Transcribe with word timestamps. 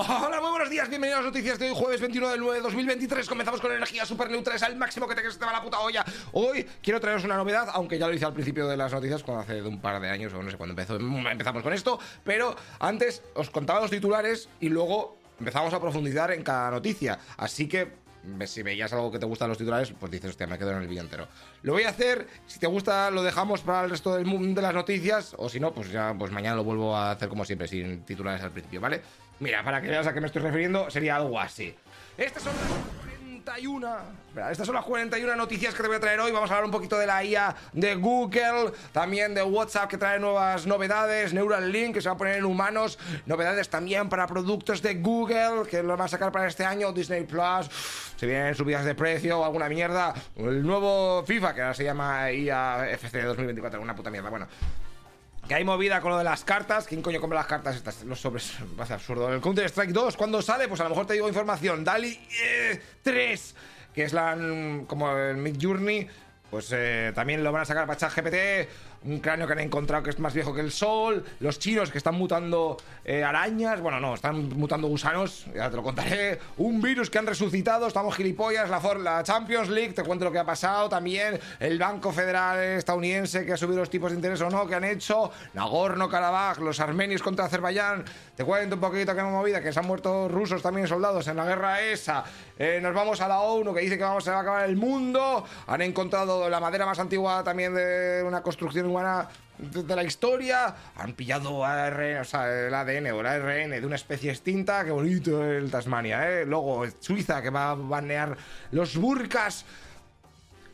Hola, 0.00 0.40
muy 0.40 0.50
buenos 0.50 0.70
días, 0.70 0.88
bienvenidos 0.88 1.20
a 1.20 1.22
las 1.24 1.32
noticias 1.34 1.58
de 1.58 1.68
hoy, 1.68 1.74
jueves 1.76 2.00
21 2.00 2.30
del 2.30 2.40
9 2.40 2.56
de 2.56 2.62
2023. 2.62 3.28
Comenzamos 3.28 3.60
con 3.60 3.70
energía 3.70 4.06
super 4.06 4.30
neutrales 4.30 4.62
al 4.62 4.74
máximo 4.74 5.06
que 5.06 5.14
te, 5.14 5.30
se 5.30 5.38
te 5.38 5.44
va 5.44 5.52
la 5.52 5.62
puta 5.62 5.78
olla. 5.80 6.02
Hoy 6.32 6.66
quiero 6.82 6.98
traeros 7.00 7.22
una 7.24 7.36
novedad, 7.36 7.68
aunque 7.74 7.98
ya 7.98 8.08
lo 8.08 8.14
hice 8.14 8.24
al 8.24 8.32
principio 8.32 8.66
de 8.66 8.78
las 8.78 8.90
noticias, 8.90 9.22
cuando 9.22 9.42
hace 9.42 9.60
un 9.60 9.78
par 9.78 10.00
de 10.00 10.08
años, 10.08 10.32
o 10.32 10.42
no 10.42 10.50
sé 10.50 10.56
cuándo 10.56 10.72
empezó, 10.72 10.96
empezamos 10.96 11.62
con 11.62 11.74
esto. 11.74 11.98
Pero 12.24 12.56
antes 12.78 13.22
os 13.34 13.50
contaba 13.50 13.80
los 13.80 13.90
titulares 13.90 14.48
y 14.58 14.70
luego 14.70 15.18
empezamos 15.38 15.74
a 15.74 15.80
profundizar 15.80 16.32
en 16.32 16.44
cada 16.44 16.70
noticia. 16.70 17.18
Así 17.36 17.68
que 17.68 17.92
si 18.46 18.62
veías 18.62 18.90
algo 18.94 19.10
que 19.10 19.18
te 19.18 19.26
gusta 19.26 19.46
los 19.46 19.58
titulares, 19.58 19.92
pues 20.00 20.10
dices, 20.10 20.30
hostia, 20.30 20.46
me 20.46 20.56
quedo 20.56 20.70
en 20.70 20.78
el 20.78 20.88
vídeo 20.88 21.02
entero. 21.02 21.28
Lo 21.60 21.74
voy 21.74 21.82
a 21.82 21.90
hacer, 21.90 22.26
si 22.46 22.58
te 22.58 22.66
gusta 22.66 23.10
lo 23.10 23.22
dejamos 23.22 23.60
para 23.60 23.84
el 23.84 23.90
resto 23.90 24.14
del 24.14 24.24
mundo 24.24 24.62
de 24.62 24.66
las 24.66 24.74
noticias, 24.74 25.34
o 25.36 25.50
si 25.50 25.60
no, 25.60 25.74
pues 25.74 25.90
ya 25.90 26.14
pues 26.18 26.32
mañana 26.32 26.56
lo 26.56 26.64
vuelvo 26.64 26.96
a 26.96 27.10
hacer 27.10 27.28
como 27.28 27.44
siempre, 27.44 27.68
sin 27.68 28.02
titulares 28.02 28.42
al 28.42 28.50
principio, 28.50 28.80
¿vale? 28.80 29.02
Mira, 29.40 29.64
para 29.64 29.80
que 29.80 29.88
veas 29.88 30.06
a 30.06 30.12
qué 30.12 30.20
me 30.20 30.26
estoy 30.26 30.42
refiriendo, 30.42 30.90
sería 30.90 31.16
algo 31.16 31.40
así. 31.40 31.74
Estas 32.18 32.42
son 32.42 32.52
las 32.54 32.66
41. 33.46 33.96
estas 34.50 34.66
son 34.66 34.74
las 34.74 34.84
41 34.84 35.34
noticias 35.34 35.74
que 35.74 35.80
te 35.80 35.88
voy 35.88 35.96
a 35.96 36.00
traer 36.00 36.20
hoy. 36.20 36.30
Vamos 36.30 36.50
a 36.50 36.54
hablar 36.54 36.66
un 36.66 36.70
poquito 36.70 36.98
de 36.98 37.06
la 37.06 37.24
IA 37.24 37.56
de 37.72 37.94
Google, 37.94 38.72
también 38.92 39.32
de 39.32 39.42
WhatsApp 39.42 39.88
que 39.88 39.96
trae 39.96 40.20
nuevas 40.20 40.66
novedades, 40.66 41.32
Neuralink 41.32 41.94
que 41.94 42.02
se 42.02 42.10
va 42.10 42.16
a 42.16 42.18
poner 42.18 42.36
en 42.36 42.44
humanos, 42.44 42.98
novedades 43.24 43.70
también 43.70 44.10
para 44.10 44.26
productos 44.26 44.82
de 44.82 44.96
Google 44.96 45.66
que 45.68 45.82
lo 45.82 45.96
van 45.96 46.02
a 46.02 46.08
sacar 46.08 46.30
para 46.30 46.46
este 46.46 46.66
año, 46.66 46.92
Disney 46.92 47.24
Plus, 47.24 47.70
se 48.16 48.26
vienen 48.26 48.54
subidas 48.54 48.84
de 48.84 48.94
precio 48.94 49.40
o 49.40 49.44
alguna 49.44 49.70
mierda, 49.70 50.12
el 50.36 50.62
nuevo 50.62 51.24
FIFA 51.24 51.54
que 51.54 51.62
ahora 51.62 51.74
se 51.74 51.84
llama 51.84 52.30
IA 52.30 52.90
FC 52.90 53.22
2024, 53.22 53.80
una 53.80 53.96
puta 53.96 54.10
mierda. 54.10 54.28
Bueno, 54.28 54.46
que 55.50 55.56
hay 55.56 55.64
movida 55.64 56.00
con 56.00 56.12
lo 56.12 56.18
de 56.18 56.22
las 56.22 56.44
cartas. 56.44 56.86
¿Quién 56.86 57.02
coño 57.02 57.20
compra 57.20 57.40
las 57.40 57.48
cartas? 57.48 57.74
Estas, 57.74 58.04
los 58.04 58.20
sobres. 58.20 58.52
Va 58.78 58.84
a 58.84 58.86
ser 58.86 58.94
absurdo. 58.94 59.34
El 59.34 59.40
Counter 59.40 59.66
Strike 59.66 59.90
2, 59.90 60.16
¿cuándo 60.16 60.40
sale? 60.42 60.68
Pues 60.68 60.80
a 60.80 60.84
lo 60.84 60.90
mejor 60.90 61.06
te 61.06 61.14
digo 61.14 61.26
información. 61.26 61.82
DALI 61.82 62.20
3, 63.02 63.50
eh, 63.50 63.54
que 63.92 64.04
es 64.04 64.12
la. 64.12 64.38
como 64.86 65.10
el 65.10 65.38
Mid 65.38 65.56
Journey. 65.60 66.06
Pues 66.52 66.70
eh, 66.72 67.10
también 67.16 67.42
lo 67.42 67.50
van 67.50 67.62
a 67.62 67.64
sacar 67.64 67.84
para 67.84 67.98
ChatGPT 67.98 68.68
un 69.04 69.18
cráneo 69.20 69.46
que 69.46 69.54
han 69.54 69.60
encontrado 69.60 70.02
que 70.02 70.10
es 70.10 70.18
más 70.18 70.34
viejo 70.34 70.52
que 70.52 70.60
el 70.60 70.70
sol, 70.70 71.24
los 71.40 71.58
chinos 71.58 71.90
que 71.90 71.98
están 71.98 72.14
mutando 72.14 72.76
eh, 73.04 73.24
arañas, 73.24 73.80
bueno, 73.80 73.98
no, 73.98 74.14
están 74.14 74.48
mutando 74.50 74.88
gusanos, 74.88 75.46
ya 75.54 75.70
te 75.70 75.76
lo 75.76 75.82
contaré, 75.82 76.38
un 76.58 76.82
virus 76.82 77.08
que 77.08 77.18
han 77.18 77.26
resucitado, 77.26 77.86
estamos 77.86 78.14
gilipollas, 78.14 78.68
la, 78.68 79.22
Champions 79.22 79.68
League, 79.70 79.94
te 79.94 80.02
cuento 80.02 80.26
lo 80.26 80.32
que 80.32 80.38
ha 80.38 80.44
pasado 80.44 80.88
también, 80.88 81.38
el 81.58 81.78
Banco 81.78 82.12
Federal 82.12 82.58
estadounidense 82.58 83.46
que 83.46 83.54
ha 83.54 83.56
subido 83.56 83.78
los 83.78 83.90
tipos 83.90 84.10
de 84.10 84.16
interés 84.16 84.40
o 84.42 84.50
no, 84.50 84.66
que 84.66 84.74
han 84.74 84.84
hecho, 84.84 85.30
Nagorno-Karabaj, 85.54 86.58
los 86.58 86.78
armenios 86.80 87.22
contra 87.22 87.46
Azerbaiyán, 87.46 88.04
te 88.36 88.44
cuento 88.44 88.74
un 88.74 88.80
poquito 88.80 89.14
que 89.14 89.20
hemos 89.20 89.32
movida, 89.32 89.62
que 89.62 89.72
se 89.72 89.80
han 89.80 89.86
muerto 89.86 90.28
rusos 90.28 90.60
también 90.60 90.86
soldados 90.86 91.26
en 91.28 91.36
la 91.36 91.46
guerra 91.46 91.80
esa, 91.80 92.24
eh, 92.58 92.80
nos 92.82 92.94
vamos 92.94 93.20
a 93.22 93.28
la 93.28 93.40
ONU 93.40 93.72
que 93.72 93.80
dice 93.80 93.96
que 93.96 94.04
vamos 94.04 94.28
a 94.28 94.38
acabar 94.38 94.68
el 94.68 94.76
mundo, 94.76 95.44
han 95.66 95.80
encontrado 95.80 96.48
la 96.50 96.60
madera 96.60 96.84
más 96.84 96.98
antigua 96.98 97.42
también 97.42 97.74
de 97.74 98.22
una 98.26 98.42
construcción 98.42 98.89
de 99.58 99.96
la 99.96 100.04
historia. 100.04 100.74
Han 100.96 101.12
pillado 101.12 101.64
ARN, 101.64 102.18
o 102.18 102.24
sea, 102.24 102.66
el 102.66 102.74
ADN 102.74 103.12
o 103.12 103.20
el 103.20 103.26
ARN 103.26 103.70
de 103.70 103.86
una 103.86 103.96
especie 103.96 104.30
extinta. 104.30 104.84
Qué 104.84 104.90
bonito 104.90 105.44
el 105.44 105.70
Tasmania, 105.70 106.30
¿eh? 106.30 106.46
Luego 106.46 106.84
Suiza 107.00 107.42
que 107.42 107.50
va 107.50 107.70
a 107.70 107.74
banear 107.74 108.36
los 108.72 108.96
burkas 108.96 109.64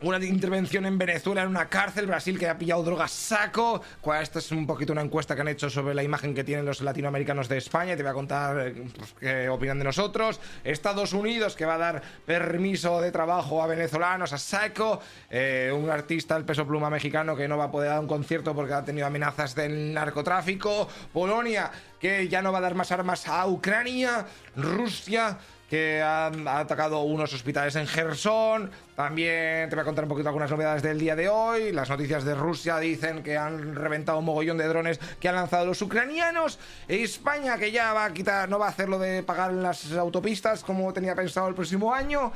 una 0.02 0.22
intervención 0.24 0.86
en 0.86 0.98
Venezuela 0.98 1.42
en 1.42 1.48
una 1.48 1.68
cárcel, 1.68 2.06
Brasil 2.06 2.38
que 2.38 2.48
ha 2.48 2.58
pillado 2.58 2.82
drogas 2.82 3.10
saco. 3.10 3.82
Esta 4.20 4.38
es 4.38 4.50
un 4.52 4.66
poquito 4.66 4.92
una 4.92 5.02
encuesta 5.02 5.34
que 5.34 5.40
han 5.40 5.48
hecho 5.48 5.70
sobre 5.70 5.94
la 5.94 6.02
imagen 6.02 6.34
que 6.34 6.44
tienen 6.44 6.64
los 6.64 6.80
latinoamericanos 6.80 7.48
de 7.48 7.58
España. 7.58 7.96
Te 7.96 8.02
voy 8.02 8.10
a 8.10 8.14
contar 8.14 8.58
eh, 8.68 8.84
pues, 8.96 9.14
qué 9.18 9.48
opinan 9.48 9.78
de 9.78 9.84
nosotros. 9.84 10.40
Estados 10.64 11.12
Unidos 11.12 11.56
que 11.56 11.64
va 11.64 11.74
a 11.74 11.78
dar 11.78 12.02
permiso 12.24 13.00
de 13.00 13.10
trabajo 13.10 13.62
a 13.62 13.66
venezolanos, 13.66 14.32
a 14.32 14.38
saco. 14.38 15.00
Eh, 15.30 15.72
un 15.74 15.88
artista, 15.90 16.36
el 16.36 16.44
peso 16.44 16.66
pluma 16.66 16.90
mexicano, 16.90 17.36
que 17.36 17.48
no 17.48 17.56
va 17.56 17.64
a 17.64 17.70
poder 17.70 17.90
dar 17.90 18.00
un 18.00 18.06
concierto 18.06 18.54
porque 18.54 18.74
ha 18.74 18.84
tenido 18.84 19.06
amenazas 19.06 19.54
del 19.54 19.94
narcotráfico. 19.94 20.88
Polonia 21.12 21.70
que 21.98 22.28
ya 22.28 22.42
no 22.42 22.52
va 22.52 22.58
a 22.58 22.62
dar 22.62 22.74
más 22.74 22.92
armas 22.92 23.26
a 23.26 23.46
Ucrania. 23.46 24.26
Rusia 24.54 25.38
que 25.68 26.00
han 26.00 26.46
atacado 26.46 27.02
unos 27.02 27.32
hospitales 27.32 27.74
en 27.76 27.86
Gerson. 27.86 28.70
También 28.94 29.68
te 29.68 29.74
voy 29.74 29.82
a 29.82 29.84
contar 29.84 30.04
un 30.04 30.08
poquito 30.10 30.28
algunas 30.28 30.50
novedades 30.50 30.82
del 30.82 30.98
día 30.98 31.16
de 31.16 31.28
hoy. 31.28 31.72
Las 31.72 31.90
noticias 31.90 32.24
de 32.24 32.34
Rusia 32.34 32.78
dicen 32.78 33.22
que 33.22 33.36
han 33.36 33.74
reventado 33.74 34.18
un 34.18 34.24
mogollón 34.24 34.58
de 34.58 34.68
drones 34.68 35.00
que 35.20 35.28
han 35.28 35.34
lanzado 35.34 35.66
los 35.66 35.82
ucranianos. 35.82 36.58
España 36.86 37.58
que 37.58 37.72
ya 37.72 37.92
va 37.92 38.04
a 38.04 38.12
quitar, 38.12 38.48
no 38.48 38.58
va 38.58 38.66
a 38.66 38.70
hacer 38.70 38.88
lo 38.88 38.98
de 38.98 39.22
pagar 39.22 39.52
las 39.52 39.92
autopistas 39.92 40.62
como 40.62 40.92
tenía 40.92 41.14
pensado 41.14 41.48
el 41.48 41.54
próximo 41.54 41.92
año. 41.92 42.32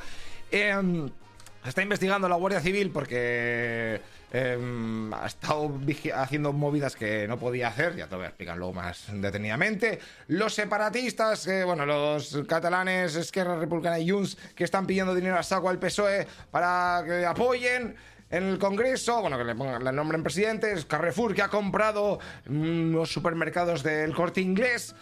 Em, 0.51 1.09
está 1.65 1.81
investigando 1.81 2.27
la 2.27 2.35
Guardia 2.35 2.59
Civil 2.59 2.91
porque 2.91 4.01
Em, 4.33 5.13
ha 5.13 5.25
estado 5.25 5.69
haciendo 6.15 6.53
movidas 6.53 6.95
que 6.95 7.27
no 7.27 7.37
podía 7.37 7.67
hacer, 7.67 7.97
ya 7.97 8.07
te 8.07 8.15
voy 8.15 8.23
a 8.23 8.27
explicar 8.29 8.57
luego 8.57 8.73
más 8.73 9.07
detenidamente. 9.11 9.99
Los 10.27 10.53
separatistas, 10.53 11.49
bueno, 11.65 11.85
los 11.85 12.39
catalanes, 12.47 13.15
Esquerra 13.15 13.59
Republicana 13.59 13.99
y 13.99 14.09
Junts, 14.09 14.37
que 14.55 14.63
están 14.63 14.87
pidiendo 14.87 15.13
dinero 15.13 15.37
a 15.37 15.43
saco 15.43 15.67
al 15.67 15.79
PSOE 15.79 16.25
para 16.49 17.03
que 17.05 17.25
apoyen 17.25 17.93
en 18.29 18.43
el 18.45 18.57
Congreso, 18.57 19.19
bueno, 19.19 19.37
que 19.37 19.43
le 19.43 19.53
pongan 19.53 19.85
el 19.85 19.95
nombre 19.95 20.17
en 20.17 20.23
presidente, 20.23 20.73
Carrefour 20.87 21.35
que 21.35 21.41
ha 21.41 21.49
comprado 21.49 22.19
los 22.45 23.11
supermercados 23.11 23.83
del 23.83 24.15
corte 24.15 24.39
inglés. 24.39 24.95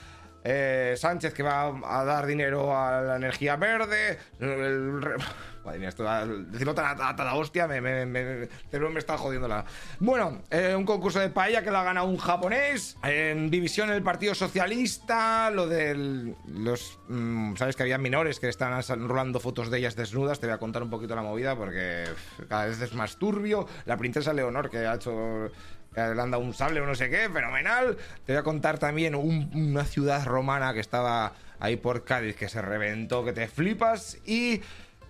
Eh, 0.43 0.95
Sánchez 0.97 1.33
que 1.33 1.43
va 1.43 1.73
a 1.83 2.03
dar 2.05 2.25
dinero 2.25 2.75
a 2.75 3.01
la 3.01 3.15
energía 3.17 3.55
verde. 3.55 4.17
El, 4.39 5.01
Madre 5.65 5.79
mía, 5.79 5.89
esto, 5.89 6.05
decirlo 6.51 6.73
tan 6.73 6.99
a, 7.01 7.13
la 7.13 7.35
hostia, 7.35 7.67
me, 7.67 7.81
me, 7.81 8.05
me, 8.05 8.47
me, 8.47 8.99
está 8.99 9.17
jodiendo 9.17 9.47
la. 9.47 9.65
Bueno, 9.99 10.41
eh, 10.49 10.73
un 10.73 10.85
concurso 10.85 11.19
de 11.19 11.29
paella 11.29 11.61
que 11.61 11.69
lo 11.69 11.77
ha 11.77 11.83
ganado 11.83 12.07
un 12.07 12.17
japonés. 12.17 12.95
En 13.03 13.49
división 13.49 13.89
el 13.89 14.01
Partido 14.01 14.33
Socialista, 14.33 15.51
lo 15.51 15.67
de 15.67 16.33
los. 16.47 16.99
Mm, 17.09 17.55
Sabes 17.57 17.75
que 17.75 17.83
había 17.83 17.97
menores 17.97 18.39
que 18.39 18.47
están 18.47 18.81
rolando 19.07 19.41
fotos 19.41 19.69
de 19.69 19.79
ellas 19.79 19.97
desnudas. 19.97 20.39
Te 20.39 20.47
voy 20.47 20.55
a 20.55 20.59
contar 20.59 20.81
un 20.81 20.89
poquito 20.89 21.13
la 21.13 21.23
movida 21.23 21.57
porque 21.57 22.05
cada 22.47 22.67
vez 22.67 22.81
es 22.81 22.93
más 22.93 23.17
turbio. 23.17 23.67
La 23.85 23.97
princesa 23.97 24.31
Leonor 24.31 24.69
que 24.69 24.77
ha 24.77 24.95
hecho 24.95 25.51
le 25.95 26.21
han 26.21 26.31
dado 26.31 26.43
un 26.43 26.53
sable 26.53 26.81
o 26.81 26.85
no 26.85 26.95
sé 26.95 27.09
qué, 27.09 27.29
fenomenal. 27.29 27.97
Te 28.25 28.33
voy 28.33 28.39
a 28.39 28.43
contar 28.43 28.79
también 28.79 29.15
una 29.15 29.85
ciudad 29.85 30.25
romana 30.25 30.73
que 30.73 30.79
estaba 30.79 31.33
ahí 31.59 31.77
por 31.77 32.03
Cádiz 32.03 32.35
que 32.35 32.49
se 32.49 32.61
reventó, 32.61 33.23
que 33.23 33.33
te 33.33 33.47
flipas. 33.47 34.17
Y 34.25 34.61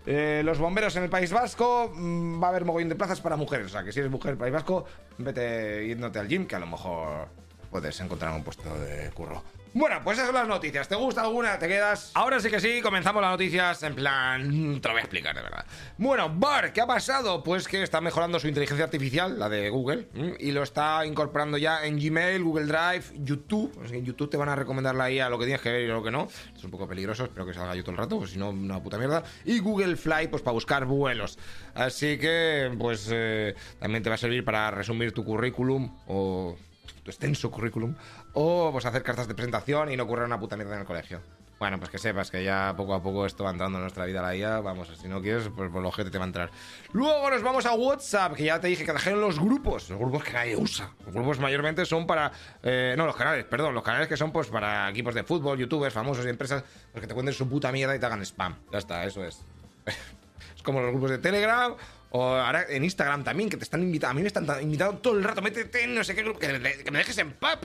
eh, 0.05 0.41
los 0.43 0.57
bomberos 0.57 0.95
en 0.95 1.03
el 1.03 1.09
País 1.09 1.31
Vasco, 1.31 1.91
mm, 1.93 2.41
va 2.41 2.47
a 2.47 2.49
haber 2.49 2.65
mogollón 2.65 2.89
de 2.89 2.95
plazas 2.95 3.21
para 3.21 3.35
mujeres. 3.35 3.67
O 3.67 3.69
sea, 3.69 3.83
que 3.83 3.91
si 3.91 3.99
eres 3.99 4.11
mujer 4.11 4.31
el 4.31 4.37
País 4.37 4.53
Vasco, 4.53 4.85
vete 5.17 5.87
yéndote 5.87 6.19
al 6.19 6.27
gym, 6.27 6.47
que 6.47 6.55
a 6.55 6.59
lo 6.59 6.67
mejor 6.67 7.27
puedes 7.69 7.99
encontrar 7.99 8.33
un 8.33 8.43
puesto 8.43 8.73
de 8.79 9.09
curro. 9.11 9.43
Bueno, 9.73 10.01
pues 10.03 10.17
esas 10.17 10.27
son 10.27 10.35
las 10.35 10.47
noticias. 10.47 10.87
¿Te 10.87 10.95
gusta 10.95 11.21
alguna? 11.21 11.59
¿Te 11.59 11.67
quedas? 11.67 12.11
Ahora 12.15 12.39
sí 12.39 12.49
que 12.49 12.59
sí, 12.59 12.81
comenzamos 12.81 13.21
las 13.21 13.31
noticias 13.31 13.83
en 13.83 13.93
plan... 13.93 14.81
Te 14.81 14.87
lo 14.87 14.93
voy 14.93 15.01
a 15.01 15.03
explicar, 15.03 15.35
de 15.35 15.43
verdad. 15.43 15.63
Bueno, 15.97 16.33
Bar, 16.33 16.73
¿qué 16.73 16.81
ha 16.81 16.87
pasado? 16.87 17.43
Pues 17.43 17.67
que 17.67 17.83
está 17.83 18.01
mejorando 18.01 18.39
su 18.39 18.47
inteligencia 18.47 18.85
artificial, 18.85 19.37
la 19.37 19.47
de 19.47 19.69
Google, 19.69 20.07
y 20.39 20.51
lo 20.51 20.63
está 20.63 21.05
incorporando 21.05 21.57
ya 21.57 21.85
en 21.85 21.99
Gmail, 21.99 22.43
Google 22.43 22.65
Drive, 22.65 23.03
YouTube. 23.19 23.71
Pues 23.75 23.91
en 23.91 24.03
YouTube 24.03 24.31
te 24.31 24.37
van 24.37 24.49
a 24.49 24.55
recomendar 24.55 24.95
la 24.95 25.11
IA 25.11 25.29
lo 25.29 25.37
que 25.37 25.45
tienes 25.45 25.61
que 25.61 25.71
ver 25.71 25.81
y 25.81 25.87
lo 25.87 26.01
que 26.01 26.09
no. 26.09 26.27
Es 26.55 26.63
un 26.63 26.71
poco 26.71 26.87
peligroso, 26.87 27.25
espero 27.25 27.45
que 27.45 27.53
salga 27.53 27.75
yo 27.75 27.83
todo 27.83 27.91
el 27.91 27.97
rato, 27.97 28.17
pues 28.17 28.31
si 28.31 28.39
no, 28.39 28.49
una 28.49 28.81
puta 28.81 28.97
mierda. 28.97 29.23
Y 29.45 29.59
Google 29.59 29.97
Fly, 29.97 30.29
pues 30.29 30.41
para 30.41 30.53
buscar 30.53 30.85
vuelos. 30.85 31.37
Así 31.75 32.17
que, 32.17 32.75
pues 32.79 33.07
eh, 33.11 33.53
también 33.79 34.01
te 34.01 34.09
va 34.09 34.15
a 34.15 34.17
servir 34.17 34.43
para 34.43 34.71
resumir 34.71 35.11
tu 35.11 35.23
currículum 35.23 35.95
o 36.07 36.57
tu 37.03 37.11
extenso 37.11 37.49
currículum, 37.51 37.95
o 38.41 38.71
pues 38.71 38.85
hacer 38.85 39.03
cartas 39.03 39.27
de 39.27 39.35
presentación 39.35 39.91
y 39.91 39.97
no 39.97 40.03
ocurra 40.03 40.23
una 40.23 40.39
puta 40.39 40.55
mierda 40.55 40.75
en 40.75 40.81
el 40.81 40.87
colegio. 40.87 41.19
Bueno, 41.59 41.77
pues 41.77 41.89
que 41.89 41.97
sepas 41.97 42.31
que 42.31 42.41
ya 42.41 42.73
poco 42.77 42.93
a 42.93 43.03
poco 43.03 43.25
esto 43.25 43.43
va 43.43 43.49
entrando 43.49 43.79
en 43.79 43.81
nuestra 43.81 44.05
vida 44.05 44.21
la 44.21 44.33
IA. 44.33 44.61
Vamos, 44.61 44.87
si 44.97 45.09
no 45.09 45.21
quieres, 45.21 45.49
pues 45.53 45.69
por 45.69 45.81
lo 45.81 45.91
gente 45.91 46.09
te 46.09 46.17
va 46.17 46.23
a 46.23 46.27
entrar. 46.27 46.49
Luego 46.93 47.29
nos 47.29 47.43
vamos 47.43 47.65
a 47.65 47.73
WhatsApp, 47.73 48.35
que 48.35 48.45
ya 48.45 48.61
te 48.61 48.69
dije 48.69 48.85
que 48.85 48.91
trajeron 48.93 49.19
los 49.19 49.41
grupos. 49.41 49.89
Los 49.89 49.99
grupos 49.99 50.23
que 50.23 50.31
nadie 50.31 50.55
usa. 50.55 50.89
Los 51.05 51.13
grupos 51.13 51.37
mayormente 51.39 51.85
son 51.85 52.07
para. 52.07 52.31
Eh, 52.63 52.95
no, 52.97 53.05
los 53.05 53.17
canales, 53.17 53.43
perdón. 53.43 53.75
Los 53.75 53.83
canales 53.83 54.07
que 54.07 54.15
son 54.15 54.31
pues 54.31 54.47
para 54.47 54.89
equipos 54.89 55.13
de 55.13 55.25
fútbol, 55.25 55.57
youtubers, 55.57 55.93
famosos 55.93 56.25
y 56.25 56.29
empresas, 56.29 56.63
pues 56.93 57.01
que 57.01 57.07
te 57.07 57.13
cuenten 57.13 57.35
su 57.35 57.49
puta 57.49 57.73
mierda 57.73 57.93
y 57.93 57.99
te 57.99 58.05
hagan 58.05 58.21
spam. 58.21 58.55
Ya 58.71 58.77
está, 58.77 59.03
eso 59.03 59.25
es. 59.25 59.41
es 60.55 60.63
como 60.63 60.79
los 60.79 60.91
grupos 60.91 61.11
de 61.11 61.17
Telegram 61.17 61.75
o 62.11 62.23
ahora 62.23 62.65
en 62.69 62.83
Instagram 62.83 63.23
también, 63.23 63.49
que 63.49 63.57
te 63.57 63.63
están 63.63 63.83
invitando. 63.83 64.11
A 64.11 64.13
mí 64.15 64.21
me 64.21 64.27
están 64.27 64.45
invitando 64.61 64.97
todo 64.97 65.17
el 65.17 65.23
rato. 65.23 65.41
Métete 65.41 65.83
en 65.83 65.95
no 65.95 66.03
sé 66.03 66.15
qué 66.15 66.23
grupo. 66.23 66.39
Que, 66.39 66.59
me 66.91 66.97
dejes 66.97 67.17
en 67.19 67.33
paz. 67.33 67.59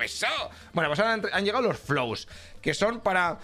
Bueno, 0.72 0.90
pues 0.90 1.00
ahora 1.00 1.20
han, 1.32 1.44
llegado 1.44 1.66
los 1.66 1.78
flows. 1.78 2.28
Que 2.60 2.74
son 2.74 3.00
para 3.00 3.38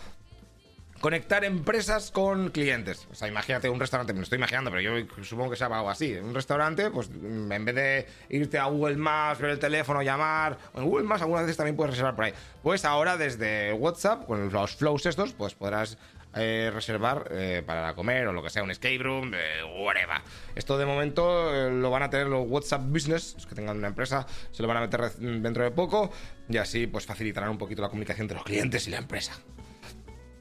conectar 1.00 1.43
empresas 1.44 2.11
con 2.11 2.50
clientes. 2.50 3.08
O 3.11 3.14
sea, 3.14 3.29
imagínate 3.29 3.70
un 3.70 3.81
restaurante, 3.81 4.12
me 4.12 4.19
lo 4.19 4.25
estoy 4.25 4.37
imaginando, 4.37 4.70
pero 4.70 4.82
yo 4.82 5.25
supongo 5.25 5.50
que 5.50 5.56
sea 5.56 5.69
algo 5.69 5.88
así. 5.88 6.14
Un 6.17 6.35
restaurante, 6.35 6.91
pues 6.91 7.08
mm, 7.08 7.50
en 7.50 7.64
vez 7.64 7.75
de 7.75 8.06
irte 8.29 8.58
a 8.58 8.67
Google 8.67 8.97
Maps, 8.97 9.41
ver 9.41 9.52
el 9.52 9.58
teléfono, 9.58 10.02
llamar, 10.02 10.58
en 10.75 10.85
Google 10.85 11.06
Maps 11.06 11.23
algunas 11.23 11.44
veces 11.44 11.56
también 11.56 11.76
puedes 11.76 11.93
reservar 11.93 12.14
por 12.14 12.26
ahí. 12.26 12.35
Pues 12.62 12.85
ahora 12.85 13.17
desde 13.17 13.73
WhatsApp, 13.73 14.26
con 14.26 14.52
los 14.52 14.76
flows 14.76 15.06
estos, 15.06 15.32
pues 15.32 15.55
podrás 15.55 15.97
eh, 16.32 16.71
reservar 16.73 17.27
eh, 17.32 17.62
para 17.67 17.93
comer 17.94 18.29
o 18.29 18.32
lo 18.32 18.41
que 18.41 18.50
sea, 18.50 18.62
un 18.62 18.71
escape 18.71 18.99
room, 18.99 19.32
eh, 19.35 19.65
whatever. 19.82 20.19
Esto 20.55 20.79
de 20.79 20.87
momento 20.87 21.71
lo 21.71 21.91
van 21.91 22.05
a 22.05 22.11
tener 22.11 22.29
los 22.29 22.49
WhatsApp 22.49 22.82
Business, 22.85 23.35
los 23.35 23.47
que 23.47 23.56
tengan 23.56 23.79
una 23.79 23.88
empresa, 23.88 24.25
se 24.53 24.62
lo 24.62 24.69
van 24.69 24.77
a 24.77 24.81
meter 24.82 25.11
dentro 25.19 25.65
de 25.65 25.73
poco 25.73 26.12
y 26.49 26.56
así 26.56 26.87
pues 26.87 27.05
facilitarán 27.05 27.50
un 27.50 27.59
poquito 27.59 27.82
la 27.82 27.88
comunicación 27.88 28.27
entre 28.27 28.37
los 28.37 28.44
clientes 28.44 28.87
y 28.87 28.91
la 28.91 28.99
empresa. 28.99 29.32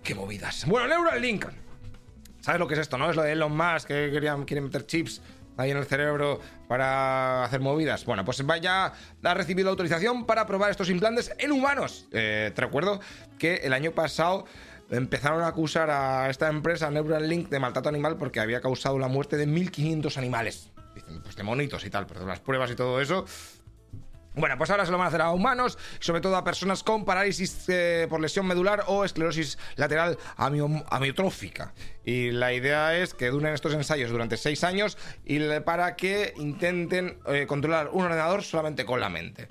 Qué 0.03 0.13
movidas. 0.13 0.65
Bueno, 0.68 0.88
Neuralink. 0.88 1.45
¿Sabes 2.39 2.59
lo 2.59 2.68
que 2.68 2.75
es 2.75 2.81
esto, 2.81 3.00
no? 3.00 3.09
Es 3.09 3.15
lo 3.15 3.24
de 3.24 3.31
Elon 3.31 3.56
Musk 3.57 3.88
que 3.88 4.12
querían, 4.12 4.45
quieren 4.45 4.65
meter 4.65 4.85
chips 4.85 5.21
ahí 5.57 5.71
en 5.71 5.77
el 5.77 5.85
cerebro 5.85 6.39
para 6.68 7.44
hacer 7.44 7.62
movidas. 7.62 8.06
Bueno, 8.06 8.24
pues 8.24 8.45
vaya 8.45 8.94
ha 9.24 9.33
recibido 9.33 9.71
autorización 9.71 10.25
para 10.25 10.45
probar 10.45 10.69
estos 10.69 10.89
implantes 10.89 11.33
en 11.39 11.51
humanos. 11.51 12.07
te 12.12 12.53
recuerdo 12.56 13.01
que 13.39 13.56
el 13.56 13.74
año 13.74 13.92
pasado 13.92 14.45
empezaron 14.89 15.41
a 15.41 15.47
acusar 15.47 15.89
a 15.89 16.30
esta 16.30 16.47
empresa 16.47 16.89
Neuralink 16.89 17.50
de 17.50 17.59
maltrato 17.59 17.89
animal 17.89 18.18
porque 18.18 18.39
había 18.39 18.62
causado 18.62 18.97
la 19.00 19.07
muerte 19.07 19.38
de 19.38 19.47
1.500 19.47 20.18
animales. 20.18 20.71
Dicen, 20.95 21.21
pues 21.21 21.36
de 21.36 21.44
monitos 21.44 21.86
y 21.86 21.89
tal, 21.89 22.07
pero 22.07 22.25
las 22.25 22.39
pruebas 22.39 22.71
y 22.71 22.75
todo 22.75 23.00
eso 23.00 23.25
bueno, 24.36 24.57
pues 24.57 24.69
ahora 24.69 24.86
se 24.86 24.91
lo 24.91 24.97
van 24.97 25.06
a 25.06 25.07
hacer 25.09 25.21
a 25.21 25.31
humanos, 25.31 25.77
sobre 26.00 26.21
todo 26.21 26.36
a 26.36 26.44
personas 26.44 26.83
con 26.83 27.03
parálisis 27.03 27.65
eh, 27.68 28.07
por 28.09 28.21
lesión 28.21 28.45
medular 28.45 28.83
o 28.88 29.03
esclerosis 29.03 29.57
lateral 29.75 30.18
amiotrófica. 30.38 31.74
Y 32.06 32.31
la 32.31 32.53
idea 32.53 32.95
es 32.95 33.13
que 33.13 33.30
duren 33.30 33.53
estos 33.53 33.74
ensayos 33.74 34.12
durante 34.12 34.38
seis 34.38 34.63
años 34.63 34.97
y 35.25 35.39
para 35.62 35.95
que 35.95 36.33
intenten 36.38 37.18
eh, 37.27 37.45
controlar 37.47 37.89
un 37.92 38.06
ordenador 38.06 38.44
solamente 38.44 38.85
con 38.85 39.00
la 39.00 39.09
mente. 39.09 39.50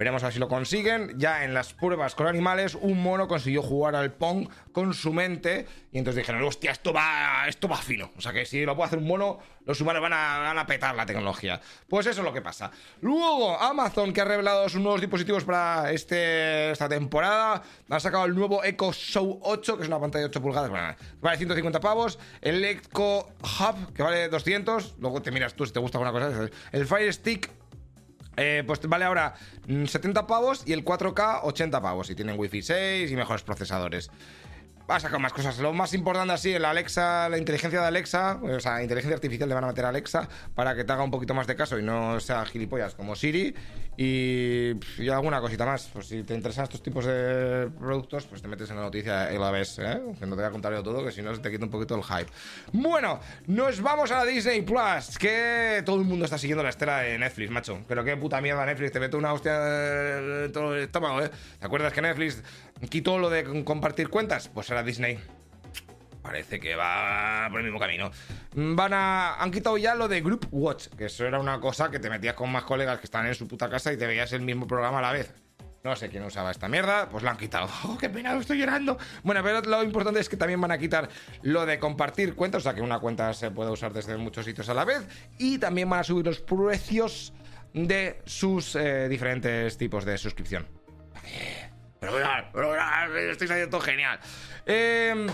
Veremos 0.00 0.22
a 0.22 0.28
ver 0.28 0.32
si 0.32 0.38
lo 0.38 0.48
consiguen. 0.48 1.18
Ya 1.18 1.44
en 1.44 1.52
las 1.52 1.74
pruebas 1.74 2.14
con 2.14 2.26
animales, 2.26 2.74
un 2.74 3.02
mono 3.02 3.28
consiguió 3.28 3.60
jugar 3.60 3.94
al 3.94 4.14
Pong 4.14 4.48
con 4.72 4.94
su 4.94 5.12
mente. 5.12 5.66
Y 5.92 5.98
entonces 5.98 6.22
dijeron, 6.22 6.42
hostia, 6.42 6.70
esto 6.70 6.94
va, 6.94 7.44
esto 7.46 7.68
va 7.68 7.76
fino. 7.76 8.10
O 8.16 8.20
sea 8.22 8.32
que 8.32 8.46
si 8.46 8.64
lo 8.64 8.74
puede 8.74 8.86
hacer 8.86 8.98
un 8.98 9.06
mono, 9.06 9.40
los 9.66 9.78
humanos 9.78 10.00
van 10.00 10.14
a, 10.14 10.66
petar 10.66 10.94
la 10.94 11.04
tecnología. 11.04 11.60
Pues 11.86 12.06
eso 12.06 12.22
es 12.22 12.24
lo 12.24 12.32
que 12.32 12.40
pasa. 12.40 12.70
Luego, 13.02 13.60
Amazon, 13.60 14.14
que 14.14 14.22
ha 14.22 14.24
revelado 14.24 14.70
sus 14.70 14.80
nuevos 14.80 15.02
dispositivos 15.02 15.44
para 15.44 15.92
este, 15.92 16.70
esta 16.70 16.88
temporada, 16.88 17.62
ha 17.90 18.00
sacado 18.00 18.24
el 18.24 18.34
nuevo 18.34 18.64
Echo 18.64 18.94
Show 18.94 19.40
8, 19.42 19.76
que 19.76 19.82
es 19.82 19.88
una 19.88 20.00
pantalla 20.00 20.22
de 20.22 20.30
8 20.30 20.40
pulgadas, 20.40 20.70
vale 21.20 21.36
150 21.36 21.78
pavos. 21.78 22.18
El 22.40 22.64
Echo 22.64 23.28
Hub, 23.42 23.92
que 23.92 24.02
vale 24.02 24.30
200. 24.30 24.94
Luego 24.98 25.20
te 25.20 25.30
miras 25.30 25.52
tú 25.52 25.66
si 25.66 25.74
te 25.74 25.78
gusta 25.78 25.98
alguna 25.98 26.12
cosa. 26.12 26.48
El 26.72 26.86
Fire 26.86 27.12
Stick 27.12 27.59
eh, 28.42 28.64
pues 28.66 28.80
vale 28.88 29.04
ahora 29.04 29.34
70 29.66 30.22
mm, 30.22 30.26
pavos 30.26 30.62
y 30.64 30.72
el 30.72 30.82
4K 30.82 31.40
80 31.42 31.82
pavos. 31.82 32.08
Y 32.08 32.14
tienen 32.14 32.38
Wi-Fi 32.38 32.62
6 32.62 33.12
y 33.12 33.14
mejores 33.14 33.42
procesadores 33.42 34.10
va 34.90 34.96
a 34.96 35.00
sacar 35.00 35.20
más 35.20 35.32
cosas. 35.32 35.58
Lo 35.58 35.72
más 35.72 35.94
importante 35.94 36.32
así, 36.32 36.52
el 36.52 36.64
Alexa, 36.64 37.28
la 37.28 37.38
inteligencia 37.38 37.80
de 37.80 37.86
Alexa, 37.86 38.40
o 38.42 38.58
sea, 38.58 38.82
inteligencia 38.82 39.14
artificial 39.14 39.48
le 39.48 39.54
van 39.54 39.64
a 39.64 39.68
meter 39.68 39.84
a 39.84 39.90
Alexa 39.90 40.28
para 40.54 40.74
que 40.74 40.84
te 40.84 40.92
haga 40.92 41.04
un 41.04 41.12
poquito 41.12 41.32
más 41.32 41.46
de 41.46 41.54
caso 41.54 41.78
y 41.78 41.82
no 41.82 42.18
sea 42.18 42.44
gilipollas 42.44 42.94
como 42.94 43.14
Siri. 43.14 43.54
Y, 43.96 44.72
alguna 45.10 45.40
cosita 45.40 45.66
más. 45.66 45.90
Pues 45.92 46.06
si 46.06 46.22
te 46.22 46.34
interesan 46.34 46.64
estos 46.64 46.82
tipos 46.82 47.04
de 47.04 47.70
productos, 47.78 48.24
pues 48.26 48.40
te 48.40 48.48
metes 48.48 48.70
en 48.70 48.76
la 48.76 48.82
noticia 48.82 49.32
y 49.32 49.38
la 49.38 49.50
ves, 49.50 49.78
¿eh? 49.78 50.00
Que 50.18 50.26
no 50.26 50.36
te 50.36 50.42
voy 50.42 50.44
a 50.44 50.50
contar 50.50 50.72
yo 50.72 50.82
todo, 50.82 51.04
que 51.04 51.12
si 51.12 51.20
no 51.20 51.34
se 51.34 51.40
te 51.40 51.50
quita 51.50 51.66
un 51.66 51.70
poquito 51.70 51.96
el 51.96 52.02
hype. 52.02 52.30
Bueno, 52.72 53.20
nos 53.46 53.80
vamos 53.82 54.10
a 54.10 54.18
la 54.18 54.24
Disney 54.24 54.62
Plus, 54.62 55.18
que 55.18 55.82
todo 55.84 55.96
el 55.96 56.06
mundo 56.06 56.24
está 56.24 56.38
siguiendo 56.38 56.62
la 56.62 56.70
estela 56.70 57.00
de 57.00 57.18
Netflix, 57.18 57.50
macho. 57.50 57.84
Pero 57.86 58.02
qué 58.02 58.16
puta 58.16 58.40
mierda 58.40 58.64
Netflix, 58.64 58.92
te 58.92 59.00
mete 59.00 59.16
una 59.16 59.34
hostia 59.34 60.46
en 60.46 60.52
todo 60.52 60.74
el 60.74 60.84
estómago, 60.84 61.22
¿eh? 61.22 61.30
¿Te 61.58 61.66
acuerdas 61.66 61.92
que 61.92 62.00
Netflix 62.00 62.42
quitó 62.88 63.18
lo 63.18 63.30
de 63.30 63.64
compartir 63.64 64.08
cuentas? 64.08 64.48
Pues 64.48 64.70
era 64.70 64.82
Disney. 64.82 65.18
Parece 66.22 66.60
que 66.60 66.74
va 66.74 67.48
por 67.50 67.60
el 67.60 67.64
mismo 67.64 67.80
camino. 67.80 68.10
Van 68.54 68.92
a. 68.92 69.34
Han 69.36 69.50
quitado 69.50 69.78
ya 69.78 69.94
lo 69.94 70.06
de 70.06 70.20
Group 70.20 70.48
Watch, 70.50 70.88
que 70.88 71.06
eso 71.06 71.26
era 71.26 71.38
una 71.38 71.60
cosa 71.60 71.90
que 71.90 71.98
te 71.98 72.10
metías 72.10 72.34
con 72.34 72.52
más 72.52 72.64
colegas 72.64 72.98
que 72.98 73.06
están 73.06 73.26
en 73.26 73.34
su 73.34 73.48
puta 73.48 73.70
casa 73.70 73.92
y 73.92 73.96
te 73.96 74.06
veías 74.06 74.32
el 74.32 74.42
mismo 74.42 74.66
programa 74.66 74.98
a 74.98 75.02
la 75.02 75.12
vez. 75.12 75.34
No 75.82 75.96
sé 75.96 76.10
quién 76.10 76.22
usaba 76.24 76.50
esta 76.50 76.68
mierda, 76.68 77.08
pues 77.08 77.22
lo 77.22 77.30
han 77.30 77.38
quitado. 77.38 77.68
¡Oh, 77.84 77.96
qué 77.96 78.10
pena, 78.10 78.36
estoy 78.36 78.58
llorando! 78.58 78.98
Bueno, 79.22 79.42
pero 79.42 79.62
lo 79.62 79.82
importante 79.82 80.20
es 80.20 80.28
que 80.28 80.36
también 80.36 80.60
van 80.60 80.72
a 80.72 80.78
quitar 80.78 81.08
lo 81.42 81.64
de 81.64 81.78
compartir 81.78 82.34
cuentas, 82.34 82.60
o 82.60 82.64
sea 82.64 82.74
que 82.74 82.82
una 82.82 82.98
cuenta 82.98 83.32
se 83.32 83.50
puede 83.50 83.70
usar 83.70 83.92
desde 83.94 84.16
muchos 84.18 84.44
sitios 84.44 84.68
a 84.68 84.74
la 84.74 84.84
vez. 84.84 85.06
Y 85.38 85.56
también 85.56 85.88
van 85.88 86.00
a 86.00 86.04
subir 86.04 86.26
los 86.26 86.40
precios 86.40 87.32
de 87.72 88.20
sus 88.26 88.76
eh, 88.76 89.08
diferentes 89.08 89.78
tipos 89.78 90.04
de 90.04 90.18
suscripción. 90.18 90.66
Pero, 92.00 92.16
saliendo 93.46 93.70
todo 93.70 93.80
genial. 93.80 94.18
Eh, 94.66 95.26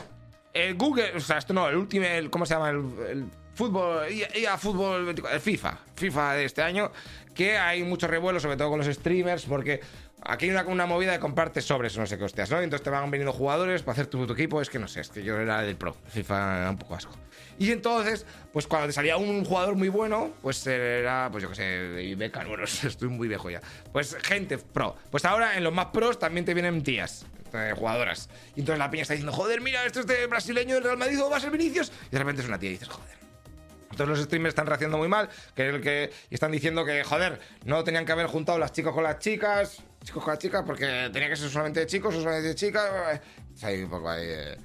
Google, 0.77 1.13
o 1.17 1.21
sea, 1.21 1.39
esto 1.39 1.55
no, 1.55 1.69
el 1.69 1.77
último, 1.77 2.07
¿cómo 2.31 2.47
se 2.47 2.55
llama? 2.55 2.71
El, 2.71 3.31
fútbol, 3.57 4.07
IA 4.11 4.59
Fútbol 4.59 5.15
el 5.33 5.41
FIFA, 5.41 5.79
FIFA 5.95 6.35
de 6.35 6.45
este 6.45 6.63
año, 6.63 6.93
que 7.35 7.57
hay 7.57 7.83
mucho 7.83 8.07
revuelo, 8.07 8.39
sobre 8.39 8.57
todo 8.57 8.69
con 8.69 8.79
los 8.79 8.87
streamers, 8.87 9.47
porque 9.47 9.81
aquí 10.23 10.47
hay 10.47 10.51
una, 10.51 10.63
una 10.65 10.87
movida 10.87 11.13
de 11.13 11.19
comparte 11.19 11.63
sobres, 11.63 11.97
no 11.97 12.07
sé 12.07 12.19
qué 12.19 12.25
hostias, 12.25 12.51
¿no? 12.51 12.61
Entonces 12.61 12.85
te 12.85 12.91
van 12.91 13.11
veniendo 13.11 13.33
jugadores 13.33 13.83
para 13.83 13.93
hacer 13.95 14.07
tu, 14.09 14.23
equipo, 14.31 14.61
es 14.61 14.69
que 14.69 14.79
no 14.79 14.89
sé, 14.89 15.01
es 15.01 15.09
que 15.09 15.23
yo 15.23 15.39
era 15.39 15.65
el 15.65 15.77
pro, 15.77 15.97
FIFA 16.09 16.59
era 16.59 16.71
un 16.71 16.79
poco 16.79 16.95
asco. 16.95 17.15
Y 17.59 17.73
entonces, 17.73 18.27
pues 18.53 18.67
cuando 18.67 18.89
te 18.89 18.93
salía 18.93 19.17
un 19.17 19.45
jugador 19.45 19.77
muy 19.77 19.89
bueno, 19.89 20.33
pues 20.43 20.67
era, 20.67 21.29
pues 21.31 21.43
yo 21.43 21.49
qué 21.51 21.55
sé, 21.55 22.03
y 22.03 22.15
becan, 22.15 22.49
bueno, 22.49 22.65
estoy 22.85 23.09
muy 23.09 23.29
viejo 23.29 23.51
ya. 23.51 23.61
Pues 23.93 24.17
gente 24.23 24.59
pro. 24.59 24.97
Pues 25.11 25.25
ahora 25.25 25.57
en 25.57 25.65
los 25.65 25.73
más 25.73 25.87
pros 25.87 26.19
también 26.19 26.45
te 26.45 26.55
vienen 26.55 26.83
tías, 26.83 27.27
eh, 27.53 27.73
jugadoras. 27.77 28.29
Y 28.55 28.61
entonces 28.61 28.79
la 28.79 28.91
piña 28.91 29.03
está 29.03 29.15
diciendo, 29.15 29.33
joder, 29.33 29.61
mira, 29.61 29.85
esto 29.85 30.01
es 30.01 30.07
de 30.07 30.27
brasileño 30.27 30.75
del 30.75 30.85
Real 30.85 30.99
Madrid, 30.99 31.23
o 31.23 31.31
va 31.31 31.39
a 31.39 31.41
ser 31.41 31.51
Vinicius. 31.51 31.91
Y 32.09 32.11
de 32.11 32.19
repente 32.19 32.43
es 32.43 32.49
una 32.49 32.59
tía 32.59 32.71
y 32.71 32.73
dices, 32.73 32.89
joder. 32.89 33.17
Entonces 33.91 34.19
los 34.19 34.27
streamers 34.27 34.51
están 34.51 34.67
reaccionando 34.67 34.99
muy 34.99 35.09
mal, 35.09 35.31
que 35.55 35.69
el 35.69 35.81
que 35.81 36.13
están 36.29 36.53
diciendo 36.53 36.85
que, 36.85 37.03
joder, 37.03 37.41
no 37.65 37.83
tenían 37.83 38.05
que 38.05 38.13
haber 38.13 38.27
juntado 38.27 38.59
las 38.59 38.73
chicas 38.73 38.93
con 38.93 39.03
las 39.03 39.19
chicas, 39.21 39.83
chicos 40.05 40.23
con 40.23 40.33
las 40.33 40.39
chicas, 40.39 40.65
porque 40.67 41.09
tenía 41.11 41.31
que 41.31 41.37
ser 41.37 41.49
solamente 41.49 41.81
de 41.81 41.87
chicos 41.87 42.15
o 42.15 42.21
solamente 42.21 42.49
de 42.49 42.55
chicas. 42.55 43.21
Hay 43.63 43.83
un 43.83 43.89
poco 43.89 44.11
ahí. 44.11 44.27
Eh, 44.27 44.57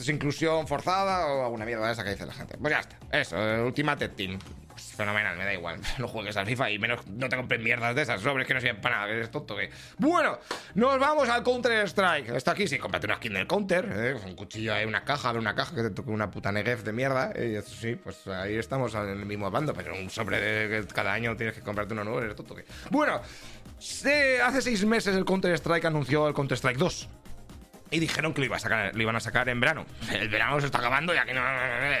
es 0.00 0.08
inclusión 0.08 0.66
forzada 0.66 1.26
o 1.26 1.44
alguna 1.44 1.64
mierda 1.64 1.86
de 1.86 1.92
esa 1.92 2.04
que 2.04 2.10
dice 2.10 2.26
la 2.26 2.32
gente. 2.32 2.56
Pues 2.58 2.72
ya 2.72 2.80
está. 2.80 2.96
Eso, 3.12 3.36
Ultimate 3.64 4.08
Team. 4.10 4.38
Pues 4.68 4.94
fenomenal, 4.94 5.36
me 5.36 5.44
da 5.44 5.52
igual. 5.52 5.80
No 5.98 6.08
juegues 6.08 6.36
al 6.36 6.46
FIFA 6.46 6.70
y 6.70 6.78
menos 6.78 7.06
no 7.06 7.28
te 7.28 7.36
compres 7.36 7.60
mierdas 7.60 7.94
de 7.94 8.02
esas 8.02 8.20
sobres 8.22 8.46
que 8.46 8.54
no 8.54 8.60
sirven 8.60 8.80
para 8.80 8.96
nada, 8.96 9.08
que 9.08 9.14
eres 9.14 9.30
tonto. 9.30 9.56
Bueno, 9.98 10.38
nos 10.74 10.98
vamos 10.98 11.28
al 11.28 11.42
Counter 11.42 11.86
Strike. 11.86 12.30
Está 12.30 12.52
aquí, 12.52 12.66
sí, 12.66 12.78
cómprate 12.78 13.06
una 13.06 13.16
skin 13.16 13.34
del 13.34 13.46
Counter. 13.46 13.88
¿eh? 13.92 14.14
Un 14.24 14.34
cuchillo 14.34 14.72
ahí, 14.72 14.86
una 14.86 15.04
caja, 15.04 15.32
una 15.32 15.54
caja 15.54 15.74
que 15.74 15.82
te 15.82 15.90
toque 15.90 16.10
una 16.10 16.30
puta 16.30 16.50
Negev 16.52 16.82
de 16.82 16.92
mierda. 16.92 17.32
¿eh? 17.34 17.60
Y 17.60 17.70
sí, 17.70 17.96
pues 17.96 18.26
ahí 18.28 18.54
estamos 18.54 18.94
en 18.94 19.08
el 19.08 19.26
mismo 19.26 19.50
bando. 19.50 19.74
Pero 19.74 19.94
un 19.94 20.08
sobre 20.08 20.40
de 20.40 20.86
cada 20.86 21.12
año 21.12 21.36
tienes 21.36 21.54
que 21.54 21.60
comprarte 21.60 21.92
uno 21.92 22.04
nuevo, 22.04 22.22
eres 22.22 22.36
tonto. 22.36 22.56
Bueno, 22.90 23.20
hace 23.78 24.62
seis 24.62 24.84
meses 24.86 25.14
el 25.14 25.24
Counter 25.24 25.52
Strike 25.54 25.84
anunció 25.84 26.26
el 26.26 26.34
Counter 26.34 26.56
Strike 26.56 26.78
2. 26.78 27.08
Y 27.90 27.98
dijeron 27.98 28.32
que 28.32 28.40
lo, 28.40 28.46
iba 28.46 28.56
a 28.56 28.60
sacar, 28.60 28.94
lo 28.94 29.02
iban 29.02 29.16
a 29.16 29.20
sacar 29.20 29.48
en 29.48 29.60
verano. 29.60 29.86
El 30.12 30.28
verano 30.28 30.60
se 30.60 30.66
está 30.66 30.78
acabando 30.78 31.14
y 31.14 31.18
aquí 31.18 31.32
no. 31.32 31.42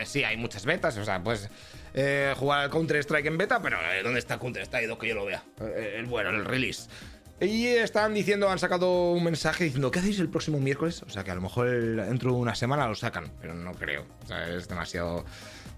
Sí, 0.04 0.24
hay 0.24 0.36
muchas 0.36 0.64
betas, 0.64 0.96
o 0.96 1.04
sea, 1.04 1.22
pues. 1.22 1.48
Eh, 1.92 2.32
jugar 2.36 2.70
Counter-Strike 2.70 3.26
en 3.26 3.36
beta, 3.36 3.60
pero 3.60 3.78
eh, 3.80 4.02
¿dónde 4.04 4.20
está 4.20 4.38
Counter-Strike? 4.38 4.96
Que 4.96 5.08
yo 5.08 5.14
lo 5.16 5.24
vea. 5.24 5.42
Eh, 5.60 5.96
el 5.96 6.06
bueno, 6.06 6.30
el 6.30 6.44
release. 6.44 6.88
Y 7.40 7.66
están 7.66 8.12
diciendo, 8.12 8.50
han 8.50 8.58
sacado 8.58 9.12
un 9.12 9.24
mensaje 9.24 9.64
diciendo, 9.64 9.90
¿qué 9.90 9.98
hacéis 9.98 10.20
el 10.20 10.28
próximo 10.28 10.60
miércoles? 10.60 11.02
O 11.02 11.10
sea, 11.10 11.24
que 11.24 11.30
a 11.30 11.34
lo 11.34 11.40
mejor 11.40 11.70
dentro 11.70 12.32
de 12.32 12.36
una 12.36 12.54
semana 12.54 12.86
lo 12.86 12.94
sacan, 12.94 13.32
pero 13.40 13.54
no 13.54 13.72
creo. 13.72 14.06
O 14.22 14.26
sea, 14.26 14.46
es 14.54 14.68
demasiado... 14.68 15.24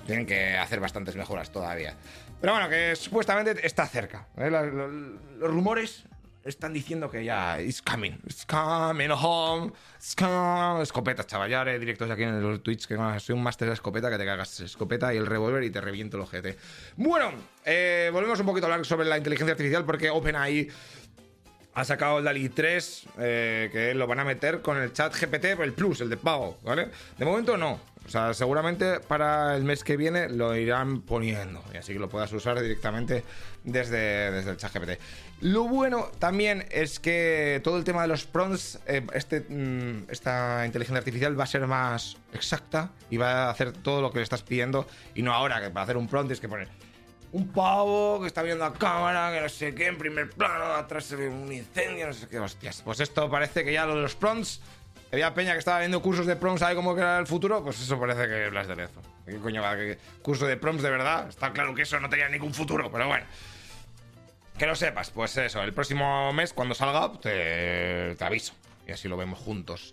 Tienen 0.04 0.26
que 0.26 0.57
hacer 0.57 0.81
bastantes 0.81 1.14
mejoras 1.14 1.52
todavía. 1.52 1.95
Pero 2.40 2.54
bueno, 2.54 2.69
que 2.69 2.97
supuestamente 2.97 3.64
está 3.64 3.87
cerca. 3.87 4.26
los 4.37 5.49
rumores 5.49 6.04
están 6.45 6.73
diciendo 6.73 7.11
que 7.11 7.25
ya 7.25 7.61
it's 7.61 7.81
coming, 7.81 8.13
it's 8.27 8.45
coming 8.45 9.11
home, 9.11 9.73
it's 9.97 10.15
coming. 10.15 10.83
Escopetas, 10.83 11.27
chaval. 11.27 11.51
Ya 11.51 11.61
haré 11.61 11.79
directos 11.79 12.11
aquí 12.11 12.25
en 12.25 12.41
los 12.43 12.63
Twitch 12.63 12.87
que 12.87 12.97
soy 13.21 13.35
un 13.35 13.43
máster 13.43 13.69
de 13.69 13.75
escopeta 13.75 14.11
que 14.11 14.19
te 14.19 14.25
cagas 14.25 14.61
escopeta 14.61 15.15
y 15.15 15.17
el 15.17 15.27
revólver 15.27 15.63
y 15.65 15.71
te 15.71 15.81
reviento 15.81 16.17
el 16.17 16.25
ojete. 16.25 16.57
Bueno, 16.97 17.33
eh, 17.65 18.11
volvemos 18.13 18.41
un 18.41 18.47
poquito 18.47 18.67
a 18.67 18.73
hablar 18.73 18.87
sobre 18.87 19.07
la 19.07 19.17
inteligencia 19.17 19.53
artificial 19.53 19.85
porque 19.85 20.11
OpenAI 20.11 20.69
ha 21.75 21.85
sacado 21.85 22.19
el 22.19 22.25
DALI 22.25 22.49
3, 22.51 23.05
eh, 23.19 23.69
que 23.73 23.95
lo 23.95 24.07
van 24.07 24.21
a 24.21 24.25
meter 24.25 24.61
con 24.61 24.77
el 24.77 24.93
chat 24.93 25.15
GPT, 25.15 25.61
el 25.61 25.73
Plus, 25.73 26.03
el 26.03 26.11
de 26.11 26.17
pago, 26.17 26.59
¿vale? 26.63 26.91
De 27.17 27.25
momento 27.25 27.57
no. 27.57 27.92
O 28.07 28.09
sea, 28.09 28.35
seguramente 28.35 29.01
para 29.01 29.57
el 29.57 29.65
mes 29.65 29.85
que 29.85 29.97
viene 29.97 30.29
lo 30.29 30.57
irán 30.57 31.03
poniendo. 31.03 31.63
Y 31.73 31.77
así 31.77 31.93
que 31.93 31.99
lo 31.99 32.09
puedas 32.09 32.33
usar 32.33 32.61
directamente 32.61 33.25
desde, 33.65 34.31
desde 34.31 34.51
el 34.51 34.57
chat 34.57 34.75
GPT. 34.75 35.01
Lo 35.41 35.65
bueno 35.65 36.11
también 36.19 36.67
es 36.71 37.01
que 37.01 37.61
todo 37.65 37.77
el 37.77 37.85
tema 37.85 38.03
de 38.03 38.09
los 38.09 38.25
prompts, 38.25 38.81
eh, 38.87 39.07
este, 39.15 39.41
mm, 39.49 40.11
esta 40.11 40.67
inteligencia 40.67 40.99
artificial 40.99 41.39
va 41.39 41.45
a 41.45 41.49
ser 41.49 41.67
más 41.67 42.17
exacta 42.33 42.91
y 43.11 43.17
va 43.17 43.45
a 43.45 43.51
hacer 43.51 43.73
todo 43.73 44.03
lo 44.03 44.11
que 44.11 44.19
le 44.19 44.25
estás 44.25 44.43
pidiendo. 44.43 44.87
Y 45.15 45.23
no 45.23 45.33
ahora, 45.33 45.61
que 45.61 45.71
para 45.71 45.85
hacer 45.85 45.97
un 45.97 46.09
prompt 46.09 46.33
es 46.33 46.41
que 46.41 46.49
poner 46.49 46.69
un 47.33 47.49
pavo 47.49 48.21
que 48.21 48.27
está 48.27 48.43
viendo 48.43 48.65
a 48.65 48.75
cámara, 48.75 49.33
que 49.33 49.41
no 49.41 49.49
sé 49.49 49.75
qué, 49.75 49.87
en 49.87 49.97
primer 49.97 50.29
plano, 50.31 50.67
atrás 50.75 51.07
se 51.07 51.29
un 51.29 51.51
incendio, 51.51 52.07
no 52.07 52.13
sé 52.13 52.29
qué, 52.29 52.39
hostias. 52.39 52.83
Pues 52.85 53.01
esto 53.01 53.31
parece 53.31 53.65
que 53.65 53.73
ya 53.73 53.87
lo 53.87 53.97
de 53.97 54.03
los 54.03 54.15
prompts 54.15 54.61
había 55.12 55.35
Peña 55.35 55.52
que 55.52 55.59
estaba 55.59 55.81
viendo 55.81 56.00
cursos 56.00 56.26
de 56.26 56.37
prompts, 56.37 56.61
¿sabe 56.61 56.75
cómo 56.75 56.97
era 56.97 57.19
el 57.19 57.26
futuro? 57.26 57.62
Pues 57.62 57.81
eso 57.81 58.00
parece 58.00 58.26
que 58.28 58.49
Blas 58.49 58.66
de 58.66 58.76
Lezo. 58.76 59.02
¿Qué 59.26 59.37
coño 59.37 59.61
va? 59.61 59.76
¿Qué 59.76 59.99
curso 60.23 60.47
de 60.47 60.57
prompts 60.57 60.83
de 60.83 60.90
verdad? 60.90 61.28
Está 61.28 61.52
claro 61.52 61.75
que 61.75 61.83
eso 61.83 62.00
no 62.00 62.09
tenía 62.09 62.28
ningún 62.28 62.54
futuro, 62.54 62.90
pero 62.90 63.07
bueno. 63.09 63.26
Que 64.59 64.66
lo 64.66 64.75
sepas, 64.75 65.11
pues 65.11 65.37
eso, 65.37 65.62
el 65.62 65.73
próximo 65.75 66.33
mes 66.33 66.52
cuando 66.52 66.75
salga 66.75 67.12
te, 67.21 68.14
te 68.16 68.25
aviso. 68.25 68.54
Y 68.87 68.92
así 68.92 69.07
lo 69.07 69.16
vemos 69.16 69.38
juntos. 69.38 69.92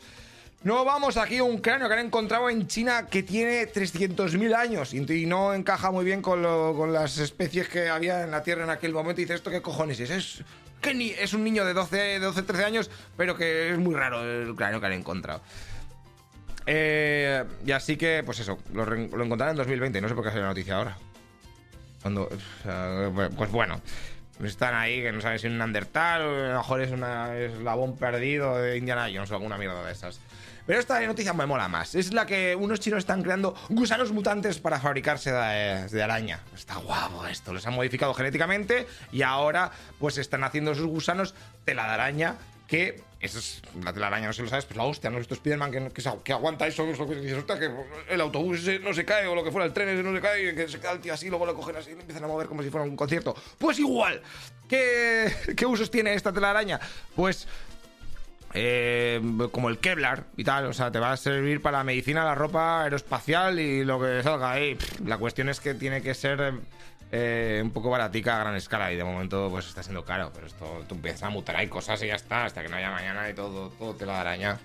No 0.64 0.84
vamos 0.84 1.16
aquí 1.16 1.38
a 1.38 1.44
un 1.44 1.60
cráneo 1.60 1.88
que 1.88 1.94
han 1.94 2.06
encontrado 2.06 2.50
en 2.50 2.68
China 2.68 3.08
que 3.08 3.24
tiene 3.24 3.66
300.000 3.72 4.54
años 4.56 4.94
y 4.94 5.26
no 5.26 5.54
encaja 5.54 5.90
muy 5.90 6.04
bien 6.04 6.22
con, 6.22 6.44
con, 6.44 6.92
las 6.92 7.18
especies 7.18 7.70
que 7.70 7.88
había 7.88 8.24
en 8.24 8.32
la 8.32 8.44
Tierra 8.44 8.66
en 8.66 8.70
aquel 8.70 8.92
momento. 8.92 9.22
Y 9.22 9.24
dice, 9.24 9.36
¿esto 9.36 9.52
qué 9.52 9.62
cojones 9.62 10.02
es? 10.02 10.10
Es 10.10 10.44
que 10.80 10.94
ni, 10.94 11.10
es 11.10 11.34
un 11.34 11.44
niño 11.44 11.66
de 11.66 11.74
12, 11.74 12.20
12, 12.20 12.44
13 12.44 12.66
años, 12.66 12.92
pero 13.18 13.36
que 13.36 13.72
es 13.72 13.78
muy 13.78 13.96
raro 13.96 14.24
el 14.24 14.56
cráneo 14.56 14.80
que 14.80 14.86
han 14.86 14.94
encontrado. 14.94 15.42
Eh, 16.66 17.44
y 17.66 17.72
así 17.72 17.98
que, 17.98 18.22
pues 18.26 18.40
eso, 18.40 18.60
lo, 18.74 18.84
encontrarán 18.94 19.52
en 19.52 19.58
2020, 19.58 20.02
no 20.02 20.10
sé 20.10 20.16
por 20.16 20.24
qué 20.24 20.30
ha 20.30 20.32
salido 20.32 20.46
la 20.46 20.52
noticia 20.52 20.76
ahora. 20.76 20.98
Cuando, 22.02 22.30
pues 23.36 23.52
bueno, 23.52 23.82
están 24.44 24.74
ahí 24.76 25.02
que 25.02 25.12
no 25.12 25.20
saben 25.20 25.40
si 25.40 25.48
es 25.48 25.52
un 25.52 25.58
Neandertal 25.58 26.22
o 26.22 26.46
a 26.46 26.48
lo 26.50 26.58
mejor 26.58 26.82
es 26.82 26.92
un 26.92 27.04
eslabón 27.04 27.98
perdido 27.98 28.58
de 28.58 28.78
Indiana 28.78 29.10
Jones 29.14 29.32
o 29.32 29.36
alguna 29.36 29.58
mierda 29.58 29.84
de 29.84 29.92
esas. 29.92 30.22
Pero 30.70 30.82
esta 30.82 31.00
noticia 31.02 31.34
me 31.34 31.48
mola 31.48 31.68
más. 31.68 31.96
Es 31.96 32.14
la 32.14 32.28
que 32.28 32.56
unos 32.56 32.80
chinos 32.80 33.00
están 33.00 33.24
creando 33.24 33.56
gusanos 33.70 34.12
mutantes 34.12 34.60
para 34.60 34.80
fabricarse 34.80 35.32
de, 35.32 36.04
araña. 36.04 36.42
Está 36.54 36.76
guapo 36.76 37.26
esto. 37.26 37.52
Los 37.52 37.66
han 37.66 37.74
modificado 37.74 38.14
genéticamente 38.14 38.86
y 39.12 39.24
ahora 39.24 39.72
pues 39.98 40.20
están 40.20 40.44
haciendo 40.44 40.74
esos 40.74 40.86
gusanos 40.86 41.34
tela 41.66 41.88
de 41.88 41.94
araña 41.94 42.36
que 42.68 43.02
eso 43.20 43.40
es 43.40 43.64
la 43.84 43.94
telaraña, 43.94 44.28
no 44.28 44.34
si 44.34 44.44
lo 44.44 44.48
sabes, 44.48 44.66
pues 44.66 44.78
la 44.78 44.84
hostia, 44.84 45.10
¿no? 45.10 45.18
Esto 45.18 45.34
es 45.34 45.40
Spiderman 45.40 45.72
que, 45.72 45.90
que, 46.24 46.34
aguanta 46.34 46.68
eso, 46.68 46.86
que 46.86 46.94
que 46.94 47.72
el 48.08 48.22
autobús 48.22 48.62
no 48.84 48.94
se 48.94 49.04
cae, 49.04 49.26
o 49.26 49.34
lo 49.34 49.44
que 49.44 49.52
fuera, 49.52 49.66
el 49.66 49.74
tren 49.74 49.90
ese 49.90 50.04
no 50.04 50.14
se 50.14 50.22
cae, 50.22 50.54
que 50.54 50.68
se 50.68 50.80
queda 50.80 50.92
el 50.92 51.00
tío 51.00 51.16
así, 51.16 51.30
luego 51.30 51.48
lo 51.48 51.56
cogen 51.56 51.78
así 51.78 51.90
y 51.90 51.96
lo 51.96 52.02
empiezan 52.02 52.26
a 52.26 52.28
mover 52.28 52.46
como 52.46 52.62
si 52.62 52.70
fuera 52.70 52.86
un 52.86 52.96
concierto. 52.96 53.36
Pues 53.58 53.80
igual, 53.80 54.22
¿qué, 54.70 55.34
qué 55.58 55.66
usos 55.66 55.90
tiene 55.90 56.14
esta 56.14 56.32
telaraña? 56.32 56.80
Pues 57.16 57.48
eh, 58.54 59.22
como 59.52 59.70
el 59.70 59.80
Kevlar 59.80 60.26
y 60.38 60.44
tal, 60.44 60.66
o 60.66 60.74
sea, 60.74 60.92
te 60.92 61.00
va 61.00 61.12
a 61.12 61.18
servir 61.18 61.62
para 61.62 61.80
la 61.80 61.84
medicina, 61.84 62.24
la 62.24 62.36
ropa 62.36 62.84
aeroespacial 62.84 63.60
y 63.60 63.84
lo 63.84 64.00
que 64.00 64.24
salga 64.24 64.52
ahí. 64.52 64.78
La 65.06 65.18
cuestión 65.18 65.50
es 65.50 65.60
que 65.60 65.74
tiene 65.74 66.02
que 66.02 66.14
ser 66.14 66.54
eh, 67.12 67.62
un 67.64 67.72
poco 67.72 67.90
baratica 67.90 68.38
a 68.38 68.40
gran 68.40 68.56
escala 68.56 68.92
y 68.92 68.96
de 68.96 69.04
momento 69.04 69.50
pues 69.50 69.68
está 69.68 69.84
siendo 69.84 70.04
caro, 70.04 70.32
pero 70.34 70.48
esto 70.48 70.86
tú 70.88 70.96
empiezas 70.96 71.24
a 71.24 71.30
mutar 71.30 71.56
ahí 71.56 71.68
cosas 71.68 72.02
y 72.04 72.08
ya 72.08 72.16
está, 72.16 72.46
hasta 72.46 72.62
que 72.62 72.70
no 72.70 72.78
haya 72.78 72.92
mañana 72.92 73.30
y 73.30 73.34
todo, 73.34 73.70
todo 73.70 73.96
te 73.96 74.06
la 74.06 74.22
araña. 74.22 74.58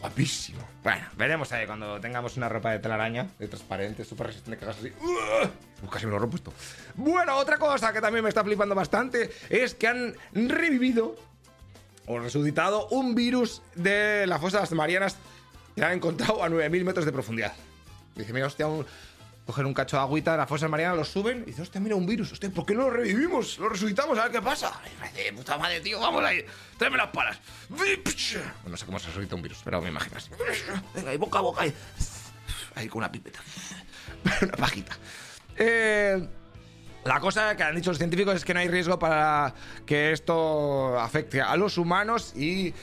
Guapísimo. 0.00 0.60
Bueno, 0.84 1.04
veremos 1.16 1.50
ahí 1.52 1.66
cuando 1.66 2.00
tengamos 2.00 2.36
una 2.36 2.48
ropa 2.48 2.70
de 2.70 2.78
telaraña, 2.78 3.26
de 3.38 3.48
transparente, 3.48 4.04
súper 4.04 4.28
resistente, 4.28 4.56
que 4.56 4.64
hagas 4.64 4.78
así. 4.78 4.92
Casi 5.90 6.06
me 6.06 6.12
lo 6.12 6.24
he 6.24 6.34
esto. 6.34 6.52
Bueno, 6.94 7.36
otra 7.36 7.56
cosa 7.58 7.92
que 7.92 8.00
también 8.00 8.22
me 8.22 8.28
está 8.28 8.44
flipando 8.44 8.76
bastante 8.76 9.30
es 9.50 9.74
que 9.74 9.88
han 9.88 10.14
revivido 10.32 11.16
o 12.08 12.18
resucitado 12.18 12.88
un 12.88 13.14
virus 13.14 13.62
de 13.74 14.26
la 14.26 14.38
fosa 14.38 14.58
de 14.58 14.62
las 14.62 14.72
Marianas 14.72 15.16
que 15.76 15.84
han 15.84 15.92
encontrado 15.92 16.42
a 16.42 16.48
9.000 16.48 16.84
metros 16.84 17.04
de 17.04 17.12
profundidad. 17.12 17.52
Dice, 18.14 18.32
mira, 18.32 18.46
hostia, 18.46 18.66
un, 18.66 18.84
coger 19.46 19.66
un 19.66 19.74
cacho 19.74 19.96
de 19.96 20.02
agüita 20.02 20.32
de 20.32 20.38
la 20.38 20.46
fosa 20.46 20.66
de 20.66 20.70
Marianas, 20.70 20.96
lo 20.96 21.04
suben 21.04 21.42
y 21.42 21.50
dice, 21.50 21.62
hostia, 21.62 21.80
mira, 21.80 21.94
un 21.94 22.06
virus. 22.06 22.32
Hostia, 22.32 22.50
¿por 22.50 22.66
qué 22.66 22.74
no 22.74 22.82
lo 22.82 22.90
revivimos? 22.90 23.58
Lo 23.58 23.68
resucitamos, 23.68 24.18
a 24.18 24.24
ver 24.24 24.32
qué 24.32 24.42
pasa. 24.42 24.80
Y 25.28 25.32
puta 25.32 25.58
madre, 25.58 25.80
tío, 25.80 26.00
vamos 26.00 26.24
ahí, 26.24 26.44
tráeme 26.78 26.96
las 26.96 27.08
palas. 27.08 27.38
No 27.68 28.76
sé 28.76 28.86
cómo 28.86 28.98
se 28.98 29.08
resucita 29.08 29.36
un 29.36 29.42
virus, 29.42 29.60
pero 29.62 29.80
me 29.82 29.90
imagino 29.90 30.16
así. 30.16 30.30
Venga, 30.94 31.12
y 31.12 31.16
boca 31.18 31.38
a 31.38 31.42
boca, 31.42 31.62
ahí, 31.62 31.74
ahí 32.74 32.88
con 32.88 32.98
una 32.98 33.12
pipeta. 33.12 33.40
una 34.42 34.56
pajita. 34.56 34.96
Eh... 35.56 36.26
La 37.04 37.20
cosa 37.20 37.56
que 37.56 37.62
han 37.62 37.74
dicho 37.74 37.90
los 37.90 37.98
científicos 37.98 38.34
es 38.34 38.44
que 38.44 38.52
no 38.52 38.60
hay 38.60 38.68
riesgo 38.68 38.98
para 38.98 39.54
que 39.86 40.12
esto 40.12 40.98
afecte 40.98 41.40
a 41.40 41.56
los 41.56 41.78
humanos 41.78 42.34
y 42.36 42.74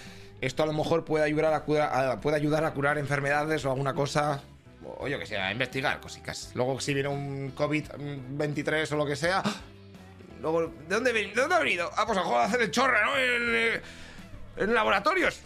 esto 0.41 0.63
a 0.63 0.65
lo 0.65 0.73
mejor 0.73 1.05
puede 1.05 1.25
ayudar 1.25 1.53
a, 1.53 1.63
curar, 1.63 2.97
enfermedades 2.97 3.65
o 3.65 3.71
alguna 3.71 3.93
cosa, 3.93 4.41
o 4.99 5.07
yo 5.07 5.19
que 5.19 5.25
sé, 5.25 5.37
a 5.37 5.51
investigar 5.51 5.99
cositas. 5.99 6.51
Luego 6.55 6.79
si 6.79 6.93
viene 6.93 7.09
un 7.09 7.55
COVID-23 7.55 8.91
o 8.93 8.95
lo 8.95 9.05
que 9.05 9.15
sea, 9.15 9.43
luego, 10.41 10.67
¿de 10.67 10.95
dónde, 10.95 11.13
¿de 11.13 11.33
dónde 11.33 11.55
ha 11.55 11.59
venido? 11.59 11.91
Ah, 11.95 12.05
pues 12.05 12.17
a 12.17 12.43
hacer 12.43 12.61
el 12.61 12.71
chorra, 12.71 13.05
¿no? 13.05 13.17
En, 13.17 13.81
en 14.57 14.73
laboratorios. 14.73 15.41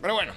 Pero 0.00 0.14
bueno. 0.14 0.32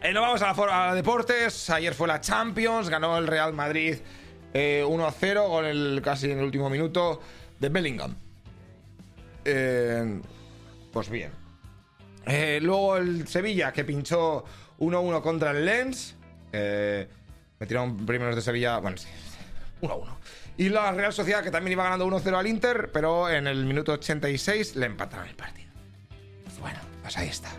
Eh, 0.00 0.12
nos 0.12 0.22
vamos 0.22 0.42
a, 0.42 0.66
la, 0.66 0.90
a 0.90 0.94
deportes. 0.94 1.70
Ayer 1.70 1.92
fue 1.92 2.06
la 2.06 2.20
Champions, 2.20 2.88
ganó 2.88 3.18
el 3.18 3.26
Real 3.26 3.52
Madrid 3.52 3.96
1 4.52 4.54
eh, 4.54 5.06
a 5.06 5.12
0 5.12 5.48
con 5.48 5.64
el 5.64 6.00
casi 6.02 6.30
en 6.30 6.38
el 6.38 6.44
último 6.44 6.70
minuto 6.70 7.20
de 7.58 7.68
Bellingham. 7.68 8.14
Eh, 9.44 10.20
pues 10.92 11.08
bien. 11.08 11.30
Eh, 12.26 12.58
luego 12.62 12.96
el 12.96 13.26
Sevilla 13.28 13.72
que 13.72 13.84
pinchó 13.84 14.44
1-1 14.78 15.22
contra 15.22 15.50
el 15.52 15.64
Lens. 15.64 16.16
metieron 17.58 18.06
primeros 18.06 18.36
de 18.36 18.42
Sevilla. 18.42 18.78
Bueno, 18.78 18.96
sí, 18.96 19.08
1-1. 19.82 20.06
Y 20.56 20.70
la 20.70 20.90
Real 20.92 21.12
Sociedad 21.12 21.42
que 21.42 21.50
también 21.50 21.72
iba 21.72 21.84
ganando 21.84 22.06
1-0 22.06 22.36
al 22.36 22.46
Inter, 22.46 22.90
pero 22.92 23.30
en 23.30 23.46
el 23.46 23.64
minuto 23.64 23.92
86 23.92 24.76
le 24.76 24.86
empataron 24.86 25.28
el 25.28 25.36
partido. 25.36 25.68
Bueno, 26.60 26.80
pues 27.02 27.16
ahí 27.16 27.28
está. 27.28 27.50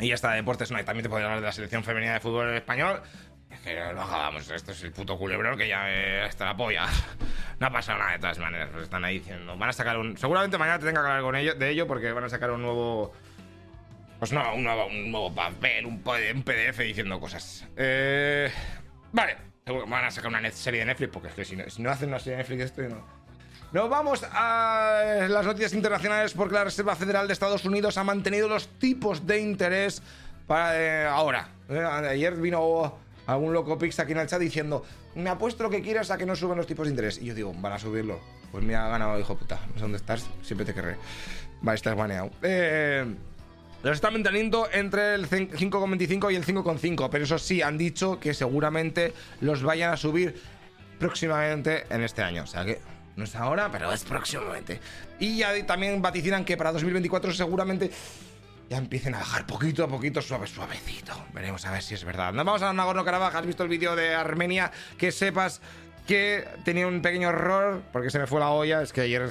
Y 0.00 0.08
ya 0.08 0.14
está, 0.14 0.32
deportes 0.32 0.72
no 0.72 0.78
hay. 0.78 0.84
También 0.84 1.04
te 1.04 1.08
puedo 1.08 1.22
hablar 1.22 1.40
de 1.40 1.46
la 1.46 1.52
selección 1.52 1.84
femenina 1.84 2.14
de 2.14 2.20
fútbol 2.20 2.52
español 2.54 3.00
que 3.62 3.74
no 3.94 4.02
hagamos, 4.02 4.50
esto 4.50 4.72
es 4.72 4.82
el 4.82 4.92
puto 4.92 5.16
culebrón 5.16 5.56
que 5.56 5.68
ya 5.68 6.24
está 6.26 6.44
la 6.46 6.56
polla. 6.56 6.86
No 7.60 7.68
ha 7.68 7.70
pasado 7.70 8.00
nada 8.00 8.12
de 8.12 8.18
todas 8.18 8.40
maneras, 8.40 8.70
pues 8.72 8.82
están 8.82 9.04
ahí 9.04 9.20
diciendo. 9.20 9.56
Van 9.56 9.68
a 9.68 9.72
sacar 9.72 9.96
un. 9.96 10.16
Seguramente 10.18 10.58
mañana 10.58 10.80
te 10.80 10.86
tenga 10.86 11.00
que 11.00 11.06
hablar 11.06 11.22
con 11.22 11.36
ello, 11.36 11.54
de 11.54 11.70
ello 11.70 11.86
porque 11.86 12.10
van 12.10 12.24
a 12.24 12.28
sacar 12.28 12.50
un 12.50 12.60
nuevo. 12.60 13.12
Pues 14.18 14.32
no, 14.32 14.54
un 14.54 14.64
nuevo, 14.64 14.86
un 14.86 15.12
nuevo 15.12 15.32
papel, 15.32 15.86
un, 15.86 16.02
PDF 16.02 16.78
diciendo 16.78 17.20
cosas. 17.20 17.64
Eh, 17.76 18.50
vale, 19.12 19.36
van 19.86 20.06
a 20.06 20.10
sacar 20.10 20.28
una 20.28 20.50
serie 20.50 20.80
de 20.80 20.86
Netflix 20.86 21.12
porque 21.12 21.28
es 21.28 21.34
que 21.34 21.44
si 21.44 21.54
no, 21.54 21.70
si 21.70 21.82
no 21.82 21.90
hacen 21.90 22.08
una 22.08 22.18
serie 22.18 22.38
de 22.38 22.38
Netflix 22.38 22.62
esto 22.64 22.82
no. 22.82 23.06
Nos 23.72 23.88
vamos 23.88 24.26
a 24.32 25.26
las 25.28 25.46
noticias 25.46 25.72
internacionales 25.72 26.32
porque 26.34 26.54
la 26.54 26.64
Reserva 26.64 26.96
Federal 26.96 27.28
de 27.28 27.32
Estados 27.32 27.64
Unidos 27.64 27.96
ha 27.96 28.02
mantenido 28.02 28.48
los 28.48 28.66
tipos 28.78 29.24
de 29.24 29.38
interés 29.38 30.02
para 30.48 30.80
eh, 30.80 31.06
ahora. 31.06 31.48
Eh, 31.68 31.78
ayer 31.78 32.34
vino 32.34 32.98
algún 33.32 33.52
loco 33.52 33.78
pix 33.78 33.98
aquí 33.98 34.12
en 34.12 34.18
el 34.18 34.26
chat 34.26 34.40
diciendo, 34.40 34.84
me 35.14 35.30
apuesto 35.30 35.62
lo 35.62 35.70
que 35.70 35.82
quieras 35.82 36.10
a 36.10 36.18
que 36.18 36.26
no 36.26 36.36
suban 36.36 36.56
los 36.56 36.66
tipos 36.66 36.86
de 36.86 36.90
interés. 36.90 37.18
Y 37.20 37.26
yo 37.26 37.34
digo, 37.34 37.52
van 37.56 37.72
a 37.72 37.78
subirlo. 37.78 38.20
Pues 38.50 38.64
me 38.64 38.74
ha 38.74 38.88
ganado, 38.88 39.18
hijo 39.18 39.36
puta. 39.36 39.60
No 39.68 39.74
sé 39.74 39.80
dónde 39.80 39.98
estás, 39.98 40.26
siempre 40.42 40.64
te 40.64 40.74
querré. 40.74 40.96
Va, 41.66 41.74
estás 41.74 41.96
baneado. 41.96 42.30
Eh, 42.42 43.04
los 43.82 43.94
están 43.94 44.12
manteniendo 44.12 44.68
entre 44.72 45.14
el 45.14 45.28
5,25 45.28 46.32
y 46.32 46.36
el 46.36 46.44
5,5. 46.44 47.08
Pero 47.10 47.24
eso 47.24 47.38
sí, 47.38 47.62
han 47.62 47.78
dicho 47.78 48.20
que 48.20 48.34
seguramente 48.34 49.12
los 49.40 49.62
vayan 49.62 49.92
a 49.92 49.96
subir 49.96 50.40
próximamente 50.98 51.86
en 51.90 52.02
este 52.02 52.22
año. 52.22 52.44
O 52.44 52.46
sea 52.46 52.64
que 52.64 52.80
no 53.16 53.24
es 53.24 53.34
ahora, 53.34 53.70
pero 53.70 53.92
es 53.92 54.04
próximamente. 54.04 54.80
Y 55.18 55.38
ya 55.38 55.66
también 55.66 56.00
vaticinan 56.00 56.44
que 56.44 56.56
para 56.56 56.72
2024 56.72 57.32
seguramente 57.32 57.90
ya 58.72 58.78
empiecen 58.78 59.14
a 59.14 59.18
bajar 59.18 59.46
poquito 59.46 59.84
a 59.84 59.88
poquito, 59.88 60.22
suave, 60.22 60.46
suavecito. 60.46 61.12
Veremos 61.34 61.62
a 61.66 61.72
ver 61.72 61.82
si 61.82 61.92
es 61.92 62.04
verdad. 62.04 62.32
Nos 62.32 62.46
vamos 62.46 62.62
a 62.62 62.72
Nagorno-Karabaj. 62.72 63.34
¿Has 63.34 63.44
visto 63.44 63.64
el 63.64 63.68
vídeo 63.68 63.94
de 63.94 64.14
Armenia? 64.14 64.72
Que 64.96 65.12
sepas 65.12 65.60
que 66.06 66.48
tenía 66.64 66.86
un 66.86 67.02
pequeño 67.02 67.28
error, 67.28 67.82
porque 67.92 68.08
se 68.08 68.18
me 68.18 68.26
fue 68.26 68.40
la 68.40 68.48
olla. 68.48 68.80
Es 68.80 68.94
que 68.94 69.02
ayer 69.02 69.30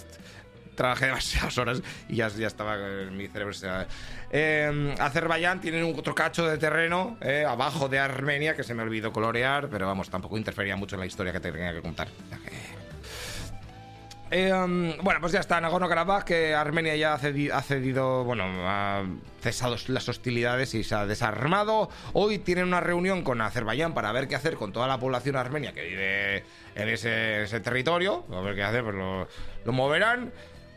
trabajé 0.76 1.06
demasiadas 1.08 1.58
horas 1.58 1.82
y 2.08 2.18
ya, 2.18 2.28
ya 2.28 2.46
estaba 2.46 2.76
en 2.76 3.18
mi 3.18 3.28
cerebro. 3.30 3.56
Eh, 4.30 4.96
Azerbaiyán 5.00 5.60
tiene 5.60 5.82
otro 5.82 6.14
cacho 6.14 6.46
de 6.46 6.60
terreno 6.60 7.18
eh, 7.20 7.44
abajo 7.44 7.90
de 7.90 7.98
Armenia 7.98 8.56
que 8.56 8.62
se 8.62 8.76
me 8.76 8.84
olvidó 8.84 9.12
colorear, 9.12 9.70
pero 9.70 9.88
vamos, 9.88 10.12
tampoco 10.12 10.38
interfería 10.38 10.76
mucho 10.76 10.98
en 10.98 11.00
la 11.00 11.08
historia 11.08 11.34
que 11.34 11.40
tenía 11.40 11.74
que 11.74 11.82
contar. 11.82 12.10
Eh, 14.34 14.54
um, 14.54 14.96
bueno, 15.04 15.20
pues 15.20 15.34
ya 15.34 15.42
está, 15.42 15.60
Nagorno-Karabaj, 15.60 16.24
que 16.24 16.56
Armenia 16.56 16.96
ya 16.96 17.16
ha 17.16 17.62
cedido, 17.62 18.24
bueno, 18.24 18.46
ha 18.66 19.04
cesado 19.42 19.76
las 19.88 20.08
hostilidades 20.08 20.74
y 20.74 20.86
se 20.86 20.96
ha 20.96 21.06
desarmado. 21.06 21.90
Hoy 22.14 22.38
tienen 22.40 22.64
una 22.68 22.80
reunión 22.80 23.24
con 23.24 23.42
Azerbaiyán 23.42 23.94
para 23.94 24.14
ver 24.14 24.30
qué 24.30 24.36
hacer 24.36 24.56
con 24.56 24.72
toda 24.72 24.88
la 24.88 25.02
población 25.02 25.36
armenia 25.36 25.74
que 25.74 25.86
vive 25.86 26.44
en 26.76 26.88
ese, 26.88 27.60
territorio. 27.60 28.26
A 28.32 28.40
ver 28.40 28.56
qué 28.56 28.64
hacer, 28.64 28.84
pues 28.86 28.96
lo, 28.96 29.74
moverán. 29.74 30.32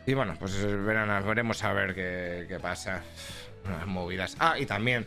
Y 0.05 0.15
bueno, 0.15 0.35
pues 0.37 0.61
veremos 0.85 1.63
a 1.63 1.73
ver 1.73 1.95
qué, 1.95 2.47
qué 2.49 2.59
pasa. 2.59 3.03
Unas 3.67 3.87
movidas. 3.87 4.37
Ah, 4.41 4.59
y 4.59 4.67
también, 4.67 5.07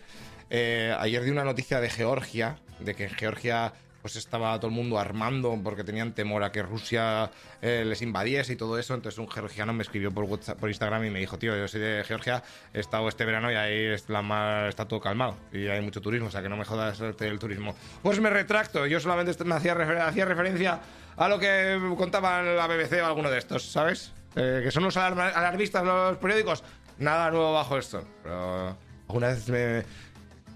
eh, 0.49 0.95
ayer 0.97 1.21
di 1.21 1.31
una 1.31 1.43
noticia 1.43 1.81
de 1.81 1.89
Georgia, 1.89 2.55
de 2.79 2.95
que 2.95 3.03
en 3.03 3.13
Georgia 3.13 3.73
pues 4.07 4.15
estaba 4.15 4.57
todo 4.57 4.69
el 4.69 4.73
mundo 4.73 4.97
armando 4.97 5.59
porque 5.61 5.83
tenían 5.83 6.13
temor 6.13 6.41
a 6.41 6.49
que 6.53 6.63
Rusia 6.63 7.29
eh, 7.61 7.83
les 7.85 8.01
invadiese 8.01 8.53
y 8.53 8.55
todo 8.55 8.79
eso. 8.79 8.93
Entonces 8.93 9.19
un 9.19 9.29
georgiano 9.29 9.73
me 9.73 9.83
escribió 9.83 10.13
por, 10.13 10.29
Instagram 10.69 11.03
y 11.03 11.09
me 11.09 11.19
dijo, 11.19 11.37
tío, 11.37 11.57
yo 11.57 11.67
soy 11.67 11.81
de 11.81 12.05
Georgia, 12.05 12.41
he 12.73 12.79
estado 12.79 13.09
este 13.09 13.25
verano 13.25 13.51
y 13.51 13.55
ahí 13.55 13.87
está 13.87 14.87
todo 14.87 15.01
calmado 15.01 15.35
y 15.51 15.67
hay 15.67 15.81
mucho 15.81 15.99
turismo, 15.99 16.29
o 16.29 16.31
sea 16.31 16.41
que 16.41 16.47
no 16.47 16.55
me 16.55 16.63
jodas 16.63 17.01
el 17.01 17.37
turismo. 17.37 17.75
Pues 18.01 18.21
me 18.21 18.29
retracto, 18.29 18.85
yo 18.85 19.01
solamente 19.01 19.43
me 19.43 19.55
hacía, 19.55 19.73
hacía 20.07 20.23
referencia 20.23 20.79
a 21.17 21.27
lo 21.27 21.37
que 21.37 21.77
contaba 21.97 22.41
la 22.41 22.65
BBC 22.65 23.01
o 23.03 23.07
alguno 23.07 23.29
de 23.29 23.39
estos, 23.39 23.69
¿sabes? 23.69 24.13
Eh, 24.37 24.61
que 24.63 24.71
son 24.71 24.85
los 24.85 24.95
alarmistas 24.95 25.83
los 25.83 26.15
periódicos. 26.15 26.63
Nada 26.97 27.29
nuevo 27.29 27.51
bajo 27.51 27.77
esto. 27.77 28.07
Pero 28.23 28.77
alguna 29.09 29.27
vez 29.27 29.49
me, 29.49 29.83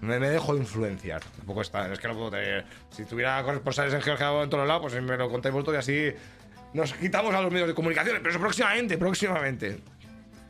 me, 0.02 0.18
me, 0.18 0.28
dejo 0.28 0.56
influenciar. 0.56 1.22
Tampoco 1.36 1.62
está, 1.62 1.90
es 1.92 1.98
que 1.98 2.08
no 2.08 2.14
puedo 2.14 2.30
tener. 2.32 2.64
Si 2.90 3.04
tuviera 3.04 3.42
corresponsales 3.42 3.94
en 3.94 4.02
Georgia 4.02 4.42
en 4.42 4.50
todos 4.50 4.66
lados, 4.66 4.82
pues 4.82 5.02
me 5.02 5.16
lo 5.16 5.30
contáis 5.30 5.52
vosotros 5.54 5.76
y 5.76 5.78
así 5.78 6.16
nos 6.74 6.92
quitamos 6.94 7.34
a 7.34 7.40
los 7.40 7.50
medios 7.50 7.68
de 7.68 7.74
comunicación. 7.74 8.16
Pero 8.18 8.30
eso 8.30 8.40
próximamente, 8.40 8.98
próximamente. 8.98 9.78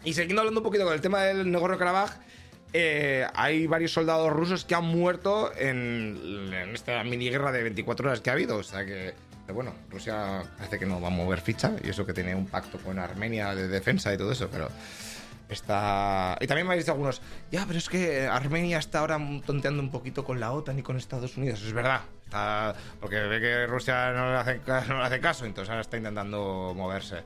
Y 0.05 0.15
siguiendo 0.15 0.41
hablando 0.41 0.61
un 0.61 0.65
poquito 0.65 0.85
con 0.85 0.95
el 0.95 1.01
tema 1.01 1.23
del 1.23 1.51
Nagorno-Karabaj, 1.53 2.11
eh, 2.73 3.27
hay 3.35 3.67
varios 3.67 3.93
soldados 3.93 4.33
rusos 4.33 4.65
que 4.65 4.75
han 4.75 4.85
muerto 4.85 5.53
en, 5.57 6.51
en, 6.53 6.71
esta 6.71 7.05
mini 7.05 7.29
guerra 7.29 7.53
de 7.53 7.63
24 7.63 8.09
horas 8.09 8.21
que 8.21 8.31
ha 8.31 8.33
habido. 8.33 8.57
O 8.57 8.63
sea 8.63 8.85
que, 8.85 9.15
bueno, 9.53 9.75
Rusia 9.91 10.43
parece 10.57 10.79
que 10.79 10.87
no 10.87 11.01
va 11.01 11.09
a 11.09 11.11
mover 11.11 11.41
ficha 11.41 11.73
y 11.85 11.91
eso 11.91 12.07
que 12.07 12.15
tiene 12.15 12.35
un 12.35 12.47
pacto 12.47 12.79
con 12.79 12.99
Armenia 12.99 13.55
de 13.55 13.69
defensa 13.69 14.13
y 14.15 14.17
todo 14.17 14.33
eso, 14.33 14.49
pero. 14.51 14.69
Está... 15.53 16.37
Y 16.41 16.47
también 16.47 16.67
me 16.67 16.73
habéis 16.73 16.85
dicho 16.85 16.93
algunos, 16.93 17.23
ya, 17.51 17.65
pero 17.67 17.79
es 17.79 17.89
que 17.89 18.27
Armenia 18.27 18.79
está 18.79 19.01
ahora 19.01 19.19
tonteando 19.47 19.83
un 19.83 19.91
poquito 19.91 20.25
con 20.25 20.41
la 20.41 20.53
OTAN 20.53 20.79
y 20.79 20.83
con 20.83 20.97
Estados 20.97 21.37
Unidos. 21.37 21.63
Es 21.63 21.73
verdad. 21.73 22.03
Porque 23.01 23.17
ve 23.21 23.41
que 23.41 23.67
Rusia 23.67 24.13
no 24.13 24.33
le, 24.33 24.39
hace, 24.39 25.21
caso, 25.21 25.45
entonces 25.45 25.69
ahora 25.69 25.83
está 25.83 25.97
intentando 25.97 26.73
moverse. 26.75 27.23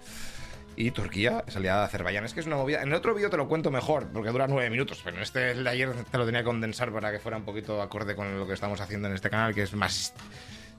Y 0.75 0.91
Turquía 0.91 1.43
es 1.47 1.57
aliada 1.57 1.81
de 1.81 1.87
Azerbaiyán. 1.87 2.25
Es 2.25 2.35
que 2.35 2.41
es 2.41 2.47
una 2.47 2.57
movida. 2.57 2.83
En 2.83 2.89
el 2.89 2.95
otro 2.95 3.15
vídeo 3.15 3.31
te 3.31 3.37
lo 3.37 3.49
cuento 3.49 3.71
mejor, 3.71 4.09
porque 4.13 4.31
dura 4.31 4.47
nueve 4.47 4.69
minutos. 4.69 5.01
Pero 5.03 5.17
en 5.17 5.23
este 5.23 5.55
de 5.55 5.71
ayer 5.71 5.91
te 6.11 6.19
lo 6.19 6.27
tenía 6.27 6.41
que 6.41 6.47
condensar 6.47 6.93
para 6.93 7.11
que 7.11 7.19
fuera 7.19 7.39
un 7.39 7.45
poquito 7.45 7.81
acorde 7.81 8.15
con 8.15 8.39
lo 8.39 8.47
que 8.47 8.53
estamos 8.53 8.81
haciendo 8.81 9.09
en 9.09 9.15
este 9.15 9.31
canal, 9.31 9.55
que 9.55 9.63
es 9.63 9.73
más. 9.75 10.13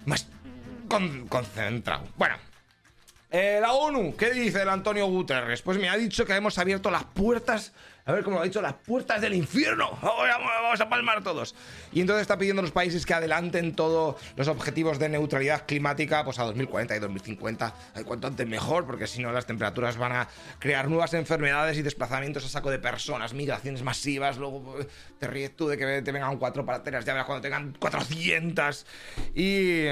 más. 0.06 0.28
Con, 0.88 1.28
concentrado. 1.28 2.04
Bueno, 2.16 2.36
eh, 3.30 3.60
la 3.60 3.74
ONU, 3.74 4.16
¿qué 4.16 4.32
dice 4.32 4.62
el 4.62 4.70
Antonio 4.70 5.06
Guterres? 5.08 5.62
Pues 5.62 5.78
me 5.78 5.90
ha 5.90 5.98
dicho 5.98 6.26
que 6.26 6.34
hemos 6.34 6.58
abierto 6.58 6.90
las 6.90 7.04
puertas, 7.04 7.74
a 8.06 8.14
ver 8.14 8.24
cómo 8.24 8.38
lo 8.38 8.42
ha 8.44 8.46
dicho, 8.46 8.62
las 8.62 8.76
puertas 8.76 9.20
del 9.20 9.34
infierno. 9.34 10.00
Vamos 10.02 10.80
a 10.80 10.88
palmar 10.88 11.22
todos. 11.22 11.54
Y 11.92 12.00
entonces 12.00 12.22
está 12.22 12.38
pidiendo 12.38 12.62
a 12.62 12.64
los 12.64 12.72
países 12.72 13.06
que 13.06 13.14
adelanten 13.14 13.76
todos 13.76 14.16
los 14.38 14.48
objetivos 14.48 14.98
de 14.98 15.10
neutralidad 15.10 15.66
climática 15.66 16.24
pues 16.24 16.40
a 16.40 16.46
2040 16.46 16.96
y 16.96 17.00
2050. 17.00 17.74
Ay, 17.96 18.04
cuanto 18.06 18.28
antes 18.28 18.48
mejor, 18.48 18.86
porque 18.86 19.08
si 19.08 19.22
no 19.22 19.34
las 19.34 19.46
temperaturas 19.46 19.98
van 19.98 20.14
a 20.14 20.30
crear 20.60 20.88
nuevas 20.88 21.14
enfermedades 21.14 21.78
y 21.78 21.82
desplazamientos 21.82 22.46
a 22.46 22.50
saco 22.50 22.72
de 22.72 22.80
personas, 22.80 23.34
migraciones 23.34 23.84
masivas. 23.84 24.38
Luego 24.38 24.78
te 25.20 25.28
ríes 25.28 25.54
tú 25.54 25.68
de 25.68 25.78
que 25.78 26.02
te 26.02 26.12
vengan 26.14 26.38
cuatro 26.38 26.66
parateras, 26.66 27.04
ya 27.04 27.12
verás 27.12 27.26
cuando 27.26 27.42
tengan 27.42 27.76
400. 27.78 28.86
Y... 29.36 29.88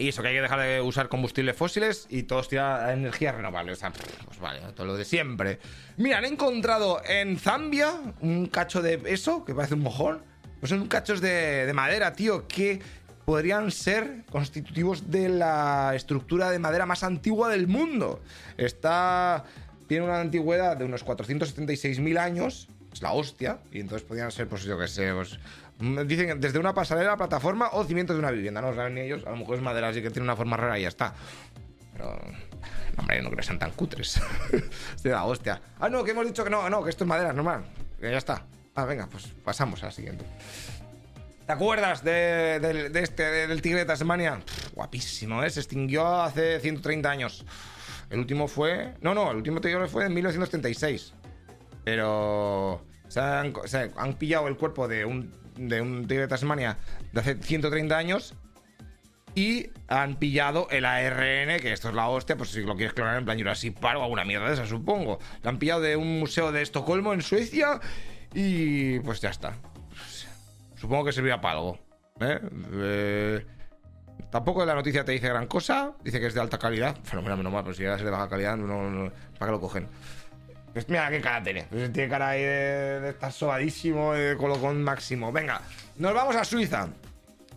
Y 0.00 0.08
eso, 0.08 0.22
que 0.22 0.28
hay 0.28 0.34
que 0.34 0.40
dejar 0.40 0.60
de 0.60 0.80
usar 0.80 1.08
combustibles 1.10 1.54
fósiles 1.54 2.06
y 2.08 2.22
todos 2.22 2.48
tirar 2.48 2.88
a 2.88 2.92
energías 2.94 3.34
renovables. 3.34 3.76
O 3.76 3.80
sea, 3.80 3.92
pues 3.92 4.40
vale, 4.40 4.60
todo 4.74 4.86
lo 4.86 4.96
de 4.96 5.04
siempre. 5.04 5.58
Mira, 5.98 6.16
han 6.16 6.24
encontrado 6.24 7.02
en 7.06 7.38
Zambia 7.38 7.92
un 8.20 8.46
cacho 8.46 8.80
de 8.80 9.02
eso, 9.04 9.44
que 9.44 9.54
parece 9.54 9.74
un 9.74 9.82
mojón. 9.82 10.22
Pues 10.58 10.70
son 10.70 10.88
cachos 10.88 11.20
de, 11.20 11.66
de 11.66 11.72
madera, 11.74 12.14
tío, 12.14 12.48
que 12.48 12.80
podrían 13.26 13.70
ser 13.70 14.24
constitutivos 14.30 15.10
de 15.10 15.28
la 15.28 15.92
estructura 15.94 16.50
de 16.50 16.58
madera 16.58 16.86
más 16.86 17.04
antigua 17.04 17.50
del 17.50 17.66
mundo. 17.66 18.22
Está. 18.56 19.44
Tiene 19.86 20.04
una 20.06 20.20
antigüedad 20.20 20.76
de 20.76 20.84
unos 20.84 21.04
476.000 21.04 22.18
años. 22.18 22.68
Es 22.92 23.02
la 23.02 23.12
hostia. 23.12 23.58
Y 23.70 23.80
entonces 23.80 24.06
podrían 24.06 24.32
ser, 24.32 24.48
pues 24.48 24.62
yo 24.64 24.78
qué 24.78 24.88
sé, 24.88 25.12
pues, 25.12 25.38
Dicen 25.80 26.40
desde 26.40 26.58
una 26.58 26.74
pasarela, 26.74 27.16
plataforma 27.16 27.70
o 27.72 27.84
cimientos 27.84 28.14
de 28.14 28.20
una 28.20 28.30
vivienda. 28.30 28.60
No 28.60 28.74
saben 28.74 28.94
ni 28.94 29.00
ellos. 29.00 29.26
A 29.26 29.30
lo 29.30 29.36
mejor 29.36 29.56
es 29.56 29.62
madera, 29.62 29.88
así 29.88 30.02
que 30.02 30.10
tiene 30.10 30.24
una 30.24 30.36
forma 30.36 30.56
rara 30.56 30.78
y 30.78 30.82
ya 30.82 30.88
está. 30.88 31.14
Pero. 31.94 32.20
Hombre, 32.98 33.22
no 33.22 33.30
creo 33.30 33.38
que 33.38 33.42
sean 33.42 33.58
tan 33.58 33.70
cutres. 33.70 34.20
Estoy 34.96 35.12
la 35.12 35.24
hostia. 35.24 35.60
Ah, 35.78 35.88
no, 35.88 36.04
que 36.04 36.10
hemos 36.10 36.26
dicho 36.26 36.44
que 36.44 36.50
no, 36.50 36.68
no, 36.68 36.84
que 36.84 36.90
esto 36.90 37.04
es 37.04 37.08
madera, 37.08 37.32
normal. 37.32 37.64
Que 37.98 38.10
ya 38.10 38.18
está. 38.18 38.44
Ah, 38.74 38.84
venga, 38.84 39.08
pues 39.10 39.28
pasamos 39.42 39.82
a 39.82 39.86
la 39.86 39.92
siguiente. 39.92 40.24
¿Te 41.46 41.52
acuerdas 41.52 42.04
de, 42.04 42.56
este, 42.94 43.22
de, 43.24 43.46
del 43.46 43.62
tigre 43.62 43.80
de 43.80 43.86
Tasmania? 43.86 44.40
Guapísimo, 44.74 45.42
¿eh? 45.42 45.50
Se 45.50 45.60
extinguió 45.60 46.22
hace 46.22 46.60
130 46.60 47.10
años. 47.10 47.46
El 48.10 48.18
último 48.18 48.48
fue. 48.48 48.94
No, 49.00 49.14
no, 49.14 49.30
el 49.30 49.38
último 49.38 49.60
tigre 49.62 49.88
fue 49.88 50.04
en 50.06 50.14
1936. 50.14 51.14
Pero. 51.84 52.84
Se 53.08 53.18
han, 53.18 53.52
se 53.64 53.90
han 53.96 54.14
pillado 54.14 54.46
el 54.46 54.56
cuerpo 54.56 54.86
de 54.86 55.04
un 55.04 55.39
de 55.68 55.80
un 55.80 56.06
tigre 56.06 56.22
de 56.22 56.28
Tasmania 56.28 56.78
de 57.12 57.20
hace 57.20 57.34
130 57.34 57.96
años 57.96 58.34
y 59.34 59.70
han 59.88 60.16
pillado 60.16 60.66
el 60.70 60.84
ARN, 60.84 61.60
que 61.60 61.72
esto 61.72 61.88
es 61.88 61.94
la 61.94 62.08
hostia, 62.08 62.36
pues 62.36 62.50
si 62.50 62.62
lo 62.62 62.74
quieres 62.74 62.94
clonar 62.94 63.18
en 63.18 63.24
plan 63.24 63.38
Jurassic 63.38 63.78
Park 63.78 63.98
o 63.98 64.02
alguna 64.02 64.24
mierda 64.24 64.48
de 64.48 64.54
esa, 64.54 64.66
supongo. 64.66 65.18
Lo 65.42 65.50
han 65.50 65.58
pillado 65.58 65.80
de 65.80 65.96
un 65.96 66.18
museo 66.18 66.50
de 66.50 66.62
Estocolmo 66.62 67.12
en 67.12 67.22
Suecia 67.22 67.80
y 68.34 68.98
pues 69.00 69.20
ya 69.20 69.30
está. 69.30 69.54
Supongo 70.76 71.04
que 71.04 71.12
servirá 71.12 71.40
para 71.40 71.58
algo. 71.58 71.78
¿eh? 72.20 72.40
Eh, 72.72 73.46
tampoco 74.30 74.64
la 74.64 74.74
noticia 74.74 75.04
te 75.04 75.12
dice 75.12 75.28
gran 75.28 75.46
cosa, 75.46 75.92
dice 76.02 76.18
que 76.18 76.26
es 76.26 76.34
de 76.34 76.40
alta 76.40 76.58
calidad. 76.58 76.96
Fenomenal, 77.04 77.36
menos 77.38 77.52
mal, 77.52 77.62
pero 77.62 77.74
si 77.74 77.84
es 77.84 78.02
de 78.02 78.10
baja 78.10 78.28
calidad, 78.28 78.56
no, 78.56 78.90
no, 78.90 79.12
¿para 79.38 79.46
qué 79.46 79.52
lo 79.52 79.60
cogen? 79.60 79.86
Mira 80.88 81.10
qué 81.10 81.20
cara 81.20 81.42
tiene. 81.42 81.66
Pues 81.68 81.92
tiene 81.92 82.08
cara 82.08 82.28
ahí 82.30 82.42
de, 82.42 83.00
de 83.00 83.10
estar 83.10 83.32
sobadísimo, 83.32 84.12
de 84.12 84.36
colocón 84.36 84.82
máximo. 84.82 85.32
Venga, 85.32 85.60
nos 85.96 86.14
vamos 86.14 86.36
a 86.36 86.44
Suiza. 86.44 86.88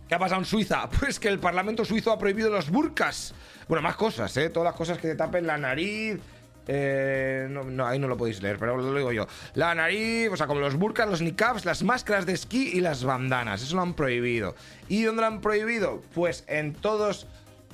¿Qué 0.08 0.16
ha 0.16 0.20
pasado 0.20 0.42
en 0.42 0.46
Suiza? 0.46 0.90
Pues 1.00 1.20
que 1.20 1.28
el 1.28 1.40
Parlamento 1.40 1.86
suizo 1.86 2.12
ha 2.12 2.20
prohibido 2.20 2.50
los 2.50 2.70
burkas. 2.70 3.34
Bueno, 3.68 3.82
más 3.82 3.96
cosas, 3.96 4.36
¿eh? 4.38 4.50
Todas 4.50 4.66
las 4.66 4.76
cosas 4.76 4.98
que 4.98 5.08
te 5.08 5.16
tapen 5.16 5.48
la 5.48 5.58
nariz. 5.58 6.20
Eh, 6.68 7.48
no, 7.50 7.86
ahí 7.86 8.00
no 8.00 8.08
lo 8.08 8.16
podéis 8.16 8.42
leer, 8.42 8.58
pero 8.58 8.78
lo 8.78 8.96
digo 8.96 9.12
yo. 9.12 9.28
La 9.56 9.74
nariz, 9.76 10.30
o 10.32 10.38
sea, 10.38 10.48
como 10.48 10.62
los 10.62 10.76
burkas, 10.76 11.10
los 11.10 11.22
niqabs, 11.22 11.66
las 11.66 11.84
máscaras 11.84 12.26
de 12.26 12.34
esquí 12.34 12.72
y 12.74 12.82
las 12.82 13.04
bandanas. 13.04 13.62
Eso 13.64 13.76
lo 13.76 13.82
han 13.82 13.96
prohibido. 13.96 14.56
¿Y 14.88 15.04
dónde 15.04 15.22
lo 15.22 15.28
han 15.28 15.42
prohibido? 15.42 16.02
Pues 16.14 16.46
en 16.48 16.74
todos 16.74 17.28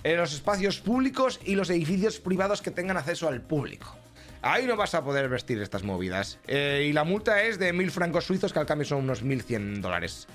los 0.04 0.34
espacios 0.34 0.80
públicos 0.80 1.40
y 1.44 1.56
los 1.56 1.70
edificios 1.70 2.20
privados 2.20 2.62
que 2.62 2.72
tengan 2.72 2.98
acceso 2.98 3.28
al 3.28 3.42
público. 3.42 3.99
Ahí 4.42 4.66
no 4.66 4.78
vas 4.78 4.96
a 4.96 5.04
poder 5.04 5.28
vestir 5.28 5.62
estas 5.62 5.84
movidas. 5.84 6.40
Eh, 6.48 6.88
y 6.90 6.94
la 6.94 7.04
multa 7.04 7.44
es 7.44 7.60
de 7.60 7.74
mil 7.74 7.92
francos 7.92 8.26
suizos, 8.26 8.54
que 8.54 8.60
al 8.60 8.66
cambio 8.66 8.86
son 8.86 9.00
unos 9.00 9.24
1.100 9.24 9.82
dólares. 9.82 10.28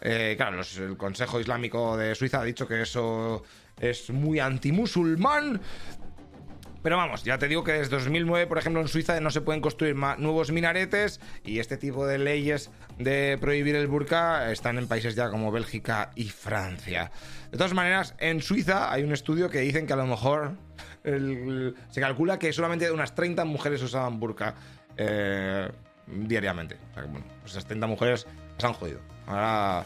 Eh, 0.00 0.34
claro, 0.36 0.60
el 0.78 0.96
Consejo 0.96 1.40
Islámico 1.40 1.96
de 1.96 2.14
Suiza 2.14 2.40
ha 2.40 2.44
dicho 2.44 2.68
que 2.68 2.82
eso 2.82 3.42
es 3.80 4.10
muy 4.10 4.38
antimusulmán. 4.38 5.60
Pero 6.82 6.96
vamos, 6.96 7.24
ya 7.24 7.38
te 7.38 7.48
digo 7.48 7.64
que 7.64 7.72
desde 7.72 7.96
2009, 7.96 8.46
por 8.46 8.58
ejemplo, 8.58 8.80
en 8.80 8.88
Suiza 8.88 9.18
no 9.20 9.30
se 9.30 9.40
pueden 9.40 9.60
construir 9.60 9.96
nuevos 9.96 10.52
minaretes 10.52 11.20
y 11.44 11.58
este 11.58 11.76
tipo 11.76 12.06
de 12.06 12.18
leyes 12.18 12.70
de 12.98 13.36
prohibir 13.40 13.74
el 13.74 13.88
burka 13.88 14.52
están 14.52 14.78
en 14.78 14.86
países 14.86 15.16
ya 15.16 15.28
como 15.28 15.50
Bélgica 15.50 16.12
y 16.14 16.28
Francia. 16.28 17.10
De 17.50 17.58
todas 17.58 17.74
maneras, 17.74 18.14
en 18.18 18.40
Suiza 18.40 18.92
hay 18.92 19.02
un 19.02 19.12
estudio 19.12 19.50
que 19.50 19.58
dicen 19.58 19.86
que 19.86 19.92
a 19.92 19.96
lo 19.96 20.06
mejor 20.06 20.56
se 21.90 22.00
calcula 22.00 22.38
que 22.38 22.52
solamente 22.52 22.90
unas 22.90 23.14
30 23.14 23.44
mujeres 23.44 23.82
usaban 23.82 24.18
burka 24.20 24.54
eh, 24.96 25.70
diariamente. 26.06 26.76
O 26.90 26.94
sea, 26.94 27.02
que, 27.02 27.08
bueno, 27.08 27.26
pues 27.40 27.52
esas 27.52 27.66
30 27.66 27.86
mujeres 27.86 28.26
se 28.56 28.66
han 28.66 28.72
jodido. 28.72 29.00
Ahora 29.26 29.84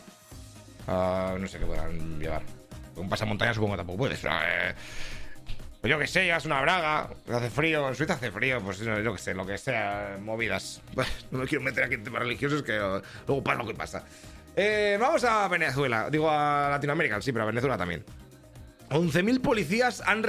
uh, 0.86 1.38
no 1.38 1.46
sé 1.46 1.58
qué 1.58 1.66
podrán 1.66 2.18
llevar. 2.18 2.42
Un 2.96 3.08
pasamontaña 3.08 3.54
supongo 3.54 3.74
que 3.74 3.78
tampoco 3.78 3.98
puedes. 3.98 4.24
Eh, 4.24 4.74
pues 5.80 5.90
yo 5.90 5.98
que 5.98 6.06
sé, 6.06 6.24
llevas 6.24 6.44
una 6.44 6.60
braga, 6.60 7.10
hace 7.32 7.50
frío, 7.50 7.88
en 7.88 7.94
Suiza 7.96 8.14
hace 8.14 8.30
frío, 8.30 8.60
pues 8.60 8.78
yo 8.78 9.12
que 9.12 9.18
sé, 9.18 9.34
lo 9.34 9.44
que 9.44 9.58
sea, 9.58 10.16
movidas. 10.20 10.80
no 11.30 11.40
me 11.40 11.46
quiero 11.46 11.64
meter 11.64 11.84
aquí 11.84 11.94
en 11.94 12.04
temas 12.04 12.22
religiosos 12.22 12.62
que 12.62 12.78
luego 12.78 13.42
pasa 13.42 13.58
lo 13.58 13.66
que 13.66 13.74
pasa. 13.74 14.04
Eh, 14.54 14.96
vamos 15.00 15.24
a 15.24 15.48
Venezuela, 15.48 16.08
digo 16.10 16.30
a 16.30 16.68
Latinoamérica, 16.70 17.20
sí, 17.20 17.32
pero 17.32 17.44
a 17.44 17.46
Venezuela 17.46 17.76
también. 17.76 18.04
11.000 18.92 19.40
policías 19.40 20.02
han 20.04 20.22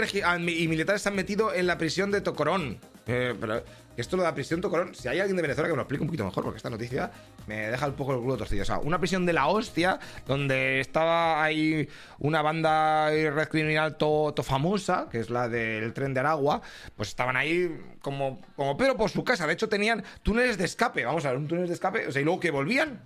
y 0.48 0.68
militares 0.68 1.02
se 1.02 1.10
han 1.10 1.16
metido 1.16 1.54
en 1.54 1.68
la 1.68 1.78
prisión 1.78 2.12
de 2.12 2.22
Tocorón. 2.22 2.80
Eh, 3.06 3.36
pero 3.40 3.62
esto 3.98 4.16
lo 4.16 4.24
de 4.24 4.30
la 4.30 4.34
prisión 4.34 4.62
Tocorón, 4.62 4.96
si 4.96 5.10
hay 5.10 5.20
alguien 5.20 5.36
de 5.36 5.42
Venezuela 5.42 5.68
que 5.68 5.74
me 5.74 5.78
lo 5.78 5.82
explique 5.82 6.02
un 6.02 6.08
poquito 6.08 6.24
mejor, 6.24 6.44
porque 6.44 6.58
esta 6.58 6.70
noticia 6.70 7.12
me 7.46 7.68
deja 7.68 7.88
un 7.88 7.94
poco 7.94 8.14
el 8.14 8.22
culo 8.22 8.38
torcido. 8.38 8.64
O 8.64 8.66
sea, 8.66 8.80
una 8.80 9.00
prisión 9.00 9.26
de 9.26 9.34
la 9.34 9.48
hostia, 9.48 10.00
donde 10.26 10.80
estaba 10.80 11.44
ahí 11.44 11.90
una 12.20 12.42
banda 12.42 13.10
red 13.10 13.50
criminal 13.50 13.98
to, 13.98 14.34
famosa, 14.42 15.08
que 15.12 15.20
es 15.20 15.30
la 15.30 15.50
del 15.50 15.94
tren 15.94 16.14
de 16.14 16.22
Aragua, 16.22 16.62
pues 16.96 17.10
estaban 17.10 17.36
ahí 17.36 17.78
como, 18.02 18.42
como 18.56 18.78
Pedro 18.78 18.96
por 18.96 19.10
su 19.10 19.24
casa. 19.26 19.46
De 19.46 19.54
hecho, 19.54 19.68
tenían 19.68 20.04
túneles 20.24 20.58
de 20.58 20.66
escape, 20.66 21.04
vamos 21.04 21.26
a 21.26 21.30
ver, 21.30 21.38
un 21.38 21.48
túnel 21.48 21.68
de 21.68 21.74
escape, 21.74 22.08
o 22.08 22.12
sea, 22.12 22.22
y 22.22 22.26
luego 22.26 22.40
que 22.40 22.52
volvían. 22.52 23.04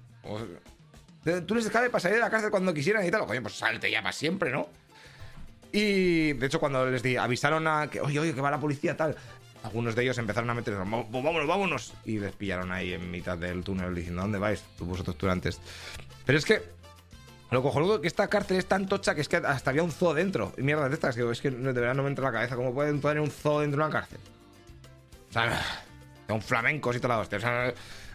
túneles 1.24 1.48
de 1.48 1.70
escape 1.70 1.90
para 1.90 2.00
salir 2.00 2.18
de 2.18 2.22
la 2.22 2.30
cárcel 2.30 2.52
cuando 2.52 2.74
quisieran 2.74 3.04
y 3.06 3.10
tal. 3.10 3.26
Coño, 3.26 3.42
pues 3.42 3.56
salte 3.56 3.90
ya 3.90 4.04
para 4.04 4.14
siempre, 4.14 4.52
¿no? 4.52 4.70
Y 5.72 6.34
de 6.34 6.46
hecho, 6.46 6.60
cuando 6.60 6.90
les 6.90 7.04
di, 7.04 7.18
avisaron 7.18 7.68
a 7.68 7.88
que, 7.90 8.02
oye, 8.02 8.20
oye, 8.20 8.34
que 8.34 8.42
va 8.42 8.52
la 8.52 8.60
policía, 8.60 8.96
tal, 8.96 9.16
algunos 9.64 9.96
de 9.96 10.04
ellos 10.04 10.18
empezaron 10.18 10.50
a 10.50 10.54
meter, 10.54 10.76
vámonos, 10.76 11.48
vámonos. 11.48 11.94
Y 12.06 12.20
les 12.20 12.34
pillaron 12.34 12.72
ahí 12.72 12.94
en 12.94 13.12
mitad 13.12 13.38
del 13.38 13.64
túnel 13.64 13.94
diciendo, 13.94 14.22
¿dónde 14.22 14.40
vais? 14.40 14.64
Tú 14.78 14.86
vosotros 14.86 15.32
antes 15.32 15.60
Pero 16.26 16.38
es 16.38 16.46
que 16.46 16.62
lo 17.50 17.62
cojonudo 17.62 18.02
que 18.02 18.08
esta 18.08 18.28
cárcel 18.28 18.58
es 18.58 18.66
tan 18.66 18.88
tocha 18.88 19.16
que 19.16 19.22
es 19.22 19.30
que 19.30 19.38
hasta 19.38 19.70
había 19.70 19.84
un 19.84 19.92
zoo 19.92 20.14
dentro. 20.14 20.54
Y 20.58 20.64
mierda 20.64 20.88
de 20.90 20.94
estas, 20.94 21.16
que 21.16 21.30
es 21.30 21.42
que 21.42 21.50
de 21.50 21.74
verdad 21.74 21.96
no 21.96 22.04
me 22.04 22.10
entra 22.10 22.28
en 22.28 22.34
la 22.34 22.40
cabeza. 22.40 22.56
¿Cómo 22.56 22.74
pueden 22.74 23.00
tener 23.00 23.20
un 23.20 23.32
zoo 23.32 23.62
dentro 23.62 23.80
de 23.80 23.86
una 23.86 24.00
cárcel? 24.00 24.20
O 25.30 25.34
sea, 25.34 25.62
un 26.30 26.42
flamencos 26.42 26.96
y 26.96 27.00
todo 27.00 27.10
la 27.10 27.20
hostia. 27.20 27.38
O 27.38 27.42
sea, 27.42 27.74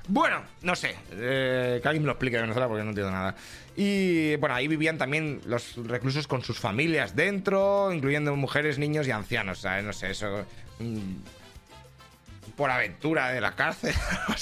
bueno, 0.08 0.42
no 0.62 0.74
sé. 0.74 0.96
Eh, 1.12 1.78
que 1.80 1.88
alguien 1.88 2.02
me 2.02 2.06
lo 2.06 2.12
explique 2.12 2.36
de 2.36 2.42
Venezuela 2.42 2.68
porque 2.68 2.82
no 2.82 2.90
entiendo 2.90 3.12
nada. 3.12 3.34
Y 3.76 4.36
bueno, 4.36 4.54
ahí 4.54 4.68
vivían 4.68 4.98
también 4.98 5.40
los 5.46 5.76
reclusos 5.86 6.26
con 6.26 6.42
sus 6.42 6.58
familias 6.58 7.14
dentro, 7.14 7.92
incluyendo 7.92 8.34
mujeres, 8.36 8.78
niños 8.78 9.06
y 9.06 9.12
ancianos. 9.12 9.60
Sea, 9.60 9.80
no 9.82 9.92
sé, 9.92 10.10
eso. 10.10 10.44
Mm, 10.78 11.16
por 12.56 12.70
aventura 12.70 13.28
de 13.28 13.40
la 13.40 13.52
cárcel. 13.52 13.94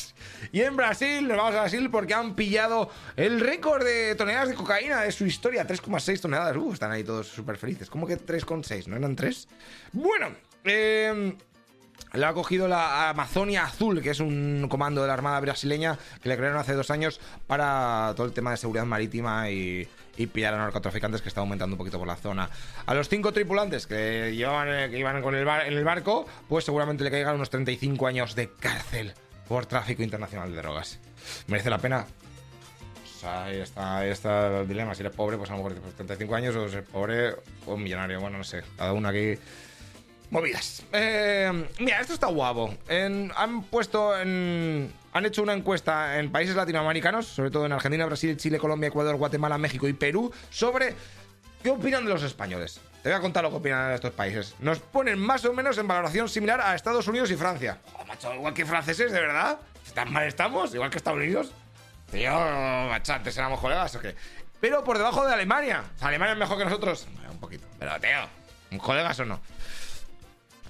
y 0.52 0.62
en 0.62 0.76
Brasil, 0.76 1.28
nos 1.28 1.36
vamos 1.36 1.54
a 1.54 1.60
Brasil 1.60 1.90
porque 1.90 2.14
han 2.14 2.34
pillado 2.34 2.90
el 3.16 3.40
récord 3.40 3.84
de 3.84 4.14
toneladas 4.14 4.48
de 4.48 4.54
cocaína 4.54 5.02
de 5.02 5.12
su 5.12 5.26
historia, 5.26 5.66
3,6 5.66 6.20
toneladas. 6.20 6.56
Uh, 6.56 6.72
están 6.72 6.90
ahí 6.90 7.04
todos 7.04 7.28
súper 7.28 7.56
felices. 7.56 7.88
¿Cómo 7.88 8.06
que 8.06 8.18
3,6? 8.18 8.86
¿No 8.86 8.96
eran 8.96 9.14
3? 9.14 9.48
Bueno, 9.92 10.28
eh, 10.64 11.36
le 12.12 12.26
ha 12.26 12.32
cogido 12.32 12.68
la 12.68 13.10
Amazonia 13.10 13.64
Azul, 13.64 14.02
que 14.02 14.10
es 14.10 14.20
un 14.20 14.66
comando 14.68 15.02
de 15.02 15.08
la 15.08 15.14
Armada 15.14 15.40
brasileña 15.40 15.98
que 16.22 16.28
le 16.28 16.36
crearon 16.36 16.58
hace 16.58 16.74
dos 16.74 16.90
años 16.90 17.20
para 17.46 18.12
todo 18.16 18.26
el 18.26 18.32
tema 18.32 18.50
de 18.50 18.56
seguridad 18.56 18.84
marítima 18.84 19.50
y, 19.50 19.88
pillar 20.34 20.52
a 20.52 20.58
narcotraficantes 20.58 21.22
que 21.22 21.30
está 21.30 21.40
aumentando 21.40 21.74
un 21.74 21.78
poquito 21.78 21.98
por 21.98 22.06
la 22.06 22.16
zona. 22.16 22.50
A 22.84 22.92
los 22.92 23.08
cinco 23.08 23.32
tripulantes 23.32 23.86
que, 23.86 24.34
llevaban, 24.36 24.68
eh, 24.68 24.90
que 24.90 24.98
iban 24.98 25.22
con 25.22 25.34
el 25.34 25.48
en 25.48 25.72
el 25.72 25.82
barco, 25.82 26.26
pues 26.46 26.66
seguramente 26.66 27.02
le 27.04 27.10
caigan 27.10 27.36
unos 27.36 27.48
35 27.48 28.06
años 28.06 28.34
de 28.34 28.50
cárcel 28.50 29.14
por 29.48 29.64
tráfico 29.64 30.02
internacional 30.02 30.50
de 30.50 30.58
drogas. 30.58 30.98
¿Merece 31.46 31.70
la 31.70 31.78
pena? 31.78 32.06
Pues 33.02 33.24
ahí 33.24 33.60
está, 33.60 33.96
ahí 33.96 34.10
está 34.10 34.60
el 34.60 34.68
dilema. 34.68 34.94
Si 34.94 35.00
eres 35.00 35.14
pobre, 35.14 35.38
pues 35.38 35.48
a 35.50 35.56
lo 35.56 35.64
mejor 35.64 35.80
35 35.96 36.34
años, 36.34 36.54
o 36.54 36.68
ser 36.68 36.84
pobre 36.84 37.34
o 37.66 37.74
un 37.74 37.82
millonario. 37.82 38.20
Bueno, 38.20 38.36
no 38.38 38.44
sé. 38.44 38.62
Cada 38.76 38.92
uno 38.92 39.08
aquí 39.08 39.38
Movidas. 40.30 40.84
Eh, 40.92 41.66
mira, 41.80 42.00
esto 42.00 42.14
está 42.14 42.28
guapo. 42.28 42.74
han 42.88 43.62
puesto 43.64 44.18
en. 44.18 44.92
Han 45.12 45.26
hecho 45.26 45.42
una 45.42 45.54
encuesta 45.54 46.20
en 46.20 46.30
países 46.30 46.54
latinoamericanos, 46.54 47.26
sobre 47.26 47.50
todo 47.50 47.66
en 47.66 47.72
Argentina, 47.72 48.06
Brasil, 48.06 48.36
Chile, 48.36 48.58
Colombia, 48.58 48.88
Ecuador, 48.88 49.16
Guatemala, 49.16 49.58
México 49.58 49.88
y 49.88 49.92
Perú, 49.92 50.32
sobre 50.50 50.94
qué 51.62 51.70
opinan 51.70 52.04
de 52.04 52.12
los 52.12 52.22
españoles. 52.22 52.80
Te 53.02 53.08
voy 53.08 53.18
a 53.18 53.20
contar 53.20 53.42
lo 53.42 53.50
que 53.50 53.56
opinan 53.56 53.88
de 53.88 53.96
estos 53.96 54.12
países. 54.12 54.54
Nos 54.60 54.78
ponen 54.78 55.18
más 55.18 55.44
o 55.46 55.52
menos 55.52 55.78
en 55.78 55.88
valoración 55.88 56.28
similar 56.28 56.60
a 56.60 56.76
Estados 56.76 57.08
Unidos 57.08 57.28
y 57.32 57.36
Francia. 57.36 57.78
Joder, 57.92 58.06
macho, 58.06 58.34
igual 58.34 58.54
que 58.54 58.64
franceses, 58.64 59.10
¿de 59.10 59.20
verdad? 59.20 59.58
¿Tan 59.94 60.12
mal 60.12 60.28
estamos? 60.28 60.72
Igual 60.74 60.90
que 60.90 60.98
Estados 60.98 61.18
Unidos. 61.18 61.50
Tío, 62.12 62.30
macho, 62.32 63.12
antes 63.12 63.36
éramos 63.36 63.58
colegas 63.58 63.94
o 63.96 64.00
qué. 64.00 64.14
Pero 64.60 64.84
por 64.84 64.98
debajo 64.98 65.26
de 65.26 65.32
Alemania. 65.32 65.82
Alemania 66.00 66.34
es 66.34 66.38
mejor 66.38 66.58
que 66.58 66.64
nosotros. 66.64 67.08
un 67.28 67.40
poquito. 67.40 67.66
Pero, 67.78 67.98
tío, 67.98 68.78
¿colegas 68.78 69.18
o 69.18 69.24
no? 69.24 69.40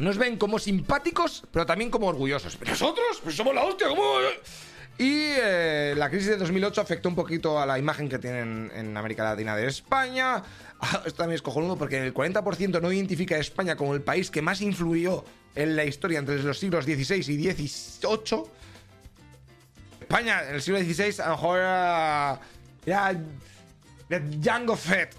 Nos 0.01 0.17
ven 0.17 0.39
como 0.39 0.59
simpáticos, 0.59 1.45
pero 1.53 1.67
también 1.67 1.91
como 1.91 2.07
orgullosos. 2.07 2.57
¿Pero 2.57 2.71
nosotros? 2.71 3.21
Pues 3.23 3.37
somos 3.37 3.55
la 3.55 3.65
hostia, 3.65 3.89
¿cómo? 3.89 4.03
Y 4.99 5.33
eh, 5.39 5.95
la 5.97 6.11
crisis 6.11 6.29
de 6.29 6.37
2008 6.39 6.81
afectó 6.81 7.09
un 7.09 7.15
poquito 7.15 7.59
a 7.59 7.67
la 7.67 7.79
imagen 7.79 8.09
que 8.09 8.19
tienen 8.19 8.71
en 8.75 8.97
América 8.97 9.25
Latina 9.25 9.57
de 9.57 9.67
España. 9.67 10.43
Ah, 10.81 11.03
esto 11.07 11.19
también 11.19 11.37
es 11.37 11.43
cojonudo 11.43 11.77
porque 11.77 11.99
el 11.99 12.15
40% 12.15 12.81
no 12.81 12.93
identifica 12.93 13.35
a 13.35 13.39
España 13.39 13.77
como 13.77 13.95
el 13.95 14.03
país 14.03 14.31
que 14.31 14.43
más 14.43 14.61
influyó 14.61 15.25
en 15.55 15.77
la 15.77 15.85
historia 15.85 16.19
entre 16.19 16.43
los 16.43 16.59
siglos 16.59 16.85
XVI 16.85 17.17
y 17.17 17.51
XVIII. 17.51 18.43
España 20.01 20.43
en 20.49 20.55
el 20.55 20.63
siglo 20.63 20.81
XVI 20.81 21.23
a 21.23 21.27
lo 21.27 21.33
mejor 21.33 21.59
era... 21.59 22.41
Ya... 22.87 23.23
Django 24.09 24.77
Fett. 24.77 25.15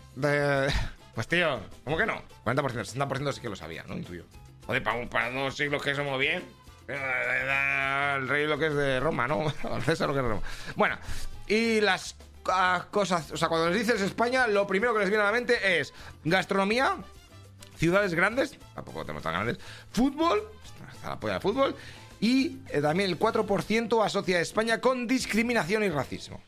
Pues 1.14 1.28
tío, 1.28 1.60
¿cómo 1.84 1.98
que 1.98 2.06
no? 2.06 2.22
40%, 2.46 2.96
60% 2.96 3.34
sí 3.34 3.42
que 3.42 3.50
lo 3.50 3.56
sabía, 3.56 3.84
¿no? 3.84 3.96
Intuyo. 3.96 4.26
Joder, 4.66 4.84
para, 4.84 5.10
para 5.10 5.32
dos 5.32 5.56
siglos 5.56 5.82
que 5.82 5.96
somos 5.96 6.20
bien. 6.20 6.44
El 6.88 8.28
rey 8.28 8.48
lo 8.48 8.58
que 8.58 8.68
es 8.68 8.76
de 8.76 9.00
Roma, 9.00 9.28
¿no? 9.28 9.42
El 9.64 10.08
lo 10.08 10.14
que 10.14 10.36
es. 10.36 10.76
Bueno, 10.76 10.98
y 11.48 11.82
las 11.82 12.16
cosas. 12.90 13.32
O 13.32 13.38
sea, 13.38 13.48
cuando 13.48 13.70
les 13.70 13.80
dices 13.80 14.02
España, 14.02 14.48
lo 14.48 14.68
primero 14.68 14.94
que 14.94 15.00
les 15.00 15.10
viene 15.10 15.24
a 15.24 15.28
la 15.28 15.32
mente 15.32 15.80
es 15.80 15.94
gastronomía, 16.24 16.98
ciudades 17.78 18.14
grandes, 18.14 18.58
tampoco 18.76 19.02
tenemos 19.04 19.24
tan 19.24 19.34
grandes, 19.34 19.60
fútbol, 19.92 20.44
está 20.94 21.10
la 21.10 21.20
polla 21.20 21.36
de 21.36 21.40
fútbol, 21.40 21.76
y 22.20 22.60
eh, 22.70 22.82
también 22.82 23.10
el 23.10 23.18
4% 23.18 24.06
asocia 24.06 24.38
a 24.38 24.42
España 24.42 24.80
con 24.80 25.08
discriminación 25.08 25.84
y 25.84 25.90
racismo. 25.90 26.42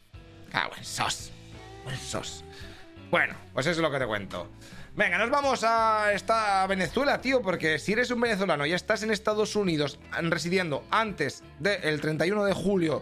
Ah, 0.52 0.68
buen 0.68 0.84
sos. 0.84 1.32
Buen 1.84 1.98
sos. 1.98 2.44
Bueno, 3.10 3.36
pues 3.54 3.66
eso 3.66 3.80
es 3.80 3.82
lo 3.82 3.92
que 3.92 4.00
te 4.00 4.06
cuento. 4.06 4.48
Venga, 4.96 5.18
nos 5.18 5.32
vamos 5.32 5.64
a 5.64 6.14
esta 6.14 6.68
Venezuela, 6.68 7.20
tío, 7.20 7.42
porque 7.42 7.80
si 7.80 7.94
eres 7.94 8.12
un 8.12 8.22
venezolano 8.22 8.64
y 8.68 8.74
estás 8.74 9.02
en 9.02 9.10
Estados 9.10 9.56
Unidos 9.56 9.98
residiendo 10.22 10.84
antes 10.92 11.42
del 11.58 12.00
31 12.00 12.46
de 12.46 12.54
julio, 12.54 13.02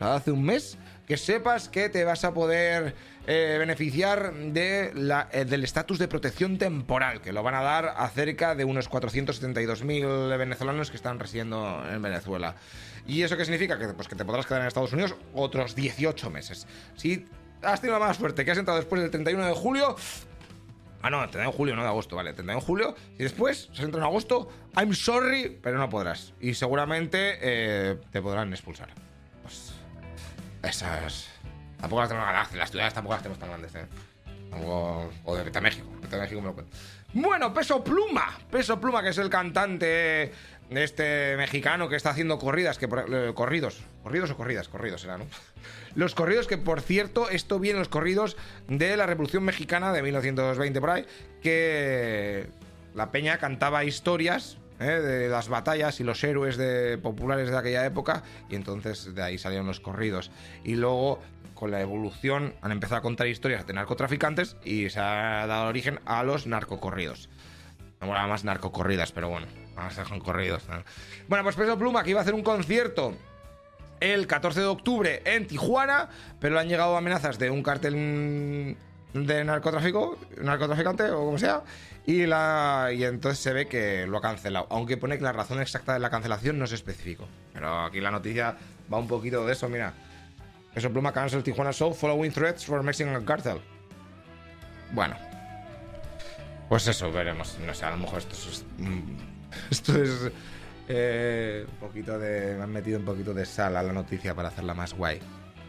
hace 0.00 0.32
un 0.32 0.42
mes, 0.42 0.76
que 1.06 1.16
sepas 1.16 1.68
que 1.68 1.88
te 1.90 2.02
vas 2.02 2.24
a 2.24 2.34
poder 2.34 2.96
eh, 3.28 3.54
beneficiar 3.56 4.34
de 4.34 4.90
la, 4.96 5.28
eh, 5.30 5.44
del 5.44 5.62
estatus 5.62 6.00
de 6.00 6.08
protección 6.08 6.58
temporal, 6.58 7.20
que 7.20 7.32
lo 7.32 7.44
van 7.44 7.54
a 7.54 7.62
dar 7.62 7.94
a 7.96 8.08
cerca 8.08 8.56
de 8.56 8.64
unos 8.64 8.90
472.000 8.90 10.36
venezolanos 10.36 10.90
que 10.90 10.96
están 10.96 11.20
residiendo 11.20 11.84
en 11.88 12.02
Venezuela. 12.02 12.56
¿Y 13.06 13.22
eso 13.22 13.36
qué 13.36 13.44
significa? 13.44 13.78
Que, 13.78 13.86
pues, 13.90 14.08
que 14.08 14.16
te 14.16 14.24
podrás 14.24 14.44
quedar 14.44 14.62
en 14.62 14.66
Estados 14.66 14.92
Unidos 14.92 15.14
otros 15.34 15.76
18 15.76 16.30
meses. 16.30 16.66
Si 16.96 17.28
has 17.62 17.80
tenido 17.80 18.00
más 18.00 18.16
suerte 18.16 18.44
que 18.44 18.50
has 18.50 18.58
entrado 18.58 18.80
después 18.80 19.00
del 19.00 19.12
31 19.12 19.46
de 19.46 19.52
julio, 19.52 19.94
Ah, 21.06 21.10
no, 21.10 21.20
tendrá 21.28 21.44
en 21.44 21.52
julio, 21.52 21.76
no 21.76 21.82
de 21.82 21.88
agosto, 21.88 22.16
vale. 22.16 22.32
Tendrá 22.32 22.56
en 22.56 22.60
julio. 22.60 22.96
Y 23.16 23.22
después, 23.22 23.68
se 23.72 23.82
entra 23.84 24.00
en 24.00 24.06
agosto, 24.06 24.48
I'm 24.76 24.92
sorry, 24.92 25.56
pero 25.62 25.78
no 25.78 25.88
podrás. 25.88 26.34
Y 26.40 26.54
seguramente 26.54 27.38
eh, 27.40 27.96
te 28.10 28.20
podrán 28.20 28.52
expulsar. 28.52 28.88
Pues. 29.40 29.72
Esas. 30.64 31.28
Tampoco 31.78 32.00
las 32.00 32.08
tenemos 32.08 32.32
las, 32.32 32.52
las 32.54 32.70
ciudades 32.72 32.92
tampoco 32.92 33.14
las 33.14 33.22
tenemos 33.22 33.38
tan 33.38 33.50
grandes, 33.50 33.74
eh. 33.76 33.86
O 35.24 35.36
de 35.36 35.44
Vete 35.44 35.60
México. 35.60 35.88
México 36.10 36.40
me 36.40 36.48
lo 36.48 36.54
cuento. 36.54 36.76
Bueno, 37.12 37.54
Peso 37.54 37.84
Pluma. 37.84 38.38
Peso 38.50 38.80
Pluma, 38.80 39.00
que 39.00 39.10
es 39.10 39.18
el 39.18 39.30
cantante 39.30 40.32
este 40.70 41.36
mexicano 41.36 41.88
que 41.88 41.96
está 41.96 42.10
haciendo 42.10 42.38
corridas, 42.38 42.78
que 42.78 42.86
eh, 42.86 43.32
corridos, 43.34 43.82
corridos 44.02 44.30
o 44.30 44.36
corridas, 44.36 44.68
corridos 44.68 45.02
será, 45.02 45.18
¿no? 45.18 45.26
Los 45.94 46.14
corridos 46.14 46.46
que, 46.46 46.58
por 46.58 46.82
cierto, 46.82 47.30
esto 47.30 47.58
viene 47.58 47.78
los 47.78 47.88
corridos 47.88 48.36
de 48.68 48.98
la 48.98 49.06
Revolución 49.06 49.44
Mexicana 49.44 49.92
de 49.92 50.02
1920 50.02 50.80
por 50.80 50.90
ahí, 50.90 51.06
que 51.42 52.48
la 52.94 53.10
peña 53.10 53.38
cantaba 53.38 53.82
historias 53.82 54.58
¿eh? 54.78 54.84
de 54.84 55.28
las 55.28 55.48
batallas 55.48 55.98
y 56.00 56.04
los 56.04 56.22
héroes 56.22 56.58
de, 56.58 56.98
populares 56.98 57.50
de 57.50 57.56
aquella 57.56 57.86
época, 57.86 58.24
y 58.50 58.56
entonces 58.56 59.14
de 59.14 59.22
ahí 59.22 59.38
salieron 59.38 59.66
los 59.66 59.80
corridos. 59.80 60.30
Y 60.64 60.74
luego, 60.74 61.22
con 61.54 61.70
la 61.70 61.80
evolución, 61.80 62.54
han 62.60 62.72
empezado 62.72 62.96
a 62.98 63.02
contar 63.02 63.26
historias 63.26 63.66
de 63.66 63.72
narcotraficantes 63.72 64.56
y 64.64 64.90
se 64.90 65.00
ha 65.00 65.46
dado 65.46 65.68
origen 65.68 66.00
a 66.04 66.22
los 66.24 66.46
narcocorridos. 66.46 67.30
Me 68.02 68.06
mola 68.06 68.26
más 68.26 68.44
narcocorridas, 68.44 69.12
pero 69.12 69.30
bueno, 69.30 69.46
vamos 69.76 69.96
a 69.98 70.02
dejar 70.02 70.18
corridos. 70.18 70.64
Bueno, 71.28 71.44
pues 71.44 71.54
Peso 71.54 71.78
Pluma 71.78 72.02
que 72.02 72.10
iba 72.10 72.20
a 72.20 72.22
hacer 72.22 72.34
un 72.34 72.42
concierto 72.42 73.14
el 74.00 74.26
14 74.26 74.60
de 74.60 74.66
octubre 74.66 75.22
en 75.24 75.46
Tijuana, 75.46 76.08
pero 76.40 76.54
le 76.54 76.60
han 76.60 76.68
llegado 76.68 76.96
amenazas 76.96 77.38
de 77.38 77.50
un 77.50 77.62
cartel 77.62 78.76
de 79.12 79.44
narcotráfico, 79.44 80.18
narcotraficante 80.42 81.10
o 81.10 81.24
como 81.24 81.38
sea, 81.38 81.62
y, 82.04 82.26
la, 82.26 82.90
y 82.94 83.04
entonces 83.04 83.38
se 83.38 83.52
ve 83.52 83.66
que 83.66 84.06
lo 84.06 84.18
ha 84.18 84.20
cancelado, 84.20 84.66
aunque 84.70 84.96
pone 84.96 85.16
que 85.16 85.24
la 85.24 85.32
razón 85.32 85.60
exacta 85.60 85.94
de 85.94 86.00
la 86.00 86.10
cancelación 86.10 86.58
no 86.58 86.66
se 86.66 86.74
especificó. 86.74 87.26
Pero 87.52 87.84
aquí 87.84 88.00
la 88.00 88.10
noticia 88.10 88.56
va 88.92 88.98
un 88.98 89.08
poquito 89.08 89.46
de 89.46 89.52
eso, 89.52 89.68
mira. 89.68 89.94
Eso 90.74 90.92
pluma 90.92 91.12
cancel 91.12 91.42
Tijuana 91.42 91.72
Show 91.72 91.94
following 91.94 92.30
threats 92.30 92.66
for 92.66 92.82
Mexican 92.82 93.24
cartel. 93.24 93.60
Bueno. 94.92 95.16
Pues 96.68 96.86
eso, 96.86 97.10
veremos. 97.10 97.56
No 97.64 97.72
sé, 97.72 97.86
a 97.86 97.90
lo 97.90 97.96
mejor 97.96 98.18
esto 98.18 98.34
es. 98.34 98.64
mm, 98.76 99.35
Esto 99.70 100.02
es. 100.02 100.30
eh, 100.88 101.66
un 101.68 101.76
poquito 101.76 102.18
de. 102.18 102.54
Me 102.56 102.62
han 102.64 102.72
metido 102.72 102.98
un 102.98 103.04
poquito 103.04 103.34
de 103.34 103.44
sal 103.44 103.76
a 103.76 103.82
la 103.82 103.92
noticia 103.92 104.34
para 104.34 104.48
hacerla 104.48 104.74
más 104.74 104.94
guay. 104.94 105.20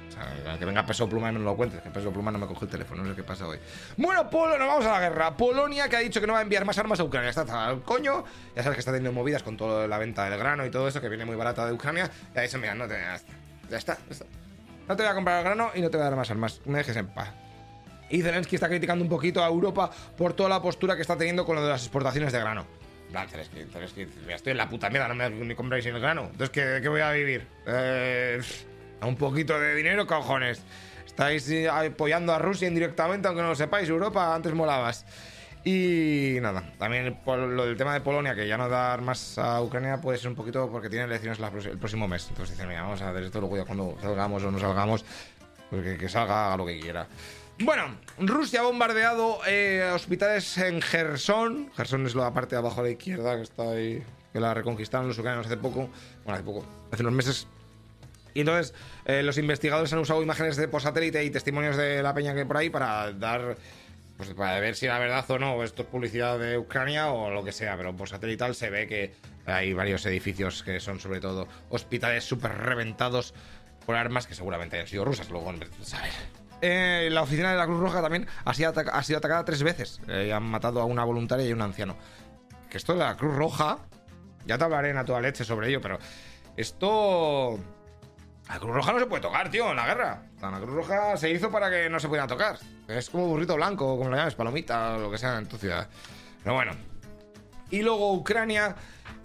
O 0.07 0.11
sea, 0.11 0.57
que 0.57 0.65
venga 0.65 0.83
Peso 0.85 1.07
Pluma 1.07 1.29
y 1.29 1.33
no 1.33 1.39
me 1.39 1.45
lo 1.45 1.55
cuentes, 1.55 1.79
que 1.81 1.89
Peso 1.91 2.11
Pluma 2.11 2.31
no 2.31 2.39
me 2.39 2.47
coge 2.47 2.65
el 2.65 2.71
teléfono, 2.71 3.03
no 3.03 3.09
sé 3.09 3.15
qué 3.15 3.23
pasa 3.23 3.45
hoy. 3.47 3.59
Bueno, 3.97 4.27
Polo, 4.29 4.57
nos 4.57 4.67
vamos 4.67 4.85
a 4.85 4.93
la 4.93 4.99
guerra. 4.99 5.37
Polonia 5.37 5.89
que 5.89 5.95
ha 5.95 5.99
dicho 5.99 6.19
que 6.19 6.25
no 6.25 6.33
va 6.33 6.39
a 6.39 6.41
enviar 6.41 6.65
más 6.65 6.77
armas 6.79 6.99
a 6.99 7.03
Ucrania. 7.03 7.29
Está 7.29 7.69
el 7.69 7.81
coño. 7.81 8.23
Ya 8.55 8.63
sabes 8.63 8.77
que 8.77 8.79
está 8.79 8.91
teniendo 8.91 9.11
movidas 9.11 9.43
con 9.43 9.57
toda 9.57 9.87
la 9.87 9.97
venta 9.99 10.27
del 10.27 10.39
grano 10.39 10.65
y 10.65 10.71
todo 10.71 10.87
eso, 10.87 11.01
que 11.01 11.09
viene 11.09 11.25
muy 11.25 11.35
barata 11.35 11.67
de 11.67 11.73
Ucrania. 11.73 12.09
Y 12.35 12.39
ahí 12.39 12.47
se 12.47 12.57
mira, 12.57 12.73
no 12.73 12.87
te. 12.87 12.95
Ya 12.95 13.15
está. 13.77 13.95
ya 13.95 14.11
está. 14.11 14.25
No 14.87 14.95
te 14.95 15.03
voy 15.03 15.11
a 15.11 15.15
comprar 15.15 15.39
el 15.39 15.43
grano 15.43 15.69
y 15.75 15.81
no 15.81 15.89
te 15.89 15.97
voy 15.97 16.05
a 16.07 16.09
dar 16.09 16.17
más 16.17 16.31
armas. 16.31 16.61
Me 16.65 16.79
dejes 16.79 16.95
en 16.95 17.07
paz. 17.07 17.29
Y 18.09 18.21
Zelensky 18.21 18.55
está 18.55 18.69
criticando 18.69 19.03
un 19.03 19.09
poquito 19.09 19.43
a 19.43 19.47
Europa 19.47 19.91
por 20.17 20.33
toda 20.33 20.47
la 20.49 20.61
postura 20.61 20.95
que 20.95 21.01
está 21.01 21.17
teniendo 21.17 21.45
con 21.45 21.57
lo 21.57 21.61
de 21.63 21.69
las 21.69 21.81
exportaciones 21.83 22.31
de 22.31 22.39
grano. 22.39 22.65
Zelensky, 23.29 23.65
Zelensky, 23.71 24.07
ya 24.27 24.35
estoy 24.35 24.51
en 24.51 24.57
la 24.57 24.69
puta 24.69 24.89
mierda, 24.89 25.07
no 25.07 25.15
me, 25.15 25.29
me 25.29 25.55
compráis 25.55 25.85
el 25.85 25.99
grano. 25.99 26.23
Entonces, 26.31 26.49
¿qué, 26.49 26.79
qué 26.81 26.89
voy 26.89 27.01
a 27.01 27.11
vivir? 27.11 27.47
Eh, 27.65 28.41
un 29.01 29.15
poquito 29.15 29.59
de 29.59 29.75
dinero, 29.75 30.05
cojones. 30.05 30.61
Estáis 31.05 31.49
eh, 31.49 31.69
apoyando 31.69 32.33
a 32.33 32.39
Rusia 32.39 32.67
indirectamente, 32.67 33.27
aunque 33.27 33.41
no 33.41 33.49
lo 33.49 33.55
sepáis. 33.55 33.89
Europa 33.89 34.35
antes 34.35 34.53
molabas. 34.53 35.05
Y 35.63 36.37
nada, 36.41 36.71
también 36.77 37.19
por 37.25 37.39
lo 37.39 37.65
del 37.65 37.75
tema 37.75 37.93
de 37.93 38.01
Polonia, 38.01 38.35
que 38.35 38.47
ya 38.47 38.57
no 38.57 38.69
dar 38.69 39.01
más 39.01 39.37
a 39.37 39.61
Ucrania, 39.61 39.99
puede 39.99 40.17
ser 40.17 40.29
un 40.29 40.35
poquito 40.35 40.69
porque 40.71 40.89
tiene 40.89 41.05
elecciones 41.05 41.39
la 41.39 41.47
el 41.47 41.77
próximo 41.77 42.07
mes. 42.07 42.27
Entonces 42.29 42.55
dicen, 42.55 42.69
mira, 42.69 42.83
vamos 42.83 43.01
a 43.01 43.09
hacer 43.09 43.23
esto 43.23 43.41
luego 43.41 43.57
ya 43.57 43.65
cuando 43.65 43.97
salgamos 44.01 44.43
o 44.43 44.51
no 44.51 44.59
salgamos, 44.59 45.03
pues 45.69 45.83
que, 45.83 45.97
que 45.97 46.07
salga, 46.07 46.47
haga 46.47 46.57
lo 46.57 46.65
que 46.65 46.79
quiera. 46.79 47.07
Bueno, 47.59 47.97
Rusia 48.19 48.59
ha 48.59 48.63
bombardeado 48.63 49.39
eh, 49.47 49.89
hospitales 49.93 50.57
en 50.59 50.79
Gerson. 50.79 51.71
Gerson 51.75 52.05
es 52.05 52.13
la 52.13 52.31
parte 52.31 52.55
de 52.55 52.59
abajo 52.59 52.81
a 52.81 52.83
la 52.83 52.91
izquierda 52.91 53.35
que 53.35 53.41
está 53.41 53.71
ahí, 53.71 54.03
que 54.31 54.39
la 54.39 54.53
reconquistaron 54.53 55.07
los 55.07 55.17
ucranianos 55.17 55.47
hace 55.47 55.57
poco. 55.57 55.89
Bueno, 56.23 56.35
hace 56.35 56.43
poco, 56.43 56.65
hace 56.91 57.01
unos 57.01 57.13
meses. 57.13 57.47
Y 58.35 58.41
entonces 58.41 58.75
eh, 59.05 59.23
los 59.23 59.39
investigadores 59.39 59.91
han 59.91 59.99
usado 59.99 60.21
imágenes 60.21 60.55
de 60.55 60.67
por 60.67 60.81
satélite 60.81 61.23
y 61.23 61.31
testimonios 61.31 61.75
de 61.75 62.03
la 62.03 62.13
peña 62.13 62.33
que 62.35 62.41
hay 62.41 62.45
por 62.45 62.57
ahí 62.57 62.69
para 62.69 63.11
dar, 63.11 63.57
pues 64.17 64.29
para 64.35 64.59
ver 64.59 64.75
si 64.75 64.85
la 64.85 64.99
verdad 64.99 65.25
o 65.27 65.39
no, 65.39 65.63
esto 65.63 65.81
es 65.81 65.87
publicidad 65.87 66.37
de 66.37 66.59
Ucrania 66.59 67.11
o 67.11 67.31
lo 67.31 67.43
que 67.43 67.51
sea, 67.51 67.75
pero 67.75 67.95
por 67.95 68.07
satelital 68.07 68.53
se 68.53 68.69
ve 68.69 68.85
que 68.85 69.15
hay 69.47 69.73
varios 69.73 70.05
edificios 70.05 70.61
que 70.61 70.79
son 70.79 70.99
sobre 70.99 71.19
todo 71.19 71.47
hospitales 71.71 72.23
súper 72.23 72.55
reventados 72.55 73.33
por 73.87 73.95
armas 73.95 74.27
que 74.27 74.35
seguramente 74.35 74.79
han 74.79 74.85
sido 74.85 75.03
rusas, 75.05 75.31
luego 75.31 75.51
saber. 75.81 76.11
Eh, 76.61 77.09
la 77.11 77.21
oficina 77.21 77.51
de 77.51 77.57
la 77.57 77.65
Cruz 77.65 77.79
Roja 77.79 78.01
también 78.01 78.27
ha 78.45 78.53
sido, 78.53 78.69
atacada 78.69 79.45
tres 79.45 79.63
veces. 79.63 80.01
Eh, 80.07 80.33
han 80.33 80.43
matado 80.43 80.81
a 80.81 80.85
una 80.85 81.03
voluntaria 81.03 81.45
y 81.45 81.51
a 81.51 81.55
un 81.55 81.61
anciano. 81.61 81.95
Que 82.69 82.77
esto 82.77 82.93
de 82.93 82.99
la 82.99 83.15
Cruz 83.15 83.35
Roja, 83.35 83.77
ya 84.45 84.57
te 84.57 84.63
hablaré 84.63 84.89
en 84.89 84.97
a 84.97 85.05
toda 85.05 85.21
leche 85.21 85.43
sobre 85.43 85.69
ello, 85.69 85.81
pero 85.81 85.99
esto 86.55 87.59
la 88.49 88.59
Cruz 88.59 88.73
Roja 88.73 88.93
no 88.93 88.99
se 88.99 89.05
puede 89.05 89.21
tocar, 89.21 89.49
tío, 89.49 89.69
en 89.69 89.75
la 89.75 89.85
guerra. 89.85 90.23
La 90.41 90.59
Cruz 90.59 90.73
Roja 90.73 91.17
se 91.17 91.29
hizo 91.29 91.51
para 91.51 91.69
que 91.69 91.89
no 91.89 91.99
se 91.99 92.07
pudiera 92.07 92.27
tocar. 92.27 92.57
Es 92.87 93.09
como 93.09 93.27
burrito 93.27 93.55
blanco, 93.55 93.97
como 93.97 94.09
lo 94.09 94.15
llames, 94.15 94.35
palomita, 94.35 94.95
o 94.95 94.99
lo 94.99 95.11
que 95.11 95.17
sea 95.17 95.37
en 95.37 95.47
tu 95.47 95.57
ciudad. 95.57 95.87
Pero 96.43 96.55
bueno. 96.55 96.71
Y 97.69 97.81
luego 97.81 98.13
Ucrania. 98.13 98.75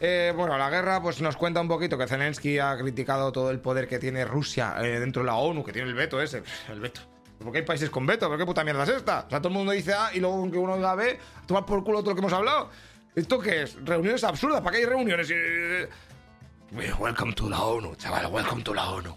eh, 0.01 0.33
bueno, 0.37 0.59
la 0.59 0.69
guerra 0.69 1.01
pues 1.01 1.21
nos 1.21 1.37
cuenta 1.37 1.61
un 1.61 1.69
poquito 1.69 1.97
que 1.97 2.09
Zelensky 2.09 2.59
ha 2.59 2.77
criticado 2.77 3.31
todo 3.31 3.51
el 3.53 3.61
poder 3.61 3.87
que 3.87 4.01
tiene 4.01 4.25
Rusia 4.25 4.75
dentro 4.81 5.23
de 5.23 5.27
la 5.27 5.37
ONU, 5.37 5.63
que 5.63 5.73
tiene 5.73 5.89
el 5.89 5.95
veto 5.95 6.21
ese. 6.21 6.43
El 6.69 6.81
veto. 6.81 7.12
¿Por 7.43 7.53
qué 7.53 7.59
hay 7.59 7.65
países 7.65 7.91
con 7.91 8.07
veto? 8.07 8.27
¿Pero 8.27 8.39
qué 8.39 8.47
puta 8.47 8.65
mierda 8.65 8.85
es 8.85 8.91
esta? 8.91 9.25
O 9.27 9.31
sea, 9.31 9.39
todo 9.41 9.49
el 9.49 9.55
mundo 9.55 9.73
dice 9.73 9.93
A 9.93 10.11
y 10.15 10.21
luego 10.21 10.51
que 10.51 10.59
uno 10.59 10.77
diga 10.77 10.95
B, 10.95 11.19
tomar 11.47 11.67
por 11.67 11.83
culo 11.85 12.01
todo 12.01 12.11
lo 12.11 12.15
que 12.15 12.21
hemos 12.21 12.33
hablado. 12.33 12.71
¿Esto 13.15 13.39
qué 13.39 13.63
es? 13.63 13.77
Reuniones 13.85 14.25
absurdas. 14.25 14.61
¿Para 14.61 14.73
qué 14.73 14.79
hay 14.79 14.89
reuniones? 14.89 15.33
Welcome 16.99 17.35
to 17.35 17.51
la 17.51 17.61
ONU, 17.61 17.95
chaval, 17.97 18.27
welcome 18.29 18.63
to 18.63 18.73
la 18.73 18.91
ONU. 18.91 19.15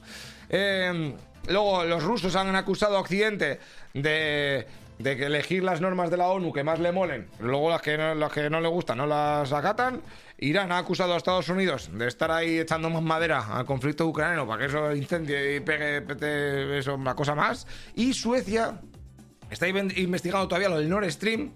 Eh, 0.50 1.16
luego, 1.48 1.86
los 1.86 2.04
rusos 2.04 2.36
han 2.36 2.54
acusado 2.56 2.98
a 2.98 3.00
Occidente 3.00 3.60
de, 3.94 4.68
de 5.00 5.18
que 5.18 5.26
elegir 5.26 5.64
las 5.64 5.82
normas 5.82 6.10
de 6.10 6.18
la 6.18 6.28
ONU 6.28 6.54
que 6.54 6.64
más 6.64 6.80
le 6.80 6.92
molen, 6.92 7.28
luego 7.40 7.70
las 7.70 7.82
que, 7.82 7.98
no, 7.98 8.16
las 8.16 8.32
que 8.32 8.50
no 8.50 8.62
le 8.62 8.68
gustan 8.68 8.98
no 8.98 9.06
las 9.06 9.52
acatan. 9.52 10.02
Irán 10.38 10.72
ha 10.72 10.78
acusado 10.78 11.14
a 11.14 11.18
Estados 11.18 11.50
Unidos 11.50 11.90
de 11.94 12.08
estar 12.08 12.32
ahí 12.32 12.60
echando 12.60 12.90
más 12.90 13.02
madera 13.02 13.46
al 13.58 13.66
conflicto 13.66 14.06
ucraniano 14.06 14.48
para 14.48 14.60
que 14.60 14.66
eso 14.66 14.94
incendie 14.96 15.56
y 15.56 15.60
pegue 15.60 16.02
pete, 16.02 16.78
eso, 16.78 16.96
una 16.96 17.16
cosa 17.16 17.36
más. 17.36 17.68
Y 17.96 18.14
Suecia 18.14 18.80
está 19.50 19.68
investigando 19.68 20.48
todavía 20.48 20.70
lo 20.70 20.78
del 20.78 20.90
Nord 20.90 21.10
Stream, 21.12 21.52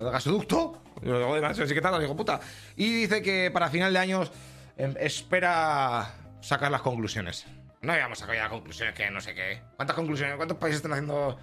el 0.00 0.10
gasoducto. 0.10 0.82
Y 1.02 1.06
luego 1.06 1.32
además, 1.32 1.58
así 1.58 1.74
que 1.74 1.80
tal, 1.80 2.00
digo, 2.00 2.16
puta. 2.16 2.40
Y 2.76 3.02
dice 3.02 3.22
que 3.22 3.50
para 3.50 3.68
final 3.68 3.92
de 3.92 3.98
años 3.98 4.32
em, 4.76 4.94
espera 4.98 6.14
sacar 6.40 6.70
las 6.70 6.82
conclusiones. 6.82 7.46
No 7.82 7.92
habíamos 7.92 8.18
sacado 8.18 8.38
ya 8.38 8.48
conclusiones 8.48 8.94
que 8.94 9.10
no 9.10 9.20
sé 9.20 9.34
qué. 9.34 9.60
¿Cuántas 9.76 9.94
conclusiones? 9.94 10.36
¿Cuántos 10.36 10.58
países 10.58 10.76
están 10.76 10.92
haciendo? 10.92 11.38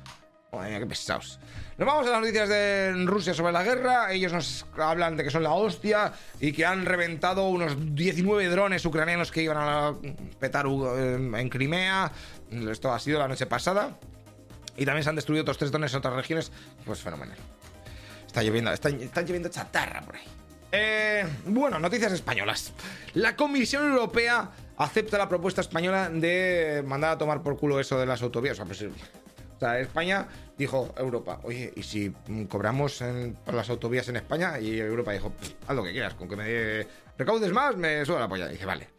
Madre 0.53 0.69
mía, 0.69 0.79
qué 0.79 0.85
pesados. 0.85 1.39
Nos 1.77 1.87
vamos 1.87 2.07
a 2.07 2.11
las 2.11 2.19
noticias 2.19 2.47
de 2.47 2.93
Rusia 3.05 3.33
sobre 3.33 3.51
la 3.51 3.63
guerra. 3.63 4.13
Ellos 4.13 4.31
nos 4.31 4.65
hablan 4.77 5.17
de 5.17 5.23
que 5.23 5.31
son 5.31 5.41
la 5.41 5.53
hostia 5.53 6.13
y 6.39 6.51
que 6.53 6.65
han 6.65 6.85
reventado 6.85 7.47
unos 7.47 7.95
19 7.95 8.47
drones 8.49 8.85
ucranianos 8.85 9.31
que 9.31 9.41
iban 9.41 9.57
a 9.57 9.95
petar 10.39 10.67
eh, 10.67 11.15
en 11.15 11.49
Crimea. 11.49 12.11
Esto 12.69 12.93
ha 12.93 12.99
sido 12.99 13.19
la 13.19 13.27
noche 13.27 13.47
pasada. 13.47 13.97
Y 14.77 14.85
también 14.85 15.03
se 15.03 15.09
han 15.09 15.15
destruido 15.15 15.41
otros 15.41 15.57
tres 15.57 15.71
drones 15.71 15.91
en 15.93 15.97
otras 15.97 16.13
regiones. 16.13 16.51
Pues 16.85 17.01
fenomenal. 17.01 17.37
Está 18.27 18.43
lloviendo, 18.43 18.71
está, 18.71 18.89
está 18.89 19.21
lloviendo 19.21 19.49
chatarra 19.49 20.01
por 20.01 20.15
ahí. 20.15 20.23
Eh, 20.71 21.25
bueno, 21.45 21.79
noticias 21.79 22.11
españolas. 22.13 22.73
La 23.13 23.35
Comisión 23.35 23.91
Europea 23.91 24.49
acepta 24.77 25.17
la 25.17 25.29
propuesta 25.29 25.61
española 25.61 26.09
de 26.09 26.83
mandar 26.85 27.11
a 27.11 27.17
tomar 27.17 27.41
por 27.41 27.57
culo 27.57 27.79
eso 27.79 27.99
de 27.99 28.05
las 28.05 28.21
autovías. 28.21 28.53
O 28.53 28.55
sea, 28.57 28.65
pues, 28.65 28.83
España 29.80 30.28
dijo 30.58 30.93
Europa, 30.97 31.39
oye, 31.43 31.71
¿y 31.76 31.84
si 31.84 32.13
cobramos 32.49 33.02
en- 33.02 33.34
por 33.36 33.54
las 33.54 33.69
autovías 33.69 34.08
en 34.10 34.17
España? 34.17 34.60
Y 34.60 34.80
Europa 34.80 35.12
dijo, 35.12 35.30
"Pff, 35.32 35.54
haz 35.67 35.76
lo 35.76 35.84
que 35.84 35.91
quieras, 35.91 36.13
con 36.15 36.28
que 36.30 36.36
me 36.36 36.88
recaudes 37.17 37.52
más, 37.52 37.76
me 37.78 38.06
suena 38.06 38.21
la 38.21 38.28
polla. 38.28 38.47
Y 38.49 38.54
dije, 38.54 38.65
vale. 38.65 38.89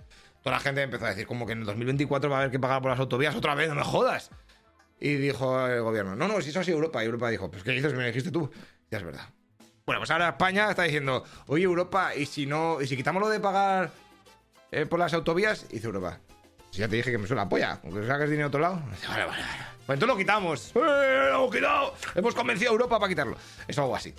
Toda 0.42 0.56
la 0.56 0.60
gente 0.60 0.82
empezó 0.82 1.06
a 1.06 1.08
decir, 1.10 1.26
como 1.26 1.46
que 1.46 1.52
en 1.52 1.60
el 1.60 1.64
2024 1.66 2.28
va 2.28 2.36
a 2.36 2.38
haber 2.40 2.50
que 2.50 2.58
pagar 2.58 2.82
por 2.82 2.90
las 2.90 3.00
autovías 3.00 3.34
otra 3.34 3.54
vez, 3.54 3.68
no 3.70 3.74
me 3.76 3.82
jodas. 3.84 4.30
Y 5.00 5.14
dijo 5.14 5.66
el 5.66 5.82
gobierno, 5.82 6.14
no, 6.16 6.28
no, 6.28 6.40
si 6.40 6.50
eso 6.50 6.60
ha 6.60 6.64
sido 6.64 6.76
Europa. 6.76 7.02
Y 7.02 7.06
Europa 7.06 7.28
dijo, 7.30 7.50
pues 7.50 7.62
¿qué 7.62 7.72
dices? 7.72 7.92
Me 7.94 8.06
dijiste 8.06 8.30
tú. 8.30 8.50
Ya 8.90 8.98
es 8.98 9.04
verdad. 9.04 9.28
Bueno, 9.86 10.00
pues 10.00 10.10
ahora 10.10 10.30
España 10.30 10.70
está 10.70 10.82
diciendo, 10.84 11.24
oye 11.46 11.64
Europa, 11.64 12.14
¿y 12.14 12.26
si 12.26 12.46
no, 12.46 12.80
y 12.80 12.86
si 12.86 12.96
quitamos 12.96 13.20
lo 13.22 13.28
de 13.28 13.40
pagar 13.40 13.90
eh, 14.70 14.86
por 14.86 14.98
las 14.98 15.12
autovías? 15.14 15.68
Dice 15.68 15.86
Europa, 15.86 16.20
si 16.74 16.80
ya 16.80 16.88
te 16.88 16.96
dije 16.96 17.12
que 17.12 17.18
me 17.18 17.26
suena 17.28 17.44
la 17.44 17.48
polla, 17.48 17.78
aunque 17.84 18.04
saques 18.04 18.28
dinero 18.28 18.46
a 18.46 18.48
otro 18.48 18.60
lado. 18.60 18.82
Vale, 19.08 19.24
vale, 19.26 19.26
vale. 19.42 19.42
Pues 19.86 19.96
entonces 19.96 20.08
lo 20.08 20.16
quitamos. 20.16 20.72
¡Eh, 20.74 21.28
lo 21.30 21.34
hemos 21.36 21.54
quitado! 21.54 21.94
Hemos 22.16 22.34
convencido 22.34 22.70
a 22.70 22.72
Europa 22.72 22.98
para 22.98 23.08
quitarlo. 23.08 23.36
Es 23.68 23.78
algo 23.78 23.94
así. 23.94 24.12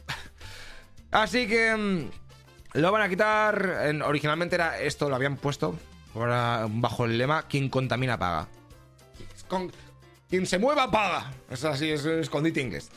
Así 1.12 1.48
que 1.48 1.76
mm, 1.76 2.80
lo 2.80 2.92
van 2.92 3.02
a 3.02 3.10
quitar. 3.10 3.80
En- 3.86 4.02
originalmente 4.02 4.56
era 4.56 4.80
esto, 4.80 5.10
lo 5.10 5.16
habían 5.16 5.36
puesto 5.38 5.76
bajo 6.14 7.06
el 7.06 7.18
lema: 7.18 7.44
quien 7.48 7.68
contamina 7.70 8.18
paga. 8.18 8.48
Con- 9.50 9.72
quien 10.30 10.46
se 10.46 10.58
mueva 10.60 10.90
paga. 10.90 11.32
Es 11.50 11.64
así, 11.66 11.92
es 11.92 12.06
escondite 12.06 12.62
inglés. 12.62 12.90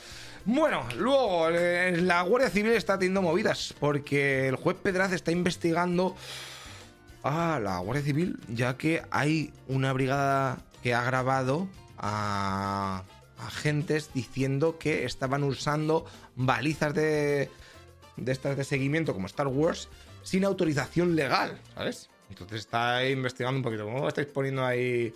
Bueno, 0.45 0.87
luego 0.97 1.49
eh, 1.51 1.97
la 2.01 2.23
Guardia 2.23 2.49
Civil 2.49 2.73
está 2.73 2.99
teniendo 2.99 3.23
movidas 3.23 3.75
porque 3.81 4.49
el 4.49 4.57
juez 4.57 4.77
Pedraz 4.83 5.13
está 5.13 5.31
investigando 5.31 6.17
a 7.23 7.59
la 7.61 7.79
Guardia 7.79 8.05
Civil 8.05 8.39
ya 8.49 8.77
que 8.77 9.03
hay 9.11 9.53
una 9.67 9.93
brigada 9.93 10.59
que 10.83 10.95
ha 10.95 11.03
grabado 11.03 11.69
a 11.99 13.03
agentes 13.39 14.11
diciendo 14.15 14.79
que 14.79 15.05
estaban 15.05 15.43
usando 15.45 16.07
balizas 16.37 16.95
de, 16.95 17.51
de 18.17 18.33
estas 18.33 18.57
de 18.57 18.65
seguimiento 18.65 19.15
como 19.15 19.27
Star 19.27 19.47
Wars 19.49 19.89
sin 20.23 20.45
autorización 20.45 21.17
legal, 21.17 21.59
¿sabes? 21.75 22.11
Entonces 22.31 22.61
está 22.61 23.09
investigando 23.09 23.57
un 23.59 23.63
poquito. 23.63 23.85
¿Cómo 23.85 24.07
estáis 24.07 24.27
poniendo 24.29 24.65
ahí? 24.65 25.15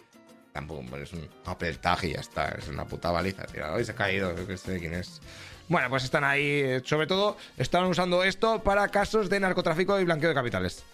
Tampoco 0.53 0.83
pues 0.89 1.03
es 1.03 1.13
un 1.13 1.29
Apple 1.45 1.75
Tag 1.75 2.05
y 2.05 2.13
ya 2.15 2.21
está. 2.21 2.49
Es 2.51 2.69
una 2.69 2.87
puta 2.87 3.11
baliza, 3.11 3.45
tío. 3.47 3.71
Hoy 3.73 3.85
se 3.85 3.93
ha 3.93 3.95
caído, 3.95 4.35
que 4.47 4.57
sé 4.57 4.79
quién 4.79 4.95
es. 4.95 5.21
Bueno, 5.69 5.89
pues 5.91 6.05
están 6.05 6.25
ahí. 6.25 6.43
eh, 6.47 6.83
Sobre 6.85 7.07
todo, 7.07 7.37
están 7.59 7.85
usando 7.85 8.25
esto 8.25 8.63
para 8.63 8.89
casos 8.89 9.29
de 9.29 9.41
narcotráfico 9.41 10.01
y 10.01 10.05
blanqueo 10.05 10.31
de 10.31 10.35
capitales. 10.35 10.85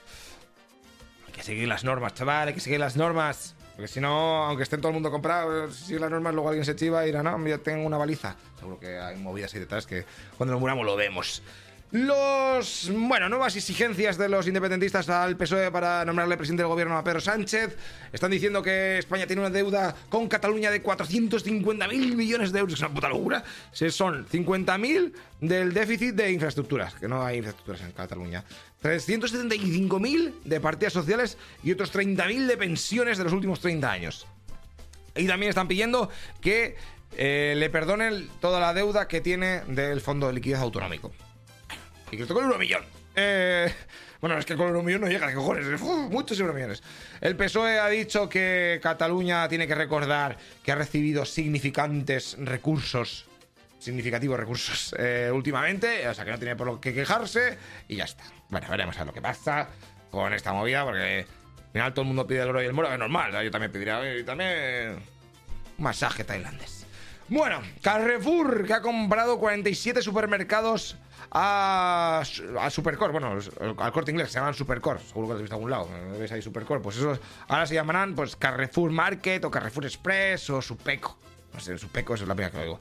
Seguir 1.48 1.66
las 1.66 1.82
normas, 1.82 2.12
chaval. 2.12 2.48
Hay 2.48 2.52
que 2.52 2.61
seguir 2.61 2.78
las 2.78 2.94
normas. 2.94 3.54
Porque 3.74 3.88
si 3.88 4.02
no, 4.02 4.44
aunque 4.44 4.64
estén 4.64 4.82
todo 4.82 4.90
el 4.90 4.92
mundo 4.92 5.11
comprado, 5.11 5.72
si 5.72 5.98
las 5.98 6.11
normas, 6.11 6.34
luego 6.34 6.50
alguien 6.50 6.66
se 6.66 6.76
chiva 6.76 7.04
y 7.04 7.06
dirá, 7.06 7.22
no, 7.22 7.42
yo 7.46 7.58
tengo 7.61 7.87
una 7.87 7.96
baliza. 7.96 8.37
Seguro 8.58 8.78
que 8.78 8.98
hay 8.98 9.16
movidas 9.16 9.54
ahí 9.54 9.61
detrás 9.61 9.87
que 9.87 10.04
cuando 10.37 10.52
nos 10.52 10.61
muramos 10.61 10.84
lo 10.84 10.94
vemos. 10.94 11.42
Los. 11.90 12.90
Bueno, 12.92 13.30
nuevas 13.30 13.56
exigencias 13.56 14.18
de 14.18 14.28
los 14.28 14.46
independentistas 14.46 15.08
al 15.08 15.38
PSOE 15.38 15.70
para 15.70 16.04
nombrarle 16.04 16.37
presidente 16.37 16.64
del 16.64 16.68
gobierno 16.68 16.98
a 16.98 17.02
Pedro 17.02 17.20
Sánchez. 17.20 17.78
Están 18.12 18.30
diciendo 18.30 18.62
que 18.62 18.98
España 18.98 19.26
tiene 19.26 19.40
una 19.40 19.48
deuda 19.48 19.96
con 20.11 20.28
Cataluña 20.28 20.70
de 20.70 20.82
450.000 20.82 22.14
millones 22.14 22.52
de 22.52 22.58
euros. 22.58 22.74
Es 22.74 22.80
una 22.80 22.92
puta 22.92 23.08
locura. 23.08 23.42
Son 23.72 24.26
50.000 24.26 25.12
del 25.40 25.72
déficit 25.72 26.14
de 26.14 26.30
infraestructuras, 26.30 26.92
que 26.92 27.08
no 27.08 27.24
hay 27.24 27.38
infraestructuras 27.38 27.80
en 27.80 27.92
Cataluña. 27.92 28.44
375.000 28.82 30.42
de 30.44 30.60
partidas 30.60 30.92
sociales 30.92 31.36
y 31.62 31.72
otros 31.72 31.92
30.000 31.92 32.46
de 32.46 32.56
pensiones 32.56 33.18
de 33.18 33.24
los 33.24 33.32
últimos 33.32 33.60
30 33.60 33.90
años. 33.90 34.26
Y 35.16 35.26
también 35.26 35.50
están 35.50 35.66
pidiendo 35.68 36.10
que 36.40 36.76
eh, 37.16 37.54
le 37.56 37.70
perdonen 37.70 38.28
toda 38.40 38.60
la 38.60 38.72
deuda 38.72 39.08
que 39.08 39.20
tiene 39.20 39.62
del 39.66 40.00
Fondo 40.00 40.28
de 40.28 40.34
Liquidez 40.34 40.60
Autonómico. 40.60 41.12
Y 42.10 42.16
que 42.16 42.22
esto 42.22 42.34
con 42.34 42.44
un 42.44 42.58
millón. 42.58 42.84
Eh, 43.16 43.72
bueno, 44.20 44.38
es 44.38 44.46
que 44.46 44.56
con 44.56 44.74
un 44.74 44.84
millón 44.84 45.02
no 45.02 45.08
llega, 45.08 45.28
¿qué 45.28 45.34
cojones? 45.34 45.80
muchos 45.80 46.38
euromillones. 46.38 46.82
El 47.20 47.36
PSOE 47.36 47.78
ha 47.80 47.88
dicho 47.88 48.28
que 48.28 48.78
Cataluña 48.82 49.48
tiene 49.48 49.66
que 49.66 49.74
recordar 49.74 50.36
que 50.62 50.72
ha 50.72 50.76
recibido 50.76 51.24
significantes 51.24 52.36
recursos, 52.38 53.26
significativos 53.78 54.38
recursos 54.38 54.94
eh, 54.98 55.30
últimamente, 55.32 56.06
o 56.08 56.14
sea 56.14 56.24
que 56.24 56.30
no 56.30 56.38
tiene 56.38 56.56
por 56.56 56.66
lo 56.66 56.80
que 56.80 56.94
quejarse 56.94 57.58
y 57.88 57.96
ya 57.96 58.04
está. 58.04 58.24
Bueno, 58.50 58.66
veremos 58.70 58.98
a 58.98 59.04
lo 59.04 59.12
que 59.12 59.20
pasa 59.20 59.68
con 60.11 60.32
esta 60.32 60.52
movida, 60.52 60.84
porque 60.84 61.26
al 61.66 61.72
final 61.72 61.92
todo 61.92 62.02
el 62.02 62.08
mundo 62.08 62.26
pide 62.26 62.42
el 62.42 62.48
oro 62.48 62.62
y 62.62 62.66
el 62.66 62.72
moro, 62.72 62.90
es 62.90 62.98
normal, 62.98 63.32
yo 63.44 63.50
también 63.50 63.70
pediría 63.70 64.16
y 64.16 64.24
también 64.24 64.96
un 65.76 65.84
masaje 65.84 66.24
tailandés. 66.24 66.87
Bueno, 67.28 67.61
Carrefour, 67.82 68.66
que 68.66 68.72
ha 68.72 68.80
comprado 68.80 69.38
47 69.38 70.00
supermercados 70.00 70.96
a, 71.30 72.22
a 72.58 72.70
Supercore, 72.70 73.12
bueno, 73.12 73.38
al 73.76 73.92
corte 73.92 74.11
inglés, 74.11 74.32
se 74.32 74.38
llaman 74.38 74.54
Supercore, 74.54 74.98
seguro 75.00 75.26
que 75.26 75.32
lo 75.32 75.37
has 75.37 75.42
visto 75.42 75.54
a 75.54 75.58
algún 75.58 75.70
lado, 75.70 75.88
ves 76.18 76.32
ahí 76.32 76.40
Supercore, 76.40 76.80
pues 76.80 76.96
esos 76.96 77.20
ahora 77.48 77.66
se 77.66 77.74
llamarán 77.74 78.14
pues 78.14 78.34
Carrefour 78.34 78.90
Market 78.90 79.44
o 79.44 79.50
Carrefour 79.50 79.84
Express 79.84 80.48
o 80.48 80.62
Supeco. 80.62 81.18
No 81.52 81.61
sé, 81.61 81.76
Supeco, 81.76 82.14
eso 82.14 82.24
es 82.24 82.28
la 82.28 82.34
primera 82.34 82.50
que 82.50 82.58
lo 82.58 82.64
digo. 82.64 82.80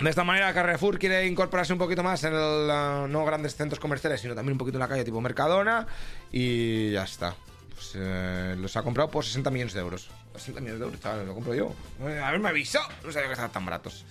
De 0.00 0.10
esta 0.10 0.22
manera, 0.22 0.54
Carrefour 0.54 0.96
quiere 0.96 1.26
incorporarse 1.26 1.72
un 1.72 1.78
poquito 1.78 2.04
más 2.04 2.22
en 2.22 2.32
el, 2.32 2.68
no 3.10 3.24
grandes 3.24 3.56
centros 3.56 3.80
comerciales, 3.80 4.20
sino 4.20 4.34
también 4.34 4.52
un 4.52 4.58
poquito 4.58 4.76
en 4.76 4.80
la 4.80 4.88
calle 4.88 5.04
tipo 5.04 5.20
Mercadona 5.20 5.88
y 6.30 6.92
ya 6.92 7.02
está. 7.02 7.34
Pues, 7.74 7.92
eh, 7.96 8.54
los 8.56 8.76
ha 8.76 8.82
comprado 8.82 9.10
por 9.10 9.24
60 9.24 9.50
millones 9.50 9.74
de 9.74 9.80
euros. 9.80 10.08
60 10.34 10.60
millones 10.60 10.80
de 10.80 10.86
euros, 10.86 11.00
chaval, 11.00 11.26
lo 11.26 11.34
compro 11.34 11.52
yo. 11.52 11.74
Eh, 12.02 12.20
a 12.20 12.30
ver, 12.30 12.38
me 12.38 12.48
avisó. 12.48 12.78
No 13.04 13.10
sabía 13.10 13.26
que 13.26 13.32
estaban 13.32 13.50
tan 13.50 13.64
baratos. 13.64 14.04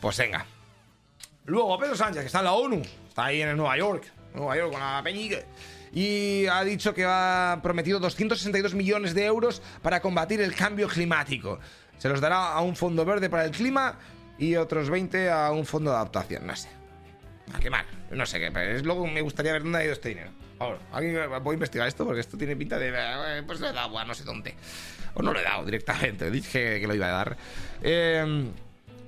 Pues 0.00 0.16
venga. 0.18 0.46
Luego, 1.46 1.78
Pedro 1.80 1.96
Sánchez, 1.96 2.20
que 2.20 2.26
está 2.26 2.38
en 2.38 2.44
la 2.44 2.52
ONU. 2.52 2.82
Está 3.08 3.24
ahí 3.24 3.42
en 3.42 3.56
Nueva 3.56 3.76
York. 3.76 4.04
Nueva 4.34 4.56
York 4.56 4.70
con 4.70 4.80
la 4.80 5.00
peñique. 5.02 5.44
Y 5.92 6.46
ha 6.46 6.62
dicho 6.62 6.94
que 6.94 7.04
ha 7.04 7.58
prometido 7.60 7.98
262 7.98 8.74
millones 8.74 9.14
de 9.14 9.24
euros 9.24 9.62
para 9.82 10.00
combatir 10.00 10.40
el 10.40 10.54
cambio 10.54 10.86
climático. 10.88 11.58
Se 11.98 12.08
los 12.08 12.20
dará 12.20 12.52
a 12.52 12.60
un 12.60 12.76
fondo 12.76 13.04
verde 13.04 13.30
para 13.30 13.44
el 13.44 13.50
clima 13.50 13.98
y 14.38 14.56
otros 14.56 14.90
20 14.90 15.30
a 15.30 15.50
un 15.50 15.66
fondo 15.66 15.90
de 15.90 15.96
adaptación. 15.96 16.46
No 16.46 16.56
sé. 16.56 16.68
A 17.52 17.60
quemar. 17.60 17.84
No 18.10 18.26
sé 18.26 18.40
qué. 18.40 18.50
Pero 18.50 18.76
es 18.76 18.84
luego 18.84 19.06
me 19.06 19.20
gustaría 19.20 19.52
ver 19.52 19.62
dónde 19.62 19.78
ha 19.78 19.84
ido 19.84 19.92
este 19.92 20.10
dinero. 20.10 20.30
Ahora, 20.58 20.78
voy 21.40 21.52
a 21.52 21.54
investigar 21.54 21.88
esto 21.88 22.04
porque 22.04 22.20
esto 22.20 22.38
tiene 22.38 22.56
pinta 22.56 22.78
de. 22.78 22.92
Eh, 22.94 23.42
pues 23.46 23.60
le 23.60 23.68
he 23.68 23.72
dado 23.72 23.98
a 23.98 24.04
no 24.04 24.14
sé 24.14 24.24
dónde. 24.24 24.54
O 25.14 25.22
no 25.22 25.32
lo 25.32 25.40
he 25.40 25.42
dado 25.42 25.64
directamente. 25.64 26.30
Dije 26.30 26.80
que 26.80 26.86
lo 26.86 26.94
iba 26.94 27.06
a 27.06 27.10
dar. 27.10 27.36
Em, 27.82 28.50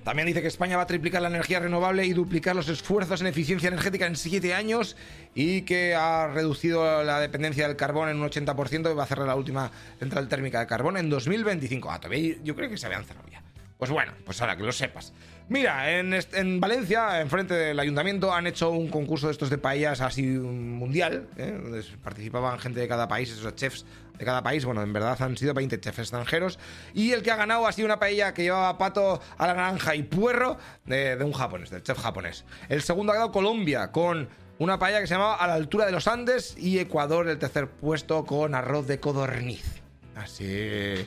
también 0.04 0.26
dice 0.26 0.40
que 0.40 0.48
España 0.48 0.76
va 0.76 0.84
a 0.84 0.86
triplicar 0.86 1.20
la 1.20 1.28
energía 1.28 1.58
renovable 1.58 2.04
y 2.04 2.12
duplicar 2.12 2.54
los 2.54 2.68
esfuerzos 2.68 3.20
en 3.20 3.26
eficiencia 3.26 3.68
energética 3.68 4.06
en 4.06 4.14
7 4.14 4.54
años 4.54 4.96
y 5.34 5.62
que 5.62 5.96
ha 5.96 6.28
reducido 6.28 7.02
la 7.02 7.18
dependencia 7.18 7.66
del 7.66 7.76
carbón 7.76 8.08
en 8.08 8.20
un 8.20 8.30
80% 8.30 8.90
y 8.90 8.94
va 8.94 9.02
a 9.02 9.06
cerrar 9.06 9.26
la 9.26 9.34
última 9.34 9.72
central 9.98 10.28
térmica 10.28 10.60
de 10.60 10.66
carbón 10.68 10.96
en 10.96 11.10
2025. 11.10 11.90
Ah, 11.90 12.00
todavía 12.00 12.36
yo 12.44 12.54
creo 12.54 12.70
que 12.70 12.76
se 12.76 12.86
habían 12.86 13.04
cerrado 13.04 13.28
ya. 13.28 13.42
Pues 13.78 13.90
bueno, 13.90 14.12
pues 14.24 14.40
ahora 14.40 14.56
que 14.56 14.62
lo 14.62 14.72
sepas. 14.72 15.12
Mira, 15.48 15.98
en, 15.98 16.12
en 16.14 16.60
Valencia, 16.60 17.20
enfrente 17.20 17.54
del 17.54 17.78
ayuntamiento, 17.78 18.32
han 18.32 18.46
hecho 18.46 18.70
un 18.70 18.88
concurso 18.88 19.26
de 19.26 19.32
estos 19.32 19.50
de 19.50 19.58
paellas 19.58 20.00
así 20.00 20.22
mundial, 20.22 21.28
¿eh? 21.36 21.82
participaban 22.02 22.58
gente 22.58 22.80
de 22.80 22.88
cada 22.88 23.06
país, 23.06 23.30
esos 23.30 23.54
chefs 23.54 23.84
de 24.18 24.24
cada 24.24 24.42
país. 24.42 24.64
Bueno, 24.64 24.82
en 24.82 24.92
verdad 24.92 25.20
han 25.20 25.36
sido 25.36 25.54
20 25.54 25.78
chefs 25.80 25.98
extranjeros. 25.98 26.58
Y 26.94 27.12
el 27.12 27.22
que 27.22 27.30
ha 27.30 27.36
ganado 27.36 27.66
ha 27.66 27.72
sido 27.72 27.86
una 27.86 27.98
paella 27.98 28.34
que 28.34 28.42
llevaba 28.42 28.78
pato 28.78 29.20
a 29.36 29.46
la 29.46 29.54
granja 29.54 29.94
y 29.94 30.02
puerro 30.02 30.58
de, 30.84 31.16
un 31.22 31.32
japonés, 31.32 31.70
del 31.70 31.82
chef 31.82 31.98
japonés. 31.98 32.44
El 32.68 32.82
segundo 32.82 33.12
ha 33.12 33.16
quedado 33.16 33.32
Colombia, 33.32 33.92
con 33.92 34.28
una 34.58 34.78
paella 34.78 35.00
que 35.00 35.06
se 35.06 35.14
llamaba 35.14 35.36
A 35.36 35.46
la 35.46 35.54
altura 35.54 35.86
de 35.86 35.92
los 35.92 36.08
Andes. 36.08 36.56
Y 36.58 36.78
Ecuador, 36.78 37.28
el 37.28 37.38
tercer 37.38 37.68
puesto, 37.68 38.24
con 38.24 38.54
arroz 38.54 38.86
de 38.86 39.00
codorniz. 39.00 39.82
Así. 40.14 41.06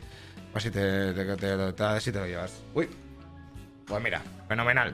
Así 0.60 0.72
te, 0.72 1.14
te, 1.14 1.38
te, 1.38 1.38
te 1.38 2.20
lo 2.20 2.26
llevas. 2.26 2.62
Uy. 2.74 2.90
Pues 3.86 4.04
mira, 4.04 4.22
fenomenal. 4.46 4.94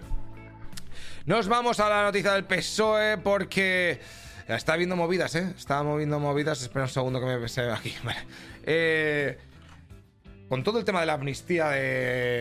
Nos 1.26 1.48
vamos 1.48 1.80
a 1.80 1.90
la 1.90 2.04
noticia 2.04 2.34
del 2.34 2.44
PSOE 2.44 3.18
porque 3.18 4.00
está 4.48 4.74
habiendo 4.74 4.96
movidas, 4.96 5.34
¿eh? 5.34 5.56
Está 5.58 5.82
moviendo 5.82 6.20
movidas. 6.20 6.62
Espera 6.62 6.86
un 6.86 6.90
segundo 6.90 7.20
que 7.20 7.26
me 7.26 7.40
pese 7.40 7.72
aquí. 7.72 7.96
Eh, 8.68 9.40
con 10.50 10.64
todo 10.64 10.78
el 10.78 10.86
tema 10.86 11.00
de 11.00 11.08
la 11.08 11.14
amnistía, 11.14 11.76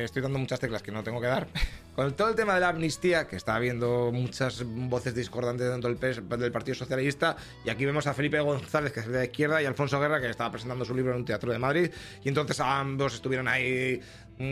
estoy 0.05 0.21
dando 0.21 0.39
muchas 0.39 0.61
teclas 0.61 0.83
que 0.83 0.93
no 0.93 1.03
tengo 1.03 1.19
que 1.19 1.27
dar. 1.27 1.47
Con 1.95 2.13
todo 2.15 2.29
el 2.29 2.35
tema 2.35 2.55
de 2.55 2.61
la 2.61 2.71
amnistía, 2.71 3.29
que 3.29 3.37
está 3.37 3.55
habiendo 3.55 4.11
muchas 4.13 4.65
voces 4.67 5.15
discordantes 5.15 5.71
dentro 5.71 5.95
del, 5.95 6.29
del 6.41 6.51
Partido 6.51 6.75
Socialista, 6.75 7.37
y 7.65 7.71
aquí 7.71 7.87
vemos 7.87 8.09
a 8.09 8.15
Felipe 8.15 8.41
González, 8.41 8.91
que 8.91 8.99
es 8.99 9.07
de 9.07 9.17
la 9.17 9.25
izquierda, 9.25 9.63
y 9.63 9.67
Alfonso 9.67 10.01
Guerra, 10.01 10.21
que 10.21 10.29
estaba 10.29 10.51
presentando 10.51 10.85
su 10.85 10.93
libro 10.93 11.13
en 11.13 11.19
un 11.19 11.25
teatro 11.25 11.53
de 11.53 11.59
Madrid, 11.61 11.93
y 12.25 12.29
entonces 12.29 12.59
ambos 12.59 13.15
estuvieron 13.15 13.47
ahí 13.47 14.01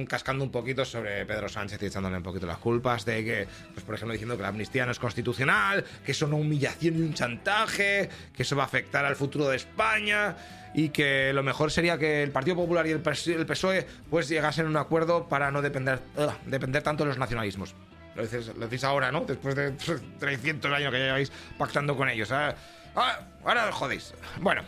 cascando 0.09 0.45
un 0.45 0.51
poquito 0.51 0.85
sobre 0.85 1.25
Pedro 1.27 1.49
Sánchez 1.49 1.83
y 1.83 1.87
echándole 1.87 2.17
un 2.17 2.23
poquito 2.23 2.47
las 2.47 2.59
culpas 2.59 3.05
de 3.05 3.25
que, 3.25 3.49
pues 3.73 3.85
por 3.85 3.95
ejemplo, 3.95 4.13
diciendo 4.13 4.37
que 4.37 4.43
la 4.43 4.49
amnistía 4.49 4.87
no 4.87 4.93
es 4.93 4.99
constitucional, 4.99 5.85
que 6.05 6.13
eso 6.13 6.27
no 6.27 6.37
humillación 6.37 6.97
y 6.97 7.01
un 7.03 7.15
chantaje, 7.15 8.09
que 8.35 8.43
eso 8.43 8.57
va 8.57 8.63
a 8.65 8.67
afectar 8.67 9.05
al 9.05 9.17
futuro 9.17 9.49
de 9.49 9.57
España 9.57 10.37
y 10.75 10.89
que 10.91 11.33
lo 11.33 11.43
mejor 11.43 11.71
sería 11.71 11.99
que 11.99 12.23
el 12.23 12.31
Partido 12.31 12.57
Popular 12.57 12.87
y 12.87 12.91
el 12.91 13.01
PSOE 13.01 13.87
pues 14.09 14.29
llegasen 14.29 14.67
a 14.67 14.69
un 14.69 14.77
acuerdo 14.77 15.29
para 15.29 15.51
no 15.51 15.63
depender, 15.63 16.01
depender 16.47 16.83
tanto 16.83 17.05
de 17.05 17.09
los 17.09 17.19
nacionalismos. 17.19 17.75
Lo 18.15 18.27
decís, 18.27 18.85
ahora, 18.85 19.11
¿no? 19.11 19.23
Después 19.23 19.55
de 19.55 19.71
300 20.19 20.71
años 20.73 20.93
que 20.93 20.99
lleváis 20.99 21.33
pactando 21.57 21.97
con 21.97 22.09
ellos. 22.09 22.31
¿eh? 22.31 22.55
Ah, 22.95 23.21
ahora 23.45 23.73
jodéis. 23.73 24.15
Bueno. 24.41 24.63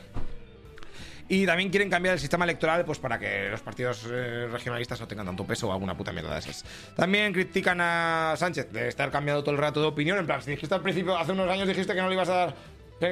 Y 1.29 1.47
también 1.47 1.71
quieren 1.71 1.89
cambiar 1.89 2.15
el 2.15 2.21
sistema 2.21 2.45
electoral 2.45 2.85
pues 2.85 2.99
para 2.99 3.19
que 3.19 3.49
los 3.49 3.61
partidos 3.63 4.07
eh, 4.11 4.47
regionalistas 4.51 5.01
no 5.01 5.09
tengan 5.09 5.27
tanto 5.27 5.47
peso 5.47 5.69
o 5.69 5.73
alguna 5.73 5.97
puta 5.97 6.13
mierda 6.13 6.35
de 6.35 6.41
esas. 6.41 6.65
También 6.95 7.33
critican 7.33 7.81
a 7.81 8.35
Sánchez 8.37 8.71
de 8.71 8.89
estar 8.89 9.11
cambiando 9.11 9.43
todo 9.43 9.55
el 9.55 9.61
rato 9.61 9.81
de 9.81 9.87
opinión. 9.87 10.19
En 10.19 10.27
plan, 10.27 10.43
si 10.43 10.51
dijiste 10.51 10.75
al 10.75 10.83
principio, 10.83 11.17
hace 11.17 11.33
unos 11.33 11.49
años 11.49 11.67
dijiste 11.67 11.95
que 11.95 12.03
no 12.03 12.09
le 12.09 12.15
ibas 12.15 12.29
a 12.29 12.35
dar 12.35 12.55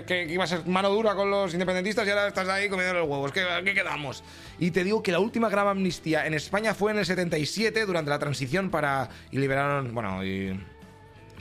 que, 0.07 0.27
iba 0.29 0.45
a 0.45 0.47
ser 0.47 0.67
mano 0.67 0.91
dura 0.91 1.15
con 1.15 1.31
los 1.31 1.53
independentistas 1.53 2.07
y 2.07 2.11
ahora 2.11 2.29
estás 2.29 2.49
ahí 2.49 2.69
comiendo 2.69 2.95
los 2.95 3.09
huevos. 3.09 3.33
¿Qué, 3.33 3.45
¿Qué, 3.65 3.75
quedamos? 3.75 4.23
Y 4.59 4.71
te 4.71 4.85
digo 4.85 5.03
que 5.03 5.13
la 5.13 5.19
última 5.19 5.49
gran 5.49 5.69
amnistía 5.69 6.27
en 6.27 6.35
España 6.35 6.75
fue 6.75 6.93
en 6.93 6.99
el 6.99 7.07
77, 7.07 7.85
durante 7.85 8.11
la 8.11 8.19
transición, 8.19 8.71
para. 8.71 9.09
y 9.31 9.39
liberaron. 9.39 9.95
bueno, 9.95 10.21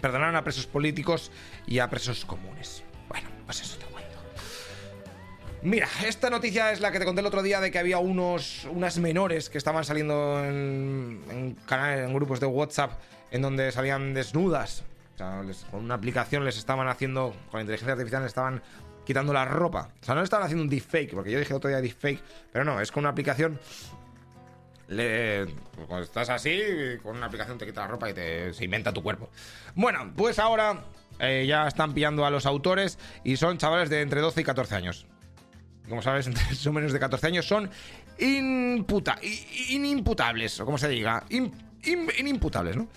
perdonaron 0.02 0.36
a 0.36 0.44
presos 0.44 0.66
políticos 0.66 1.32
y 1.68 1.80
a 1.80 1.90
presos 1.90 2.26
comunes. 2.26 2.84
Bueno, 3.08 3.30
pues 3.46 3.62
eso 3.62 3.78
cuento. 3.78 3.91
Mira, 5.64 5.88
esta 6.06 6.30
noticia 6.30 6.72
es 6.72 6.80
la 6.80 6.92
que 6.92 7.00
te 7.00 7.06
conté 7.06 7.22
el 7.22 7.28
otro 7.28 7.44
día 7.44 7.62
de 7.62 7.70
que 7.70 7.78
había 7.78 8.00
unos, 8.00 8.66
unas 8.66 8.98
menores 8.98 9.50
que 9.50 9.58
estaban 9.58 9.84
saliendo 9.86 10.44
en, 10.44 11.22
en 11.30 11.54
canales, 11.66 12.08
en 12.08 12.14
grupos 12.14 12.40
de 12.40 12.48
WhatsApp, 12.48 13.00
en 13.30 13.42
donde 13.42 13.72
salían 13.72 14.14
desnudas 14.14 14.84
con 15.70 15.84
una 15.84 15.96
aplicación 15.96 16.44
les 16.46 16.58
estaban 16.58 16.88
haciendo, 16.88 17.36
con 17.50 17.60
la 17.60 17.62
inteligencia 17.62 17.94
artificial, 17.94 18.24
les 18.24 18.30
estaban 18.30 18.62
quitando 19.06 19.34
la 19.34 19.46
ropa. 19.46 19.90
O 20.02 20.06
sea, 20.06 20.16
no 20.16 20.24
estaban 20.24 20.46
haciendo 20.46 20.64
un 20.64 20.70
deepfake, 20.70 21.14
porque 21.14 21.32
yo 21.32 21.40
dije 21.40 21.54
otro 21.54 21.70
día 21.70 21.82
deepfake, 21.82 22.22
pero 22.52 22.66
no, 22.66 22.80
es 22.82 22.92
con 22.92 23.02
una 23.02 23.10
aplicación. 23.10 23.60
Le, 24.88 25.46
cuando 25.88 26.04
estás 26.04 26.30
así, 26.30 26.60
con 27.02 27.16
una 27.16 27.28
aplicación 27.28 27.58
te 27.58 27.66
quita 27.66 27.82
la 27.82 27.88
ropa 27.88 28.10
y 28.10 28.14
te, 28.14 28.54
se 28.54 28.66
inventa 28.66 28.92
tu 28.92 29.02
cuerpo. 29.02 29.30
Bueno, 29.76 30.12
pues 30.16 30.38
ahora 30.38 30.84
eh, 31.20 31.46
ya 31.48 31.68
están 31.68 31.94
pillando 31.94 32.26
a 32.26 32.30
los 32.30 32.46
autores 32.46 33.00
y 33.24 33.38
son 33.38 33.58
chavales 33.58 33.90
de 33.90 34.02
entre 34.02 34.20
12 34.22 34.42
y 34.42 34.44
14 34.44 34.76
años. 34.76 35.08
Como 35.92 36.02
sabes, 36.02 36.28
son 36.56 36.74
menos 36.74 36.92
de 36.92 37.00
14 37.00 37.28
años, 37.28 37.46
son 37.46 37.70
imputa, 38.18 39.20
inimputables, 39.70 40.60
o 40.60 40.66
como 40.66 40.80
se 40.80 40.88
diga, 40.90 41.24
inimputables, 42.18 42.76
¿no? 42.76 42.88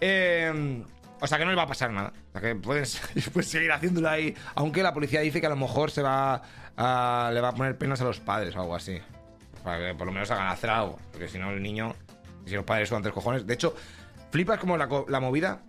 Eh, 0.00 0.82
o 1.22 1.26
sea 1.28 1.38
que 1.38 1.44
no 1.44 1.52
le 1.52 1.56
va 1.56 1.62
a 1.62 1.68
pasar 1.68 1.92
nada. 1.92 2.12
O 2.30 2.32
sea 2.32 2.40
que 2.40 2.56
puedes, 2.56 3.00
seguir 3.42 3.70
haciéndolo 3.70 4.08
ahí. 4.08 4.34
Aunque 4.56 4.82
la 4.82 4.92
policía 4.92 5.20
dice 5.20 5.40
que 5.40 5.46
a 5.46 5.50
lo 5.50 5.56
mejor 5.56 5.92
se 5.92 6.02
va 6.02 6.42
a, 6.76 7.30
le 7.32 7.40
va 7.40 7.50
a 7.50 7.54
poner 7.54 7.78
penas 7.78 8.00
a 8.00 8.04
los 8.04 8.18
padres 8.18 8.56
o 8.56 8.60
algo 8.60 8.74
así. 8.74 8.98
Para 9.62 9.78
que 9.78 9.94
por 9.94 10.08
lo 10.08 10.12
menos 10.12 10.32
hagan 10.32 10.48
hacer 10.48 10.68
algo. 10.68 10.98
Porque 11.12 11.28
si 11.28 11.38
no, 11.38 11.52
el 11.52 11.62
niño. 11.62 11.94
Si 12.44 12.56
los 12.56 12.64
padres 12.64 12.88
son 12.88 13.02
tres 13.02 13.14
cojones. 13.14 13.46
De 13.46 13.54
hecho, 13.54 13.72
flipas 14.32 14.58
como 14.58 14.76
la, 14.76 15.20
movida. 15.20 15.62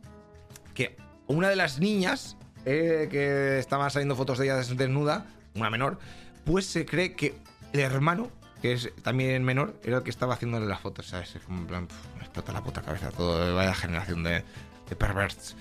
Que 0.73 0.97
una 1.27 1.49
de 1.49 1.55
las 1.55 1.77
niñas 1.77 2.35
eh, 2.65 3.07
que 3.11 3.59
estaban 3.59 3.91
saliendo 3.91 4.15
fotos 4.15 4.39
de 4.39 4.45
ella 4.45 4.55
desnuda, 4.55 5.27
una 5.53 5.69
menor, 5.69 5.99
pues 6.45 6.65
se 6.65 6.85
cree 6.85 7.13
que 7.13 7.35
el 7.73 7.79
hermano, 7.79 8.31
que 8.61 8.73
es 8.73 8.91
también 9.01 9.43
menor, 9.43 9.75
era 9.83 9.97
el 9.97 10.03
que 10.03 10.09
estaba 10.09 10.33
haciéndole 10.35 10.65
las 10.65 10.79
fotos, 10.79 11.07
¿sabes? 11.07 11.35
Es 11.35 11.43
como 11.43 11.61
en 11.61 11.67
plan, 11.67 11.87
me 12.17 12.23
explota 12.23 12.51
la 12.53 12.63
puta 12.63 12.81
cabeza 12.81 13.11
todo, 13.11 13.55
vaya 13.55 13.73
generación 13.73 14.23
de, 14.23 14.43
perverts. 14.97 15.55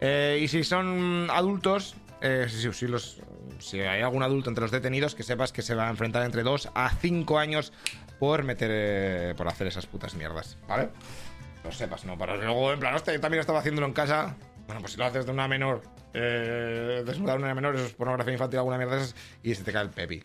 Eh, 0.00 0.40
y 0.42 0.48
si 0.48 0.64
son 0.64 1.28
adultos, 1.30 1.94
eh, 2.20 2.46
si, 2.48 2.72
si 2.72 2.88
los, 2.88 3.20
si 3.60 3.80
hay 3.80 4.02
algún 4.02 4.22
adulto 4.24 4.50
entre 4.50 4.62
los 4.62 4.72
detenidos, 4.72 5.14
que 5.14 5.22
sepas 5.22 5.52
que 5.52 5.62
se 5.62 5.74
va 5.74 5.86
a 5.86 5.90
enfrentar 5.90 6.24
entre 6.24 6.42
2 6.42 6.70
a 6.74 6.90
5 6.90 7.38
años 7.38 7.72
por 8.18 8.42
meter, 8.42 8.70
eh, 8.72 9.34
por 9.36 9.48
hacer 9.48 9.66
esas 9.66 9.86
putas 9.86 10.14
mierdas, 10.14 10.58
¿vale? 10.68 10.90
Lo 11.64 11.70
sepas, 11.70 12.04
¿no? 12.04 12.18
Para 12.18 12.36
luego, 12.36 12.72
en 12.72 12.80
plan, 12.80 12.94
hostia, 12.94 13.14
yo 13.14 13.20
también 13.20 13.40
estaba 13.40 13.60
haciéndolo 13.60 13.86
en 13.86 13.92
casa. 13.92 14.36
Bueno, 14.66 14.80
pues 14.80 14.92
si 14.92 14.98
lo 14.98 15.04
haces 15.04 15.26
de 15.26 15.32
una 15.32 15.46
menor, 15.46 15.82
eh, 16.14 17.02
desnudar 17.04 17.36
a 17.36 17.38
una 17.38 17.54
menor, 17.54 17.76
eso 17.76 17.86
es 17.86 17.92
pornografía 17.92 18.32
infantil, 18.32 18.58
alguna 18.58 18.78
mierda 18.78 18.96
esas, 18.96 19.14
y 19.42 19.54
se 19.54 19.64
te 19.64 19.72
cae 19.72 19.82
el 19.82 19.90
pepi. 19.90 20.22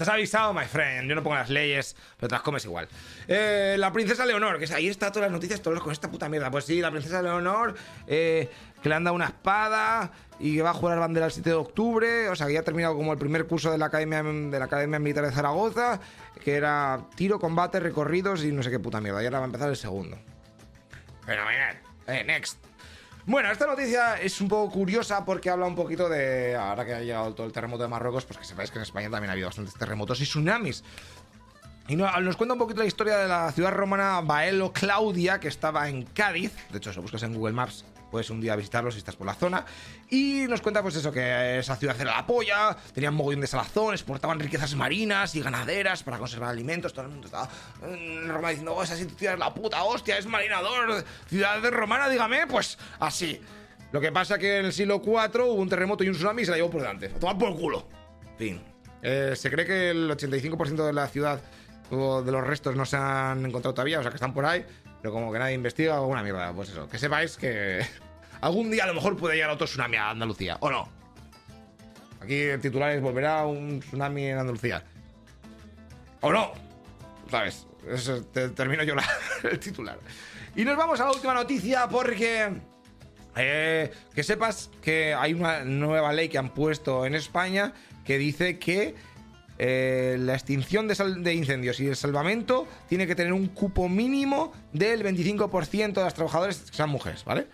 Estás 0.00 0.14
avisado, 0.14 0.54
my 0.54 0.64
friend. 0.64 1.10
Yo 1.10 1.14
no 1.14 1.22
pongo 1.22 1.36
las 1.36 1.50
leyes, 1.50 1.94
pero 2.16 2.28
te 2.28 2.34
las 2.34 2.40
comes 2.40 2.64
igual. 2.64 2.88
Eh, 3.28 3.76
la 3.78 3.92
princesa 3.92 4.24
Leonor, 4.24 4.58
que 4.58 4.64
es, 4.64 4.70
ahí 4.70 4.88
está 4.88 5.12
todas 5.12 5.26
las 5.28 5.32
noticias, 5.32 5.60
todos 5.60 5.78
con 5.82 5.92
esta 5.92 6.10
puta 6.10 6.26
mierda. 6.26 6.50
Pues 6.50 6.64
sí, 6.64 6.80
la 6.80 6.90
princesa 6.90 7.20
Leonor, 7.20 7.74
eh, 8.06 8.48
que 8.82 8.88
le 8.88 8.94
han 8.94 9.04
dado 9.04 9.14
una 9.14 9.26
espada 9.26 10.10
y 10.38 10.56
que 10.56 10.62
va 10.62 10.70
a 10.70 10.72
jugar 10.72 10.98
bandera 10.98 11.26
el 11.26 11.32
7 11.32 11.50
de 11.50 11.54
octubre. 11.54 12.28
O 12.30 12.34
sea, 12.34 12.46
que 12.46 12.54
ya 12.54 12.60
ha 12.60 12.62
terminado 12.62 12.96
como 12.96 13.12
el 13.12 13.18
primer 13.18 13.46
curso 13.46 13.70
de 13.70 13.76
la 13.76 13.86
Academia, 13.86 14.22
de 14.22 14.58
la 14.58 14.64
Academia 14.64 14.98
Militar 14.98 15.26
de 15.26 15.32
Zaragoza, 15.32 16.00
que 16.42 16.54
era 16.54 17.00
tiro, 17.14 17.38
combate, 17.38 17.78
recorridos 17.78 18.42
y 18.42 18.52
no 18.52 18.62
sé 18.62 18.70
qué 18.70 18.78
puta 18.78 19.02
mierda. 19.02 19.22
Y 19.22 19.26
ahora 19.26 19.40
va 19.40 19.44
a 19.44 19.48
empezar 19.48 19.68
el 19.68 19.76
segundo. 19.76 20.18
Fenomenal. 21.26 21.78
Eh, 22.06 22.24
next. 22.24 22.69
Bueno, 23.26 23.50
esta 23.52 23.66
noticia 23.66 24.16
es 24.20 24.40
un 24.40 24.48
poco 24.48 24.72
curiosa 24.72 25.24
porque 25.24 25.50
habla 25.50 25.66
un 25.66 25.74
poquito 25.74 26.08
de. 26.08 26.56
Ahora 26.56 26.84
que 26.84 26.94
ha 26.94 27.00
llegado 27.00 27.34
todo 27.34 27.46
el 27.46 27.52
terremoto 27.52 27.82
de 27.82 27.88
Marruecos, 27.88 28.24
pues 28.24 28.38
que 28.38 28.44
sepáis 28.44 28.70
que 28.70 28.78
en 28.78 28.82
España 28.82 29.10
también 29.10 29.28
ha 29.30 29.32
habido 29.32 29.48
bastantes 29.48 29.74
terremotos 29.74 30.20
y 30.20 30.24
tsunamis. 30.24 30.82
Y 31.88 31.96
no- 31.96 32.20
nos 32.20 32.36
cuenta 32.36 32.54
un 32.54 32.58
poquito 32.58 32.80
la 32.80 32.86
historia 32.86 33.16
de 33.18 33.28
la 33.28 33.52
ciudad 33.52 33.72
romana 33.72 34.20
Baelo 34.20 34.72
Claudia, 34.72 35.38
que 35.40 35.48
estaba 35.48 35.88
en 35.88 36.04
Cádiz. 36.04 36.52
De 36.70 36.78
hecho, 36.78 36.90
si 36.90 36.96
lo 36.96 37.02
buscas 37.02 37.22
en 37.24 37.34
Google 37.34 37.52
Maps, 37.52 37.84
puedes 38.10 38.30
un 38.30 38.40
día 38.40 38.56
visitarlo 38.56 38.90
si 38.90 38.98
estás 38.98 39.16
por 39.16 39.26
la 39.26 39.34
zona. 39.34 39.64
Y 40.08 40.46
nos 40.48 40.60
cuenta, 40.60 40.82
pues 40.82 40.96
eso, 40.96 41.12
que 41.12 41.58
esa 41.58 41.76
ciudad 41.76 41.98
era 42.00 42.16
la 42.16 42.26
polla, 42.26 42.76
tenían 42.92 43.14
mogollón 43.14 43.40
de 43.40 43.46
salazón, 43.46 43.94
exportaban 43.94 44.40
riquezas 44.40 44.74
marinas 44.74 45.34
y 45.34 45.42
ganaderas 45.42 46.02
para 46.02 46.18
conservar 46.18 46.50
alimentos. 46.50 46.92
Todo 46.92 47.06
el 47.06 47.12
mundo 47.12 47.26
estaba 47.26 47.48
en 47.82 48.28
Roma 48.28 48.50
diciendo, 48.50 48.74
oh, 48.74 48.82
esa 48.82 48.96
ciudad 48.96 49.34
es 49.34 49.38
la 49.38 49.54
puta 49.54 49.82
hostia, 49.84 50.18
es 50.18 50.26
marinador, 50.26 51.04
ciudad 51.28 51.62
romana, 51.70 52.08
dígame, 52.08 52.46
pues 52.46 52.78
así. 52.98 53.40
Lo 53.92 54.00
que 54.00 54.12
pasa 54.12 54.38
que 54.38 54.58
en 54.58 54.66
el 54.66 54.72
siglo 54.72 55.02
IV 55.04 55.44
hubo 55.44 55.54
un 55.54 55.68
terremoto 55.68 56.04
y 56.04 56.08
un 56.08 56.14
tsunami 56.14 56.42
y 56.42 56.44
se 56.44 56.50
la 56.52 56.56
llevó 56.56 56.70
por 56.70 56.80
delante. 56.80 57.06
A 57.06 57.18
tomar 57.18 57.38
por 57.38 57.56
culo. 57.56 57.86
Fin. 58.38 58.62
Eh, 59.02 59.32
se 59.34 59.50
cree 59.50 59.66
que 59.66 59.90
el 59.90 60.10
85% 60.10 60.86
de 60.86 60.92
la 60.92 61.08
ciudad 61.08 61.40
o 61.90 62.22
de 62.22 62.30
los 62.30 62.46
restos 62.46 62.76
no 62.76 62.84
se 62.84 62.96
han 62.96 63.44
encontrado 63.44 63.74
todavía, 63.74 63.98
o 63.98 64.02
sea 64.02 64.10
que 64.10 64.16
están 64.16 64.32
por 64.32 64.44
ahí, 64.44 64.64
pero 65.00 65.12
como 65.12 65.32
que 65.32 65.38
nadie 65.38 65.54
investiga 65.54 66.00
una 66.00 66.22
mierda. 66.22 66.52
Pues 66.52 66.70
eso, 66.70 66.88
que 66.88 66.98
sepáis 66.98 67.36
que 67.36 67.84
algún 68.40 68.70
día 68.70 68.84
a 68.84 68.86
lo 68.86 68.94
mejor 68.94 69.16
puede 69.16 69.36
llegar 69.36 69.50
otro 69.50 69.66
tsunami 69.66 69.96
a 69.96 70.10
Andalucía, 70.10 70.56
¿o 70.60 70.70
no? 70.70 70.88
Aquí 72.20 72.34
el 72.42 72.60
titular 72.60 72.90
es 72.90 73.00
volverá 73.00 73.46
un 73.46 73.80
tsunami 73.80 74.26
en 74.26 74.38
Andalucía. 74.38 74.84
¿O 76.20 76.30
no? 76.32 76.52
¿Sabes? 77.30 77.66
Eso, 77.88 78.22
te- 78.24 78.50
termino 78.50 78.82
yo 78.82 78.94
el 79.50 79.58
titular. 79.58 79.98
Y 80.54 80.64
nos 80.64 80.76
vamos 80.76 81.00
a 81.00 81.04
la 81.06 81.12
última 81.12 81.32
noticia 81.34 81.88
porque... 81.88 82.52
Eh, 83.36 83.90
que 84.12 84.22
sepas 84.24 84.70
que 84.82 85.14
hay 85.14 85.32
una 85.34 85.64
nueva 85.64 86.12
ley 86.12 86.28
que 86.28 86.36
han 86.36 86.52
puesto 86.52 87.06
en 87.06 87.14
España 87.14 87.72
que 88.04 88.18
dice 88.18 88.58
que 88.58 88.96
eh, 89.62 90.16
la 90.18 90.32
extinción 90.32 90.88
de, 90.88 91.34
incendios 91.34 91.80
y 91.80 91.86
el 91.86 91.94
salvamento 91.94 92.66
tiene 92.88 93.06
que 93.06 93.14
tener 93.14 93.34
un 93.34 93.48
cupo 93.48 93.90
mínimo 93.90 94.54
del 94.72 95.04
25% 95.04 95.92
de 95.92 96.02
las 96.02 96.14
trabajadoras 96.14 96.56
que 96.56 96.74
sean 96.74 96.88
mujeres, 96.88 97.26
¿vale? 97.26 97.46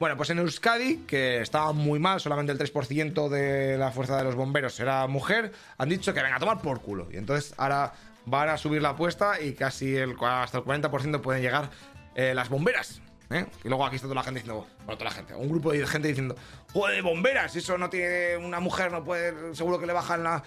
Bueno, 0.00 0.16
pues 0.16 0.30
en 0.30 0.40
Euskadi, 0.40 1.04
que 1.06 1.40
estaba 1.40 1.72
muy 1.72 2.00
mal, 2.00 2.18
solamente 2.18 2.50
el 2.50 2.58
3% 2.58 3.28
de 3.28 3.78
la 3.78 3.92
fuerza 3.92 4.16
de 4.16 4.24
los 4.24 4.34
bomberos 4.34 4.80
era 4.80 5.06
mujer, 5.06 5.52
han 5.78 5.88
dicho 5.88 6.12
que 6.12 6.20
venga 6.24 6.34
a 6.34 6.40
tomar 6.40 6.60
por 6.60 6.82
culo. 6.82 7.06
Y 7.12 7.18
entonces 7.18 7.54
ahora 7.56 7.92
van 8.26 8.48
a 8.48 8.56
subir 8.56 8.82
la 8.82 8.88
apuesta 8.88 9.40
y 9.40 9.52
casi 9.52 9.94
el, 9.94 10.16
hasta 10.20 10.58
el 10.58 10.64
40% 10.64 11.20
pueden 11.20 11.40
llegar 11.40 11.70
eh, 12.16 12.34
las 12.34 12.48
bomberas. 12.48 13.00
¿eh? 13.30 13.46
Y 13.62 13.68
luego 13.68 13.86
aquí 13.86 13.94
está 13.94 14.08
toda 14.08 14.16
la 14.16 14.24
gente 14.24 14.40
diciendo, 14.40 14.66
bueno, 14.78 14.98
toda 14.98 15.10
la 15.10 15.14
gente, 15.14 15.36
un 15.36 15.48
grupo 15.48 15.70
de 15.70 15.86
gente 15.86 16.08
diciendo, 16.08 16.34
joder, 16.72 17.00
bomberas, 17.04 17.54
eso 17.54 17.78
no 17.78 17.88
tiene, 17.90 18.38
una 18.38 18.58
mujer 18.58 18.90
no 18.90 19.04
puede, 19.04 19.54
seguro 19.54 19.78
que 19.78 19.86
le 19.86 19.92
bajan 19.92 20.24
la, 20.24 20.42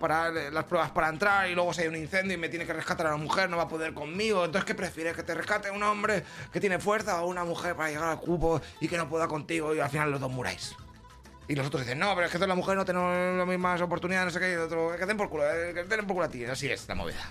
para, 0.00 0.30
las 0.30 0.64
pruebas 0.64 0.90
para 0.90 1.08
entrar 1.08 1.48
y 1.48 1.54
luego 1.54 1.72
si 1.72 1.82
hay 1.82 1.88
un 1.88 1.96
incendio 1.96 2.34
y 2.34 2.36
me 2.36 2.48
tiene 2.48 2.66
que 2.66 2.72
rescatar 2.72 3.06
a 3.06 3.10
la 3.10 3.16
mujer, 3.16 3.48
no 3.48 3.56
va 3.56 3.64
a 3.64 3.68
poder 3.68 3.94
conmigo. 3.94 4.44
Entonces, 4.44 4.66
¿qué 4.66 4.74
prefieres? 4.74 5.14
¿Que 5.14 5.22
te 5.22 5.34
rescate 5.34 5.70
un 5.70 5.82
hombre 5.82 6.24
que 6.52 6.60
tiene 6.60 6.78
fuerza 6.78 7.22
o 7.22 7.28
una 7.28 7.44
mujer 7.44 7.76
para 7.76 7.88
llegar 7.90 8.08
al 8.10 8.20
cupo 8.20 8.60
y 8.80 8.88
que 8.88 8.96
no 8.96 9.08
pueda 9.08 9.28
contigo 9.28 9.74
y 9.74 9.80
al 9.80 9.90
final 9.90 10.10
los 10.10 10.20
dos 10.20 10.30
muráis? 10.30 10.74
Y 11.48 11.54
los 11.54 11.66
otros 11.66 11.82
dicen, 11.82 11.98
no, 11.98 12.14
pero 12.14 12.26
es 12.26 12.32
que 12.32 12.36
todas 12.36 12.48
las 12.48 12.56
mujeres 12.58 12.76
no 12.76 12.84
tenemos 12.84 13.38
las 13.38 13.46
mismas 13.46 13.80
oportunidades, 13.80 14.26
no 14.26 14.30
sé 14.32 14.40
qué, 14.40 14.50
y 14.50 14.52
el 14.52 14.60
otro, 14.60 14.94
que 14.98 15.06
den 15.06 15.16
por 15.16 15.30
culo, 15.30 15.44
eh, 15.44 15.72
que 15.72 15.84
den 15.84 16.06
por 16.06 16.14
culo 16.14 16.26
a 16.26 16.28
ti. 16.28 16.44
Así 16.44 16.70
es 16.70 16.86
la 16.86 16.94
movida. 16.94 17.24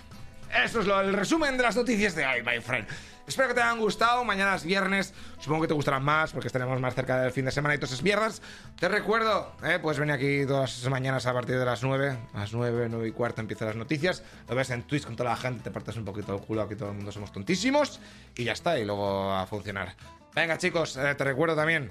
Eso 0.64 0.80
es 0.80 0.86
lo, 0.86 1.00
el 1.00 1.12
resumen 1.12 1.56
de 1.56 1.62
las 1.62 1.76
noticias 1.76 2.14
de 2.14 2.26
hoy, 2.26 2.42
my 2.42 2.60
friend. 2.60 2.86
Espero 3.28 3.48
que 3.48 3.54
te 3.54 3.60
hayan 3.60 3.78
gustado. 3.78 4.24
Mañana 4.24 4.54
es 4.54 4.64
viernes. 4.64 5.12
Supongo 5.38 5.62
que 5.62 5.68
te 5.68 5.74
gustarán 5.74 6.02
más 6.02 6.32
porque 6.32 6.46
estaremos 6.46 6.80
más 6.80 6.94
cerca 6.94 7.20
del 7.20 7.30
fin 7.30 7.44
de 7.44 7.50
semana 7.50 7.74
y 7.74 7.78
todas 7.78 7.92
esas 7.92 8.02
mierdas. 8.02 8.40
Te 8.80 8.88
recuerdo, 8.88 9.52
eh, 9.62 9.78
puedes 9.82 9.98
venir 9.98 10.14
aquí 10.14 10.46
todas 10.46 10.82
las 10.82 10.90
mañanas 10.90 11.26
a 11.26 11.34
partir 11.34 11.58
de 11.58 11.64
las 11.66 11.82
9. 11.82 12.16
A 12.32 12.38
las 12.38 12.54
9, 12.54 12.86
9 12.88 13.08
y 13.08 13.12
cuarto 13.12 13.42
empiezan 13.42 13.68
las 13.68 13.76
noticias. 13.76 14.22
Lo 14.48 14.54
ves 14.54 14.70
en 14.70 14.82
Twitch 14.84 15.04
con 15.04 15.14
toda 15.14 15.30
la 15.30 15.36
gente, 15.36 15.62
te 15.62 15.70
partes 15.70 15.96
un 15.96 16.06
poquito 16.06 16.34
el 16.34 16.40
culo. 16.40 16.62
Aquí 16.62 16.74
todo 16.74 16.88
el 16.88 16.96
mundo 16.96 17.12
somos 17.12 17.30
tontísimos. 17.30 18.00
Y 18.34 18.44
ya 18.44 18.52
está, 18.52 18.78
y 18.78 18.86
luego 18.86 19.30
a 19.30 19.46
funcionar. 19.46 19.94
Venga, 20.34 20.56
chicos, 20.56 20.96
eh, 20.96 21.14
te 21.14 21.24
recuerdo 21.24 21.54
también 21.54 21.90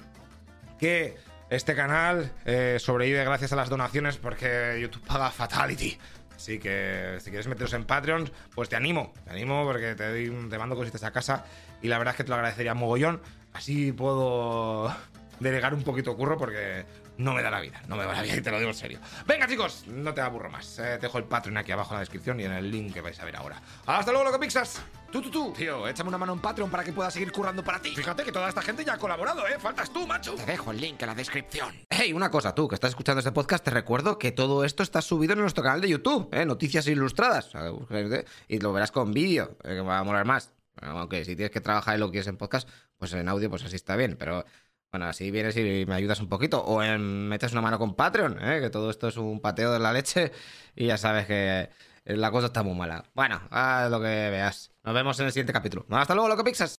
que 0.80 1.18
este 1.50 1.76
canal 1.76 2.32
eh, 2.46 2.78
sobrevive 2.80 3.24
gracias 3.24 3.54
a 3.54 3.56
las 3.56 3.70
donaciones 3.70 4.18
porque 4.18 4.80
YouTube 4.82 5.06
paga 5.06 5.30
Fatality. 5.30 5.98
Así 6.38 6.60
que 6.60 7.18
si 7.20 7.30
quieres 7.32 7.48
meteros 7.48 7.74
en 7.74 7.84
Patreon, 7.84 8.32
pues 8.56 8.70
te 8.70 8.76
animo, 8.78 9.12
te 9.26 9.32
animo 9.32 9.66
porque 9.66 9.96
te, 9.96 10.08
doy- 10.08 10.50
te 10.50 10.58
mando 10.58 10.76
cositas 10.78 11.04
a 11.04 11.12
casa 11.12 11.44
y 11.82 11.88
la 11.90 11.98
verdad 11.98 12.14
es 12.14 12.18
que 12.18 12.24
te 12.24 12.30
lo 12.30 12.36
agradecería 12.36 12.74
mogollón. 12.76 13.20
Así 13.54 13.92
puedo 13.92 14.96
delegar 15.40 15.74
un 15.74 15.84
poquito 15.84 16.16
curro 16.16 16.38
porque 16.38 16.86
no 17.18 17.34
me 17.34 17.42
da 17.42 17.50
la 17.50 17.60
vida, 17.60 17.82
no 17.88 17.96
me 17.96 18.06
da 18.06 18.14
la 18.14 18.22
vida 18.22 18.36
y 18.38 18.42
te 18.42 18.52
lo 18.52 18.60
digo 18.60 18.70
en 18.70 18.76
serio. 18.78 19.00
Venga 19.26 19.48
chicos, 19.48 19.86
no 19.88 20.14
te 20.14 20.22
aburro 20.22 20.50
más. 20.52 20.78
Eh, 20.80 20.84
te 20.84 21.08
dejo 21.08 21.18
el 21.18 21.24
Patreon 21.26 21.58
aquí 21.58 21.72
abajo 21.72 21.92
en 21.92 21.96
la 21.96 22.00
descripción 22.02 22.40
y 22.40 22.44
en 22.46 22.52
el 22.54 22.70
link 22.72 22.94
que 22.94 23.02
vais 23.02 23.20
a 23.20 23.26
ver 23.26 23.36
ahora. 23.36 23.60
Hasta 23.88 24.12
luego, 24.12 24.26
loco 24.26 24.40
Pixas. 24.40 24.80
Tú, 25.12 25.22
tú, 25.22 25.32
tú. 25.32 25.54
Tío, 25.56 25.88
échame 25.88 26.10
una 26.10 26.18
mano 26.18 26.34
en 26.34 26.40
Patreon 26.40 26.70
para 26.70 26.84
que 26.84 26.92
pueda 26.92 27.10
seguir 27.10 27.32
currando 27.32 27.64
para 27.64 27.82
ti. 27.82 27.96
Fíjate 27.96 28.24
que 28.24 28.32
toda 28.32 28.50
esta 28.50 28.62
gente 28.62 28.84
ya 28.84 28.94
ha 28.94 28.98
colaborado, 28.98 29.48
¿eh? 29.48 29.58
Faltas 29.58 29.92
tú, 29.92 30.06
macho. 30.06 30.36
Te 30.36 30.46
dejo 30.46 30.72
el 30.72 30.82
link 30.82 31.02
en 31.02 31.08
la 31.08 31.16
descripción. 31.16 31.74
Hey, 31.90 32.12
una 32.12 32.30
cosa, 32.30 32.54
tú 32.54 32.68
que 32.68 32.76
estás 32.76 32.90
escuchando 32.90 33.20
este 33.20 33.32
podcast, 33.32 33.64
te 33.64 33.72
recuerdo 33.72 34.20
que 34.20 34.34
todo 34.34 34.66
esto 34.66 34.84
está 34.84 35.02
subido 35.02 35.34
en 35.34 35.40
nuestro 35.40 35.64
canal 35.64 35.80
de 35.80 35.90
YouTube, 35.90 36.28
¿eh? 36.34 36.46
Noticias 36.46 36.88
Ilustradas. 36.88 37.54
Búscate 37.54 38.26
Y 38.50 38.60
lo 38.60 38.74
verás 38.74 38.92
con 38.92 39.14
vídeo, 39.14 39.58
eh, 39.64 39.76
que 39.76 39.82
va 39.82 40.00
a 40.00 40.04
molar 40.04 40.26
más. 40.26 40.52
Aunque 40.82 41.24
si 41.24 41.36
tienes 41.36 41.52
que 41.52 41.62
trabajar 41.62 41.96
y 41.96 42.00
lo 42.00 42.12
quieres 42.12 42.28
en 42.28 42.38
podcast, 42.38 42.70
pues 42.98 43.14
en 43.14 43.30
audio, 43.30 43.50
pues 43.50 43.64
así 43.64 43.76
está 43.78 43.96
bien. 43.96 44.18
Pero 44.20 44.46
bueno, 44.92 45.06
así 45.08 45.32
vienes 45.32 45.56
y 45.58 45.86
me 45.88 45.96
ayudas 45.96 46.20
un 46.20 46.28
poquito. 46.28 46.62
O 46.64 46.84
en, 46.84 47.28
metes 47.30 47.54
una 47.54 47.62
mano 47.62 47.80
con 47.80 47.96
Patreon, 47.96 48.40
¿eh? 48.42 48.60
que 48.62 48.70
todo 48.70 48.90
esto 48.90 49.08
es 49.08 49.18
un 49.18 49.40
pateo 49.40 49.72
de 49.72 49.80
la 49.80 49.94
leche. 49.94 50.32
Y 50.76 50.88
ya 50.88 50.98
sabes 50.98 51.26
que 51.26 51.70
la 52.16 52.32
cosa 52.32 52.48
está 52.48 52.64
muy 52.64 52.76
mala. 52.76 53.04
Bueno, 53.14 53.42
haz 53.50 53.92
lo 53.92 54.00
que 54.00 54.06
veas. 54.06 54.72
Nos 54.84 54.94
vemos 54.94 55.20
en 55.20 55.26
el 55.26 55.32
siguiente 55.32 55.54
capítulo. 55.54 55.86
Hasta 55.90 56.14
luego, 56.16 56.30
loco 56.30 56.44
Pixas. 56.44 56.76